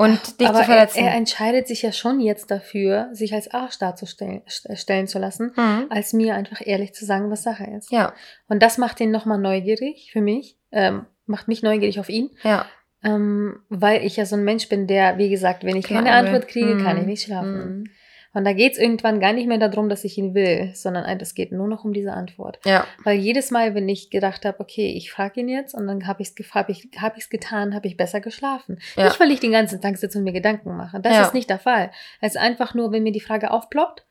und 0.00 0.40
dich 0.40 0.48
Aber 0.48 0.60
zu 0.60 0.64
verletzen. 0.64 0.98
Er, 0.98 1.10
er 1.10 1.16
entscheidet 1.16 1.68
sich 1.68 1.82
ja 1.82 1.92
schon 1.92 2.20
jetzt 2.20 2.50
dafür, 2.50 3.08
sich 3.12 3.34
als 3.34 3.52
Arsch 3.52 3.78
darzustellen 3.78 4.42
st- 4.48 4.74
stellen 4.76 5.06
zu 5.06 5.18
lassen, 5.18 5.52
mhm. 5.56 5.86
als 5.90 6.12
mir 6.12 6.34
einfach 6.34 6.60
ehrlich 6.64 6.94
zu 6.94 7.04
sagen, 7.04 7.30
was 7.30 7.42
Sache 7.42 7.64
ist. 7.64 7.92
Ja, 7.92 8.14
Und 8.48 8.62
das 8.62 8.78
macht 8.78 8.98
ihn 9.00 9.10
nochmal 9.10 9.38
neugierig 9.38 10.10
für 10.12 10.20
mich, 10.22 10.56
ähm, 10.72 11.06
macht 11.26 11.48
mich 11.48 11.62
neugierig 11.62 12.00
auf 12.00 12.08
ihn, 12.08 12.30
ja. 12.42 12.64
ähm, 13.04 13.60
weil 13.68 14.04
ich 14.04 14.16
ja 14.16 14.24
so 14.24 14.36
ein 14.36 14.44
Mensch 14.44 14.68
bin, 14.68 14.86
der, 14.86 15.18
wie 15.18 15.28
gesagt, 15.28 15.64
wenn 15.64 15.76
ich 15.76 15.86
keine 15.86 16.12
Antwort 16.12 16.48
kriege, 16.48 16.78
kann 16.78 16.96
mhm. 16.96 17.02
ich 17.02 17.06
nicht 17.06 17.22
schlafen. 17.24 17.78
Mhm. 17.80 17.84
Und 18.32 18.44
da 18.44 18.52
geht's 18.52 18.78
irgendwann 18.78 19.18
gar 19.18 19.32
nicht 19.32 19.48
mehr 19.48 19.58
darum, 19.58 19.88
dass 19.88 20.04
ich 20.04 20.16
ihn 20.16 20.34
will, 20.34 20.70
sondern 20.74 21.04
es 21.18 21.34
geht 21.34 21.50
nur 21.50 21.66
noch 21.66 21.84
um 21.84 21.92
diese 21.92 22.12
Antwort. 22.12 22.60
Ja, 22.64 22.86
Weil 23.02 23.18
jedes 23.18 23.50
Mal, 23.50 23.74
wenn 23.74 23.88
ich 23.88 24.08
gedacht 24.08 24.44
habe, 24.44 24.60
okay, 24.60 24.92
ich 24.96 25.10
frage 25.10 25.40
ihn 25.40 25.48
jetzt 25.48 25.74
und 25.74 25.88
dann 25.88 26.06
habe 26.06 26.22
ich 26.22 26.32
es 26.38 26.54
hab 26.54 26.68
ich, 26.68 26.88
hab 26.96 27.16
ich's 27.16 27.28
getan, 27.28 27.74
habe 27.74 27.88
ich 27.88 27.96
besser 27.96 28.20
geschlafen. 28.20 28.78
Ja. 28.96 29.04
Nicht, 29.04 29.18
weil 29.18 29.32
ich 29.32 29.40
den 29.40 29.50
ganzen 29.50 29.80
Tag 29.80 29.96
sitze 29.98 30.18
und 30.18 30.24
mir 30.24 30.32
Gedanken 30.32 30.76
mache. 30.76 31.00
Das 31.00 31.12
Ja. 31.14 31.22
ist 31.22 31.34
nicht 31.34 31.50
der 31.50 31.58
Fall. 31.58 31.90
Es 32.20 32.36
ist 32.36 32.40
einfach 32.40 32.72
nur, 32.74 32.92
wenn 32.92 33.02
mir 33.02 33.10
die 33.12 33.20
Frage 33.20 33.50
aufploppt 33.50 34.06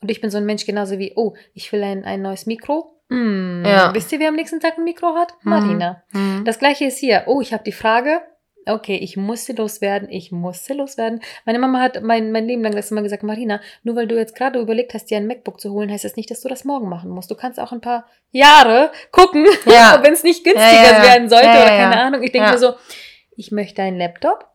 und 0.00 0.10
ich 0.12 0.20
bin 0.20 0.30
so 0.30 0.38
ein 0.38 0.46
Mensch 0.46 0.64
genauso 0.64 0.98
wie, 1.00 1.12
oh, 1.16 1.34
ich 1.54 1.72
will 1.72 1.82
ein, 1.82 2.04
ein 2.04 2.22
neues 2.22 2.46
Mikro. 2.46 3.00
Hm, 3.10 3.64
Ja. 3.66 3.92
Wisst 3.94 4.12
ihr, 4.12 4.20
wer 4.20 4.28
am 4.28 4.36
nächsten 4.36 4.60
Tag 4.60 4.78
ein 4.78 4.84
Mikro 4.84 5.14
hat? 5.16 5.34
Mhm. 5.42 5.50
Marina. 5.50 6.02
Mhm. 6.12 6.44
Das 6.44 6.60
gleiche 6.60 6.84
ist 6.84 6.98
hier. 6.98 7.24
Oh, 7.26 7.40
ich 7.40 7.52
habe 7.52 7.64
die 7.64 7.72
Frage. 7.72 8.20
Okay, 8.66 8.96
ich 8.96 9.16
musste 9.16 9.52
loswerden, 9.52 10.08
ich 10.10 10.32
musste 10.32 10.74
loswerden. 10.74 11.20
Meine 11.44 11.58
Mama 11.58 11.80
hat 11.80 12.02
mein, 12.02 12.32
mein 12.32 12.46
Leben 12.46 12.62
lang 12.62 12.74
das 12.74 12.90
immer 12.90 13.02
gesagt, 13.02 13.22
Marina, 13.22 13.60
nur 13.82 13.96
weil 13.96 14.06
du 14.06 14.16
jetzt 14.16 14.34
gerade 14.34 14.58
überlegt 14.60 14.94
hast, 14.94 15.10
dir 15.10 15.16
ein 15.18 15.26
MacBook 15.26 15.60
zu 15.60 15.70
holen, 15.72 15.90
heißt 15.90 16.04
das 16.04 16.16
nicht, 16.16 16.30
dass 16.30 16.40
du 16.40 16.48
das 16.48 16.64
morgen 16.64 16.88
machen 16.88 17.10
musst. 17.10 17.30
Du 17.30 17.34
kannst 17.34 17.60
auch 17.60 17.72
ein 17.72 17.80
paar 17.80 18.06
Jahre 18.30 18.90
gucken, 19.10 19.46
Ja. 19.66 20.00
wenn 20.02 20.12
es 20.14 20.22
nicht 20.22 20.44
günstiger 20.44 20.82
Ja, 20.82 20.98
ja, 20.98 21.02
werden 21.02 21.28
sollte 21.28 21.48
oder 21.48 21.66
keine. 21.66 22.00
Ahnung. 22.00 22.22
Ich 22.22 22.32
denke 22.32 22.50
mir 22.50 22.58
so, 22.58 22.74
ich 23.36 23.50
möchte 23.52 23.82
einen 23.82 23.98
Laptop. 23.98 24.46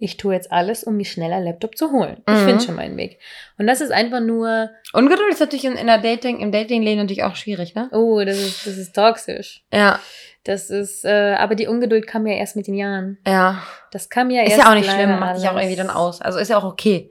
Ich 0.00 0.16
tue 0.16 0.32
jetzt 0.32 0.52
alles, 0.52 0.84
um 0.84 0.96
mir 0.96 1.04
schneller 1.04 1.36
einen 1.36 1.46
Laptop 1.46 1.76
zu 1.76 1.90
holen. 1.90 2.22
Ich 2.28 2.32
Mhm. 2.34 2.44
finde 2.46 2.64
schon 2.64 2.76
meinen 2.76 2.96
Weg. 2.96 3.18
Und 3.58 3.66
das 3.66 3.80
ist 3.80 3.90
einfach 3.90 4.20
nur, 4.20 4.70
Ungeduld 4.92 5.32
ist 5.32 5.40
natürlich 5.40 5.64
in, 5.64 5.72
in 5.74 5.88
der 5.88 5.98
Dating, 5.98 6.38
im 6.38 6.52
Dating-Leben 6.52 7.00
natürlich 7.00 7.24
auch 7.24 7.34
schwierig, 7.34 7.74
ne? 7.74 7.88
oh, 7.92 8.22
das 8.24 8.38
ist, 8.38 8.64
das 8.64 8.76
ist 8.76 8.94
toxisch. 8.94 9.64
Ja, 9.72 9.98
Das 10.48 10.70
ist, 10.70 11.04
äh, 11.04 11.34
aber 11.38 11.54
die 11.54 11.66
Ungeduld 11.66 12.06
kam 12.06 12.26
ja 12.26 12.34
erst 12.34 12.56
mit 12.56 12.66
den 12.66 12.74
Jahren. 12.74 13.18
ja. 13.26 13.62
Das 13.90 14.08
kam 14.10 14.30
ja 14.30 14.42
Ist 14.42 14.52
erst 14.52 14.62
ja 14.64 14.70
auch 14.70 14.74
nicht 14.74 14.90
schlimm, 14.90 15.18
macht 15.18 15.36
dich 15.36 15.48
auch 15.48 15.56
irgendwie 15.56 15.76
dann 15.76 15.90
aus. 15.90 16.20
Also 16.20 16.38
ist 16.38 16.48
ja 16.48 16.58
auch 16.58 16.64
okay. 16.64 17.10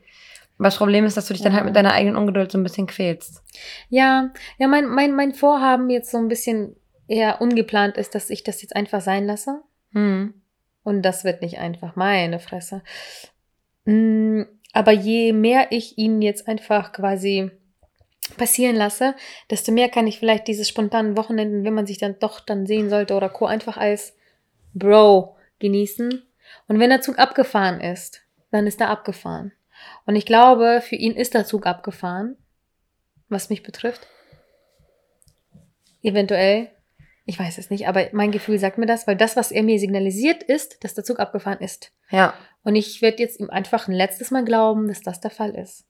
Aber 0.59 0.67
das 0.67 0.77
Problem 0.77 1.05
ist, 1.05 1.17
dass 1.17 1.27
du 1.27 1.33
dich 1.33 1.41
dann 1.43 1.51
Ja. 1.51 1.57
halt 1.57 1.65
mit 1.65 1.75
deiner 1.75 1.93
eigenen 1.93 2.15
Ungeduld 2.15 2.51
so 2.51 2.57
ein 2.57 2.63
bisschen 2.63 2.87
quälst. 2.87 3.43
Ja, 3.89 4.31
ja, 4.57 4.67
mein, 4.67 4.85
mein, 4.87 5.11
mein 5.15 5.33
Vorhaben 5.33 5.89
jetzt 5.89 6.09
so 6.11 6.17
ein 6.17 6.27
bisschen 6.27 6.75
eher 7.07 7.41
ungeplant 7.41 7.97
ist, 7.97 8.15
dass 8.15 8.29
ich 8.31 8.43
das 8.43 8.61
jetzt 8.61 8.75
einfach 8.75 9.01
sein 9.01 9.25
lasse. 9.27 9.61
Hm. 9.93 10.33
Und 10.83 11.01
das 11.03 11.23
wird 11.23 11.41
nicht 11.43 11.59
einfach, 11.59 11.95
meine 11.95 12.39
Fresse. 12.39 12.81
Mm, 13.85 14.43
Aber 14.73 14.91
je 14.91 15.33
mehr 15.33 15.67
ich 15.71 15.97
ihn 15.97 16.21
jetzt 16.21 16.47
einfach 16.47 16.91
quasi 16.91 17.51
passieren 18.35 18.75
lasse, 18.75 19.15
desto 19.49 19.71
mehr 19.71 19.89
kann 19.89 20.07
ich 20.07 20.19
vielleicht 20.19 20.47
diese 20.47 20.65
spontanen 20.65 21.17
Wochenenden, 21.17 21.63
wenn 21.63 21.73
man 21.73 21.87
sich 21.87 21.97
dann 21.97 22.19
doch 22.19 22.39
dann 22.39 22.65
sehen 22.65 22.89
sollte 22.89 23.15
oder 23.15 23.29
Co. 23.29 23.45
einfach 23.45 23.77
als 23.77 24.15
Bro 24.73 25.35
genießen. 25.59 26.23
Und 26.67 26.79
wenn 26.79 26.89
der 26.89 27.01
Zug 27.01 27.19
abgefahren 27.19 27.79
ist, 27.79 28.21
dann 28.51 28.67
ist 28.67 28.81
er 28.81 28.89
abgefahren. 28.89 29.51
Und 30.05 30.15
ich 30.15 30.25
glaube, 30.25 30.81
für 30.81 30.95
ihn 30.95 31.13
ist 31.13 31.33
der 31.33 31.45
Zug 31.45 31.65
abgefahren, 31.65 32.37
was 33.29 33.49
mich 33.49 33.63
betrifft. 33.63 34.07
Eventuell. 36.01 36.69
Ich 37.25 37.37
weiß 37.37 37.57
es 37.57 37.69
nicht, 37.69 37.89
aber 37.89 38.07
mein 38.13 38.31
Gefühl 38.31 38.57
sagt 38.57 38.77
mir 38.77 38.85
das, 38.85 39.05
weil 39.05 39.17
das, 39.17 39.35
was 39.35 39.51
er 39.51 39.61
mir 39.61 39.79
signalisiert, 39.79 40.43
ist, 40.43 40.81
dass 40.83 40.93
der 40.93 41.03
Zug 41.03 41.19
abgefahren 41.19 41.59
ist. 41.59 41.91
Ja. 42.09 42.33
Und 42.63 42.75
ich 42.75 43.01
werde 43.01 43.21
jetzt 43.21 43.41
ihm 43.41 43.49
einfach 43.49 43.89
ein 43.89 43.93
letztes 43.93 44.31
Mal 44.31 44.45
glauben, 44.45 44.87
dass 44.87 45.01
das 45.01 45.19
der 45.19 45.31
Fall 45.31 45.53
ist. 45.53 45.85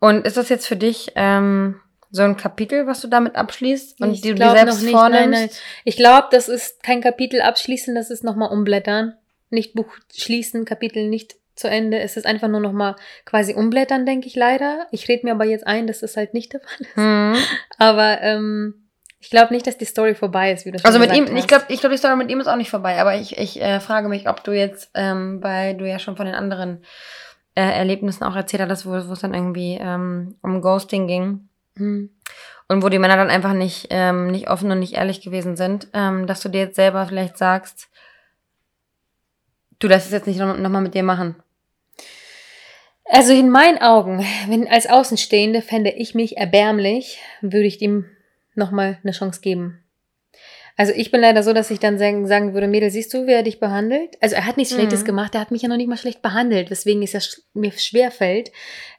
Und 0.00 0.26
ist 0.26 0.36
das 0.36 0.48
jetzt 0.48 0.66
für 0.66 0.76
dich 0.76 1.12
ähm, 1.14 1.80
so 2.10 2.22
ein 2.22 2.36
Kapitel, 2.36 2.86
was 2.86 3.00
du 3.00 3.08
damit 3.08 3.36
abschließt 3.36 4.00
und 4.00 4.12
Ich 4.12 4.20
die 4.20 4.30
du 4.30 4.34
dir 4.36 4.50
selbst 4.52 4.76
noch 4.76 4.82
nicht, 4.82 4.92
vornimmst? 4.92 5.30
nein, 5.30 5.40
nein. 5.48 5.50
Ich 5.84 5.96
glaube, 5.96 6.28
das 6.30 6.48
ist 6.48 6.82
kein 6.82 7.00
Kapitel 7.00 7.40
abschließen, 7.40 7.94
das 7.94 8.10
ist 8.10 8.22
nochmal 8.24 8.50
umblättern. 8.50 9.14
Nicht 9.50 9.74
Buch 9.74 9.92
schließen, 10.14 10.64
Kapitel 10.64 11.08
nicht 11.08 11.36
zu 11.54 11.68
Ende. 11.68 12.00
Es 12.00 12.16
ist 12.16 12.26
einfach 12.26 12.48
nur 12.48 12.60
nochmal 12.60 12.96
quasi 13.24 13.54
umblättern, 13.54 14.04
denke 14.06 14.26
ich 14.26 14.34
leider. 14.34 14.86
Ich 14.90 15.08
rede 15.08 15.24
mir 15.26 15.32
aber 15.32 15.44
jetzt 15.44 15.66
ein, 15.66 15.86
dass 15.86 16.00
das 16.00 16.16
halt 16.16 16.34
nicht 16.34 16.52
der 16.52 16.60
Fall 16.60 16.80
ist. 16.80 16.96
Hm. 16.96 17.34
Aber 17.78 18.20
ähm, 18.22 18.88
ich 19.20 19.30
glaube 19.30 19.54
nicht, 19.54 19.66
dass 19.66 19.78
die 19.78 19.84
Story 19.84 20.14
vorbei 20.16 20.52
ist, 20.52 20.66
wie 20.66 20.72
du 20.72 20.78
schon 20.78 20.86
Also 20.86 20.98
mit 20.98 21.14
ihm, 21.14 21.26
ich 21.26 21.32
hast. 21.42 21.48
glaube, 21.48 21.64
ich 21.68 21.78
glaub, 21.80 21.92
die 21.92 21.98
Story 21.98 22.16
mit 22.16 22.30
ihm 22.30 22.40
ist 22.40 22.46
auch 22.48 22.56
nicht 22.56 22.70
vorbei, 22.70 23.00
aber 23.00 23.14
ich, 23.14 23.38
ich 23.38 23.60
äh, 23.62 23.78
frage 23.80 24.08
mich, 24.08 24.28
ob 24.28 24.42
du 24.44 24.50
jetzt, 24.52 24.90
ähm, 24.94 25.42
weil 25.42 25.76
du 25.76 25.88
ja 25.88 25.98
schon 26.00 26.16
von 26.16 26.26
den 26.26 26.34
anderen 26.34 26.84
äh, 27.54 27.62
Erlebnissen 27.62 28.24
auch 28.24 28.36
erzählt 28.36 28.62
hattest, 28.62 28.86
wo, 28.86 28.90
wo 28.90 29.12
es 29.12 29.20
dann 29.20 29.34
irgendwie 29.34 29.78
ähm, 29.80 30.36
um 30.42 30.60
Ghosting 30.60 31.06
ging 31.06 31.48
Hm. 31.76 32.10
und 32.68 32.82
wo 32.82 32.88
die 32.88 32.98
Männer 32.98 33.16
dann 33.16 33.30
einfach 33.30 33.52
nicht, 33.52 33.88
ähm, 33.90 34.28
nicht 34.28 34.48
offen 34.48 34.70
und 34.70 34.78
nicht 34.78 34.94
ehrlich 34.94 35.20
gewesen 35.20 35.56
sind, 35.56 35.88
ähm, 35.92 36.26
dass 36.26 36.40
du 36.40 36.48
dir 36.48 36.60
jetzt 36.60 36.76
selber 36.76 37.04
vielleicht 37.06 37.36
sagst, 37.36 37.88
du 39.80 39.88
lässt 39.88 40.06
es 40.06 40.12
jetzt 40.12 40.26
nicht 40.26 40.38
nochmal 40.38 40.60
noch 40.60 40.70
mal 40.70 40.80
mit 40.80 40.94
dir 40.94 41.02
machen. 41.02 41.36
Also 43.06 43.32
in 43.32 43.50
meinen 43.50 43.78
Augen, 43.78 44.24
wenn 44.48 44.68
als 44.68 44.86
Außenstehende 44.86 45.62
fände 45.62 45.90
ich 45.90 46.14
mich 46.14 46.36
erbärmlich, 46.36 47.18
würde 47.40 47.66
ich 47.66 47.82
ihm 47.82 48.06
nochmal 48.54 48.98
eine 49.02 49.12
Chance 49.12 49.40
geben. 49.40 49.83
Also 50.76 50.92
ich 50.92 51.12
bin 51.12 51.20
leider 51.20 51.42
so, 51.44 51.52
dass 51.52 51.70
ich 51.70 51.78
dann 51.78 51.98
sagen, 51.98 52.26
sagen 52.26 52.52
würde, 52.52 52.66
Mädel, 52.66 52.90
siehst 52.90 53.14
du, 53.14 53.26
wie 53.28 53.32
er 53.32 53.44
dich 53.44 53.60
behandelt? 53.60 54.16
Also 54.20 54.34
er 54.34 54.44
hat 54.44 54.56
nichts 54.56 54.72
Mhm. 54.74 54.78
Schlechtes 54.80 55.04
gemacht, 55.04 55.34
er 55.34 55.40
hat 55.40 55.52
mich 55.52 55.62
ja 55.62 55.68
noch 55.68 55.76
nicht 55.76 55.88
mal 55.88 55.96
schlecht 55.96 56.20
behandelt, 56.20 56.68
weswegen 56.70 57.02
es 57.02 57.12
ja 57.12 57.20
sch 57.20 57.42
mir 57.54 57.70
schwer 57.72 58.10
fällt, 58.10 58.50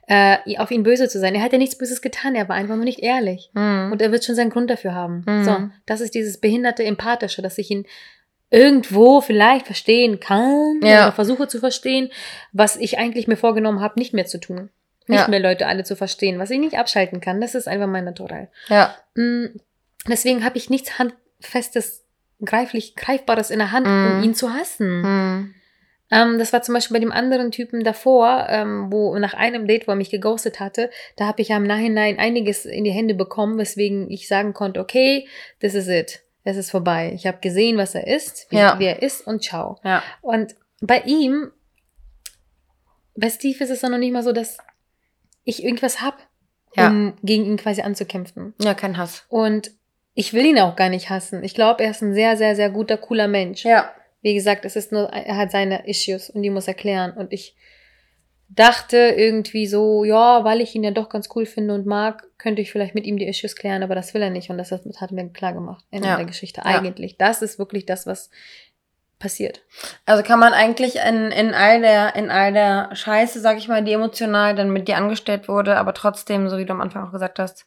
äh, 0.08 0.38
auf 0.58 0.70
ihn 0.70 0.84
böse 0.84 1.08
zu 1.08 1.18
sein. 1.20 1.34
Er 1.34 1.42
hat 1.42 1.52
ja 1.52 1.58
nichts 1.58 1.76
Böses 1.76 2.00
getan, 2.00 2.34
er 2.34 2.48
war 2.48 2.56
einfach 2.56 2.76
nur 2.76 2.84
nicht 2.84 3.00
ehrlich. 3.00 3.50
Hm. 3.54 3.90
Und 3.92 4.00
er 4.00 4.10
wird 4.10 4.24
schon 4.24 4.34
seinen 4.34 4.48
Grund 4.50 4.70
dafür 4.70 4.94
haben. 4.94 5.22
Mhm. 5.26 5.44
So, 5.44 5.56
das 5.84 6.00
ist 6.00 6.14
dieses 6.14 6.38
behinderte 6.38 6.82
Empathische, 6.84 7.42
dass 7.42 7.58
ich 7.58 7.70
ihn 7.70 7.86
irgendwo 8.50 9.20
vielleicht 9.20 9.66
verstehen 9.66 10.20
kann 10.20 10.80
Ja. 10.82 11.08
oder 11.08 11.12
versuche 11.12 11.48
zu 11.48 11.58
verstehen, 11.58 12.10
was 12.52 12.76
ich 12.76 12.98
eigentlich 12.98 13.26
mir 13.26 13.36
vorgenommen 13.36 13.80
habe, 13.80 13.98
nicht 13.98 14.14
mehr 14.14 14.26
zu 14.26 14.38
tun. 14.38 14.70
Nicht 15.08 15.20
Ja. 15.20 15.28
mehr 15.28 15.40
Leute 15.40 15.66
alle 15.66 15.84
zu 15.84 15.94
verstehen, 15.96 16.38
was 16.38 16.50
ich 16.50 16.58
nicht 16.58 16.78
abschalten 16.78 17.20
kann. 17.20 17.40
Das 17.40 17.54
ist 17.54 17.68
einfach 17.68 17.86
mein 17.86 18.04
Naturell. 18.04 18.48
ja. 18.68 18.94
Mm, 19.14 19.46
Deswegen 20.08 20.44
habe 20.44 20.56
ich 20.56 20.70
nichts 20.70 21.00
Handfestes, 21.42 22.04
greiflich, 22.44 22.96
Greifbares 22.96 23.50
in 23.50 23.58
der 23.58 23.72
Hand, 23.72 23.86
Mhm. 23.86 24.16
um 24.18 24.22
ihn 24.22 24.34
zu 24.34 24.52
hassen. 24.52 25.02
Hm. 25.04 25.54
Ähm, 26.10 26.38
das 26.38 26.52
war 26.52 26.62
zum 26.62 26.74
Beispiel 26.74 26.94
bei 26.94 27.00
dem 27.00 27.10
anderen 27.12 27.50
Typen 27.50 27.82
davor, 27.82 28.46
ähm, 28.48 28.92
wo 28.92 29.18
nach 29.18 29.34
einem 29.34 29.66
Date, 29.66 29.88
wo 29.88 29.92
er 29.92 29.96
mich 29.96 30.10
geghostet 30.10 30.60
hatte, 30.60 30.90
da 31.16 31.26
habe 31.26 31.42
ich 31.42 31.48
ja 31.48 31.56
im 31.56 31.64
Nachhinein 31.64 32.18
einiges 32.18 32.64
in 32.64 32.84
die 32.84 32.92
Hände 32.92 33.14
bekommen, 33.14 33.58
weswegen 33.58 34.08
ich 34.10 34.28
sagen 34.28 34.52
konnte, 34.54 34.80
okay, 34.80 35.26
this 35.60 35.74
is 35.74 35.88
it. 35.88 36.20
Es 36.44 36.56
ist 36.56 36.70
vorbei. 36.70 37.10
Ich 37.16 37.26
habe 37.26 37.38
gesehen, 37.40 37.76
was 37.76 37.96
er 37.96 38.06
ist, 38.06 38.46
wie, 38.50 38.56
Ja. 38.56 38.78
wie 38.78 38.84
er 38.84 39.02
ist 39.02 39.26
und 39.26 39.42
ciao. 39.42 39.80
Ja. 39.82 40.00
Und 40.22 40.54
bei 40.80 41.00
ihm, 41.00 41.50
bei 43.16 43.28
Steve 43.30 43.64
ist 43.64 43.70
es 43.70 43.80
dann 43.80 43.90
noch 43.90 43.98
nicht 43.98 44.12
mal 44.12 44.22
so, 44.22 44.30
dass 44.32 44.58
ich 45.42 45.64
irgendwas 45.64 46.02
hab, 46.02 46.18
Ja. 46.76 46.88
um 46.88 47.14
gegen 47.24 47.46
ihn 47.46 47.56
quasi 47.56 47.80
anzukämpfen. 47.82 48.54
Ja, 48.60 48.74
kein 48.74 48.96
Hass. 48.96 49.24
Und 49.28 49.72
ich 50.18 50.32
will 50.32 50.46
ihn 50.46 50.58
auch 50.58 50.76
gar 50.76 50.88
nicht 50.88 51.10
hassen. 51.10 51.44
Ich 51.44 51.54
glaube, 51.54 51.84
er 51.84 51.90
ist 51.90 52.02
ein 52.02 52.14
sehr, 52.14 52.36
sehr, 52.38 52.56
sehr 52.56 52.70
guter, 52.70 52.96
cooler 52.96 53.28
Mensch. 53.28 53.64
Ja. 53.64 53.92
Wie 54.22 54.34
gesagt, 54.34 54.64
es 54.64 54.74
ist 54.74 54.90
nur, 54.90 55.10
er 55.10 55.36
hat 55.36 55.50
seine 55.50 55.86
Issues 55.86 56.30
und 56.30 56.42
die 56.42 56.48
muss 56.50 56.66
er 56.66 56.74
klären. 56.74 57.12
Und 57.12 57.32
ich 57.34 57.54
dachte 58.48 58.96
irgendwie 58.96 59.66
so, 59.66 60.04
ja, 60.04 60.42
weil 60.42 60.62
ich 60.62 60.74
ihn 60.74 60.84
ja 60.84 60.90
doch 60.90 61.10
ganz 61.10 61.28
cool 61.34 61.44
finde 61.44 61.74
und 61.74 61.84
mag, 61.84 62.24
könnte 62.38 62.62
ich 62.62 62.72
vielleicht 62.72 62.94
mit 62.94 63.04
ihm 63.04 63.18
die 63.18 63.28
Issues 63.28 63.56
klären, 63.56 63.82
aber 63.82 63.94
das 63.94 64.14
will 64.14 64.22
er 64.22 64.30
nicht 64.30 64.48
und 64.48 64.56
das 64.56 64.70
hat 64.72 65.10
mir 65.12 65.28
klar 65.28 65.52
gemacht 65.52 65.84
in 65.90 66.02
Ja. 66.02 66.16
der 66.16 66.24
Geschichte. 66.24 66.62
Ja. 66.64 66.78
Eigentlich, 66.78 67.18
das 67.18 67.42
ist 67.42 67.58
wirklich 67.58 67.84
das, 67.84 68.06
was 68.06 68.30
passiert. 69.18 69.62
Also 70.06 70.22
kann 70.22 70.38
man 70.38 70.54
eigentlich 70.54 70.96
in, 70.96 71.30
in 71.30 71.52
all 71.52 71.82
der, 71.82 72.16
in 72.16 72.30
all 72.30 72.54
der 72.54 72.88
Scheiße, 72.94 73.40
sag 73.40 73.58
ich 73.58 73.68
mal, 73.68 73.84
die 73.84 73.92
emotional 73.92 74.54
dann 74.54 74.70
mit 74.70 74.88
dir 74.88 74.96
angestellt 74.96 75.46
wurde, 75.48 75.76
aber 75.76 75.92
trotzdem, 75.92 76.48
so 76.48 76.56
wie 76.56 76.64
du 76.64 76.72
am 76.72 76.80
Anfang 76.80 77.06
auch 77.06 77.12
gesagt 77.12 77.38
hast, 77.38 77.66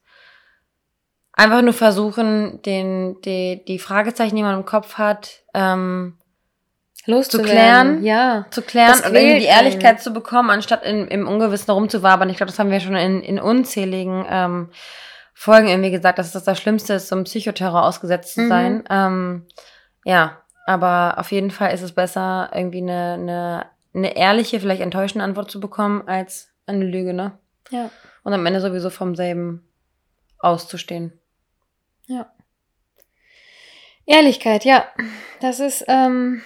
einfach 1.40 1.62
nur 1.62 1.74
versuchen, 1.74 2.62
den, 2.64 3.20
die, 3.22 3.64
die 3.66 3.80
Fragezeichen, 3.80 4.36
die 4.36 4.44
man 4.44 4.56
im 4.56 4.66
Kopf 4.66 4.96
hat, 4.96 5.42
ähm, 5.54 6.18
Loszuwerden. 7.06 7.50
klären? 7.52 8.04
Ja. 8.04 8.46
zu 8.52 8.62
klären 8.62 9.00
und 9.04 9.14
die 9.14 9.46
Ehrlichkeit 9.46 9.86
einen. 9.96 10.00
zu 10.00 10.12
bekommen, 10.14 10.50
anstatt 10.50 10.84
in, 10.84 11.08
im 11.08 11.28
Ungewissen 11.28 11.72
rumzuwabern. 11.72 12.30
Ich 12.30 12.38
glaube, 12.38 12.52
das 12.52 12.60
haben 12.60 12.70
wir 12.72 12.80
schon 12.80 12.96
in, 12.96 13.22
in 13.24 13.40
unzähligen 13.40 14.26
ähm, 14.30 14.70
Folgen 15.34 15.70
irgendwie 15.70 15.92
gesagt, 15.92 16.20
dass 16.20 16.34
das 16.34 16.44
das 16.44 16.60
Schlimmste 16.60 16.94
ist, 16.96 17.08
so 17.08 17.16
einem 17.16 17.24
Psychoterror 17.24 17.84
ausgesetzt 17.84 18.34
zu 18.34 18.42
Mhm. 18.42 18.50
sein. 18.50 18.84
Ähm, 18.90 19.48
ja, 20.04 20.38
aber 20.68 21.16
auf 21.18 21.32
jeden 21.32 21.52
Fall 21.52 21.74
ist 21.74 21.82
es 21.82 21.94
besser, 21.94 22.52
irgendwie 22.54 22.82
eine, 22.82 23.14
eine, 23.14 23.66
eine 23.96 24.16
ehrliche, 24.18 24.60
vielleicht 24.60 24.82
enttäuschende 24.82 25.24
Antwort 25.24 25.50
zu 25.50 25.60
bekommen, 25.60 26.04
als 26.06 26.50
eine 26.68 26.86
Lüge, 26.86 27.14
ne? 27.14 27.32
Ja. 27.72 27.90
Und 28.24 28.34
am 28.34 28.46
Ende 28.46 28.62
sowieso 28.62 28.90
vom 28.90 29.16
selben 29.16 29.66
auszustehen. 30.40 31.19
Ja. 32.10 32.32
Ehrlichkeit, 34.06 34.66
ja. 34.66 34.86
Das 35.40 35.60
ist 35.60 35.86
ähm, 35.88 36.42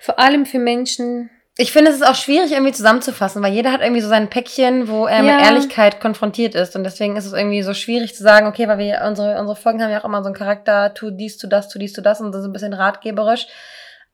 vor 0.00 0.18
allem 0.18 0.46
für 0.46 0.58
Menschen, 0.58 1.30
Ich 1.58 1.70
finde, 1.72 1.90
es 1.90 1.96
ist 1.98 2.06
auch 2.06 2.14
schwierig 2.14 2.52
irgendwie 2.52 2.72
zusammenzufassen, 2.72 3.42
weil 3.42 3.52
jeder 3.52 3.72
hat 3.72 3.82
irgendwie 3.82 4.00
so 4.00 4.08
sein 4.08 4.30
Päckchen, 4.30 4.88
wo 4.88 5.06
er 5.06 5.22
Ja. 5.22 5.36
mit 5.36 5.44
Ehrlichkeit 5.44 6.00
konfrontiert 6.00 6.54
ist. 6.54 6.74
Und 6.76 6.84
deswegen 6.84 7.16
ist 7.16 7.26
es 7.26 7.32
irgendwie 7.34 7.62
so 7.62 7.74
schwierig 7.74 8.14
zu 8.14 8.22
sagen, 8.22 8.46
okay, 8.46 8.68
weil 8.68 8.78
wir 8.78 9.02
unsere, 9.06 9.38
unsere 9.38 9.56
Folgen 9.56 9.82
haben 9.82 9.90
ja 9.90 10.00
auch 10.00 10.06
immer 10.06 10.22
so 10.22 10.26
einen 10.28 10.34
Charakter, 10.34 10.94
tu 10.94 11.10
dies, 11.10 11.36
tu 11.38 11.46
das, 11.48 11.68
tu 11.68 11.78
dies, 11.78 11.92
tu 11.92 12.00
das 12.02 12.20
und 12.20 12.32
das 12.32 12.40
ist 12.42 12.46
ein 12.46 12.52
bisschen 12.54 12.72
ratgeberisch. 12.72 13.46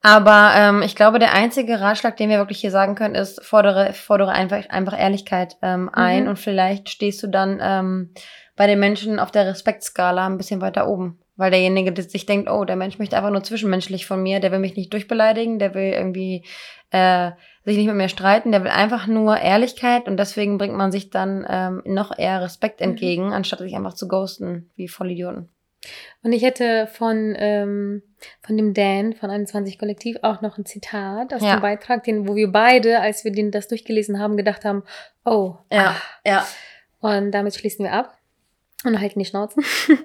Aber 0.03 0.53
ähm, 0.55 0.83
ich 0.83 0.95
glaube, 0.97 1.19
der 1.19 1.33
einzige 1.35 1.81
Ratschlag, 1.81 2.17
den 2.17 2.31
wir 2.31 2.39
wirklich 2.39 2.61
hier 2.61 2.71
sagen 2.71 2.95
können, 2.95 3.15
ist, 3.17 3.45
fordere, 3.45 3.93
fordere 3.93 4.31
einfach, 4.31 4.69
einfach 4.69 4.97
Ehrlichkeit 4.99 5.57
ähm, 5.63 5.91
ein 5.93 6.25
Mhm. 6.25 6.29
und 6.31 6.39
vielleicht 6.39 6.89
stehst 6.89 7.21
du 7.23 7.27
dann 7.29 7.59
ähm, 7.63 8.15
bei 8.59 8.67
den 8.67 8.79
Menschen 8.79 9.19
auf 9.19 9.31
der 9.31 9.47
Respektskala 9.47 10.27
ein 10.27 10.37
bisschen 10.37 10.61
weiter 10.61 10.87
oben. 10.89 11.19
Weil 11.37 11.53
derjenige 11.53 11.93
der 11.93 12.05
sich 12.05 12.27
denkt, 12.27 12.51
oh, 12.51 12.65
der 12.65 12.75
Mensch 12.77 12.99
möchte 12.99 13.17
einfach 13.17 13.31
nur 13.31 13.45
zwischenmenschlich 13.45 14.07
von 14.07 14.21
mir, 14.23 14.41
der 14.41 14.51
will 14.53 14.59
mich 14.59 14.75
nicht 14.77 14.93
durchbeleidigen, 14.93 15.61
der 15.61 15.73
will 15.75 15.93
irgendwie 15.93 16.45
äh, 16.91 17.31
sich 17.65 17.77
nicht 17.77 17.87
mit 17.87 17.95
mir 17.95 18.09
streiten, 18.09 18.51
der 18.51 18.65
will 18.65 18.71
einfach 18.71 19.07
nur 19.07 19.39
Ehrlichkeit 19.39 20.09
und 20.09 20.17
deswegen 20.17 20.59
bringt 20.59 20.75
man 20.75 20.91
sich 20.91 21.11
dann 21.11 21.47
ähm, 21.49 21.83
noch 21.85 22.19
eher 22.19 22.43
Respekt 22.43 22.81
Mhm. 22.81 22.85
entgegen, 22.91 23.33
anstatt 23.33 23.61
sich 23.61 23.77
einfach 23.77 23.95
zu 23.95 24.09
ghosten, 24.09 24.69
wie 24.75 24.89
Vollidioten. 24.89 25.49
Und 26.25 26.33
ich 26.33 26.43
hätte 26.43 26.89
von, 26.89 27.37
ähm, 27.39 28.03
von 28.43 28.57
dem 28.57 28.75
Dan 28.75 29.13
von 29.15 29.31
21 29.31 29.79
Kollektiv 29.79 30.17
auch 30.23 30.41
noch 30.41 30.59
ein 30.59 30.67
Zitat 30.67 31.33
aus 31.33 31.43
Ja. 31.43 31.55
dem 31.57 31.63
Beitrag, 31.63 32.03
den, 32.03 32.27
wo 32.27 32.35
wir 32.35 32.51
beide, 32.51 33.01
als 33.01 33.25
wir 33.25 33.31
den 33.31 33.53
das 33.53 33.69
durchgelesen 33.69 34.19
haben, 34.19 34.37
gedacht 34.37 34.65
haben, 34.65 34.83
oh, 35.25 35.55
Ja, 35.71 35.95
ja. 36.27 36.45
Und 37.01 37.31
damit 37.31 37.55
schließen 37.55 37.85
wir 37.85 37.93
ab 37.93 38.18
und 38.85 39.01
halten 39.01 39.19
die 39.19 39.25
Schnauzen. 39.25 39.65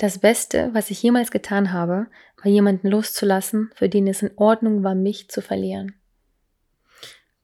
Das 0.00 0.18
Beste, 0.18 0.70
was 0.72 0.90
ich 0.90 1.02
jemals 1.02 1.30
getan 1.30 1.74
habe, 1.74 2.06
war 2.38 2.46
jemanden 2.46 2.88
loszulassen, 2.88 3.70
für 3.74 3.90
den 3.90 4.06
es 4.06 4.22
in 4.22 4.30
Ordnung 4.36 4.82
war, 4.82 4.94
mich 4.94 5.28
zu 5.28 5.42
verlieren. 5.42 5.94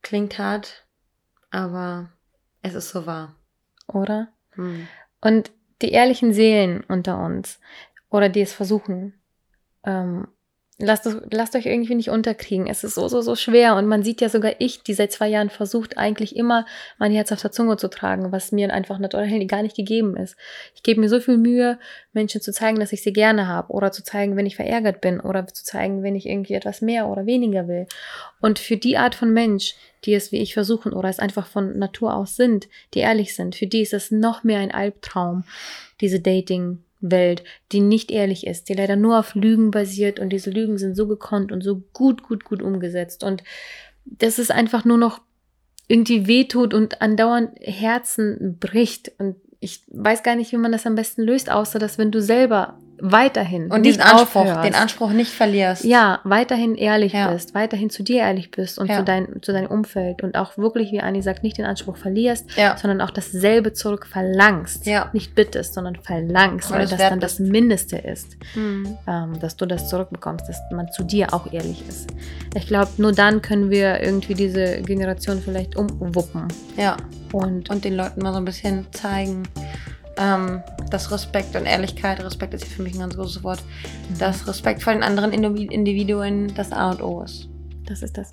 Klingt 0.01 0.39
hart, 0.39 0.87
aber 1.51 2.15
es 2.62 2.73
ist 2.73 2.89
so 2.89 3.05
wahr. 3.05 3.37
Oder? 3.87 4.33
Hm. 4.53 4.89
Und 5.21 5.53
die 5.83 5.91
ehrlichen 5.91 6.33
Seelen 6.33 6.83
unter 6.85 7.23
uns 7.23 7.61
oder 8.09 8.31
die 8.31 8.41
es 8.41 8.55
versuchen, 8.55 9.12
ähm, 9.85 10.27
lasst, 10.79 11.09
lasst 11.31 11.57
euch 11.57 11.67
irgendwie 11.67 11.95
nicht 11.95 12.11
unterkriegen. 12.11 12.67
Es 12.67 12.85
ist 12.85 12.95
so, 12.95 13.09
so, 13.09 13.23
so 13.23 13.35
schwer. 13.35 13.77
Und 13.77 13.87
man 13.87 14.03
sieht 14.03 14.21
ja 14.21 14.29
sogar 14.29 14.53
ich, 14.59 14.83
die 14.83 14.95
seit 14.95 15.12
zwei 15.12 15.29
Jahren 15.29 15.51
versucht, 15.51 15.97
eigentlich 15.97 16.37
immer 16.37 16.67
mein 16.99 17.12
Herz 17.12 17.33
auf 17.33 17.41
der 17.41 17.53
Zunge 17.53 17.77
zu 17.77 17.89
tragen, 17.89 18.33
was 18.33 18.53
mir 18.53 18.73
einfach 18.73 18.99
naturell 18.99 19.47
gar 19.47 19.62
nicht 19.62 19.77
gegeben 19.77 20.17
ist. 20.17 20.37
Ich 20.75 20.83
gebe 20.83 21.01
mir 21.01 21.09
so 21.09 21.21
viel 21.21 21.39
Mühe, 21.39 21.79
Menschen 22.12 22.41
zu 22.41 22.53
zeigen, 22.53 22.79
dass 22.79 22.93
ich 22.93 23.03
sie 23.03 23.12
gerne 23.12 23.49
habe 23.49 23.73
oder 23.73 23.91
zu 23.93 24.05
zeigen, 24.05 24.37
wenn 24.37 24.47
ich 24.47 24.57
verärgert 24.57 25.01
bin 25.01 25.21
oder 25.21 25.47
zu 25.47 25.65
zeigen, 25.65 26.03
wenn 26.03 26.15
ich 26.15 26.27
irgendwie 26.27 26.55
etwas 26.55 26.83
mehr 26.83 27.09
oder 27.09 27.27
weniger 27.27 27.69
will. 27.69 27.87
Und 28.41 28.59
für 28.59 28.77
die 28.77 28.99
Art 28.99 29.15
von 29.15 29.33
Mensch, 29.33 29.75
die 30.05 30.15
es 30.15 30.31
wie 30.31 30.39
ich 30.39 30.55
versuchen 30.55 30.93
oder 30.93 31.09
es 31.09 31.19
einfach 31.19 31.47
von 31.47 31.79
Natur 31.79 32.15
aus 32.15 32.37
sind, 32.37 32.69
die 32.95 33.01
ehrlich 33.01 33.35
sind, 33.35 33.57
für 33.57 33.67
die 33.67 33.83
ist 33.83 33.95
es 33.95 34.11
noch 34.11 34.45
mehr 34.45 34.61
ein 34.61 34.73
Albtraum, 34.73 35.45
diese 36.01 36.21
Dating-Welt, 37.07 37.45
die 37.73 37.81
nicht 37.81 38.11
ehrlich 38.11 38.47
ist, 38.47 38.69
die 38.69 38.75
leider 38.75 38.97
nur 38.97 39.19
auf 39.19 39.35
Lügen 39.35 39.71
basiert 39.71 40.19
und 40.19 40.31
diese 40.31 40.51
Lügen 40.51 40.79
sind 40.79 40.97
so 40.97 41.07
gekonnt 41.07 41.53
und 41.53 41.62
so 41.62 41.83
gut, 41.92 42.23
gut, 42.23 42.45
gut 42.45 42.62
umgesetzt. 42.62 43.25
Und 43.25 43.42
das 44.05 44.38
ist 44.38 44.51
einfach 44.51 44.85
nur 44.85 44.99
noch 44.99 45.21
irgendwie 45.88 46.27
wehtut 46.27 46.75
und 46.75 47.01
andauernd 47.01 47.51
Herzen 47.61 48.57
bricht. 48.59 49.12
Und 49.19 49.37
ich 49.61 49.83
weiß 49.88 50.23
gar 50.23 50.37
nicht, 50.37 50.53
wie 50.53 50.57
man 50.57 50.73
das 50.73 50.87
am 50.87 50.95
besten 50.95 51.23
löst, 51.23 51.51
außer 51.51 51.79
dass 51.79 51.99
wenn 51.99 52.11
du 52.11 52.21
selber 52.21 52.79
weiterhin 53.01 53.71
Und 53.71 53.83
nicht 53.83 53.99
diesen 53.99 54.03
Anspruch, 54.03 54.43
aufhörst, 54.43 54.65
den 54.65 54.75
Anspruch 54.75 55.11
nicht 55.11 55.31
verlierst. 55.33 55.85
ja, 55.85 56.21
weiterhin 56.25 56.75
ehrlich 56.77 57.13
Ja. 57.13 57.31
bist, 57.31 57.55
weiterhin 57.55 57.91
zu 57.91 58.03
dir 58.03 58.21
ehrlich 58.21 58.51
bist 58.51 58.79
und 58.79 58.89
Ja. 58.89 58.99
zu, 58.99 59.05
dein, 59.05 59.43
zu 59.43 59.53
deinem 59.53 59.67
Umfeld 59.71 60.23
und 60.23 60.37
auch 60.37 60.57
wirklich, 60.57 60.93
wie 60.93 61.01
Anni 61.01 61.21
sagt, 61.23 61.43
nicht 61.43 61.59
den 61.59 61.65
Anspruch 61.67 61.97
verlierst, 61.97 62.47
Ja. 62.57 62.77
sondern 62.77 63.01
auch 63.01 63.11
dasselbe 63.11 63.73
zurück 63.73 64.07
verlangst. 64.07 64.87
Nicht 65.13 65.35
bittest, 65.35 65.75
sondern 65.75 65.97
verlangst, 65.97 66.71
Weil 66.71 66.81
weil 66.81 66.87
das 66.89 66.99
dann 66.99 67.21
das. 67.21 67.39
Mindeste 67.39 67.99
ist, 67.99 68.37
Hm. 68.55 68.97
ähm, 69.07 69.39
dass 69.41 69.57
du 69.57 69.67
das 69.67 69.89
zurückbekommst, 69.89 70.49
dass 70.49 70.59
man 70.73 70.91
zu 70.91 71.03
dir 71.05 71.33
auch 71.35 71.53
ehrlich 71.53 71.87
ist. 71.89 72.09
Ich 72.55 72.67
glaube, 72.67 72.91
nur 72.97 73.13
dann 73.13 73.43
können 73.43 73.71
wir 73.71 74.03
irgendwie 74.03 74.35
diese 74.35 74.81
Generation 74.83 75.41
vielleicht 75.41 75.77
umwuppen. 75.77 76.49
Ja. 76.77 76.97
Und, 77.33 77.69
Und 77.71 77.85
den 77.85 77.95
Leuten 77.97 78.23
mal 78.23 78.33
so 78.33 78.39
ein 78.39 78.45
bisschen 78.45 78.87
zeigen, 78.93 79.43
ähm, 80.19 80.63
dass 80.90 81.11
Respekt 81.11 81.55
und 81.57 81.66
Ehrlichkeit, 81.66 82.22
Respekt 82.22 82.55
ist 82.55 82.64
hier 82.64 82.77
für 82.77 82.83
mich 82.83 82.94
ein 82.94 83.01
ganz 83.01 83.16
großes 83.16 83.42
Wort, 83.42 83.62
dass 84.18 84.46
Respekt 84.46 84.83
vor 84.83 84.92
den 84.92 85.03
anderen 85.03 85.33
Indivi- 85.33 85.70
Individuen 85.70 86.53
das 86.55 86.72
A 86.72 86.90
und 86.90 87.03
O 87.03 87.22
ist. 87.22 87.49
das 87.87 88.03
ist 88.03 88.16
das. 88.18 88.31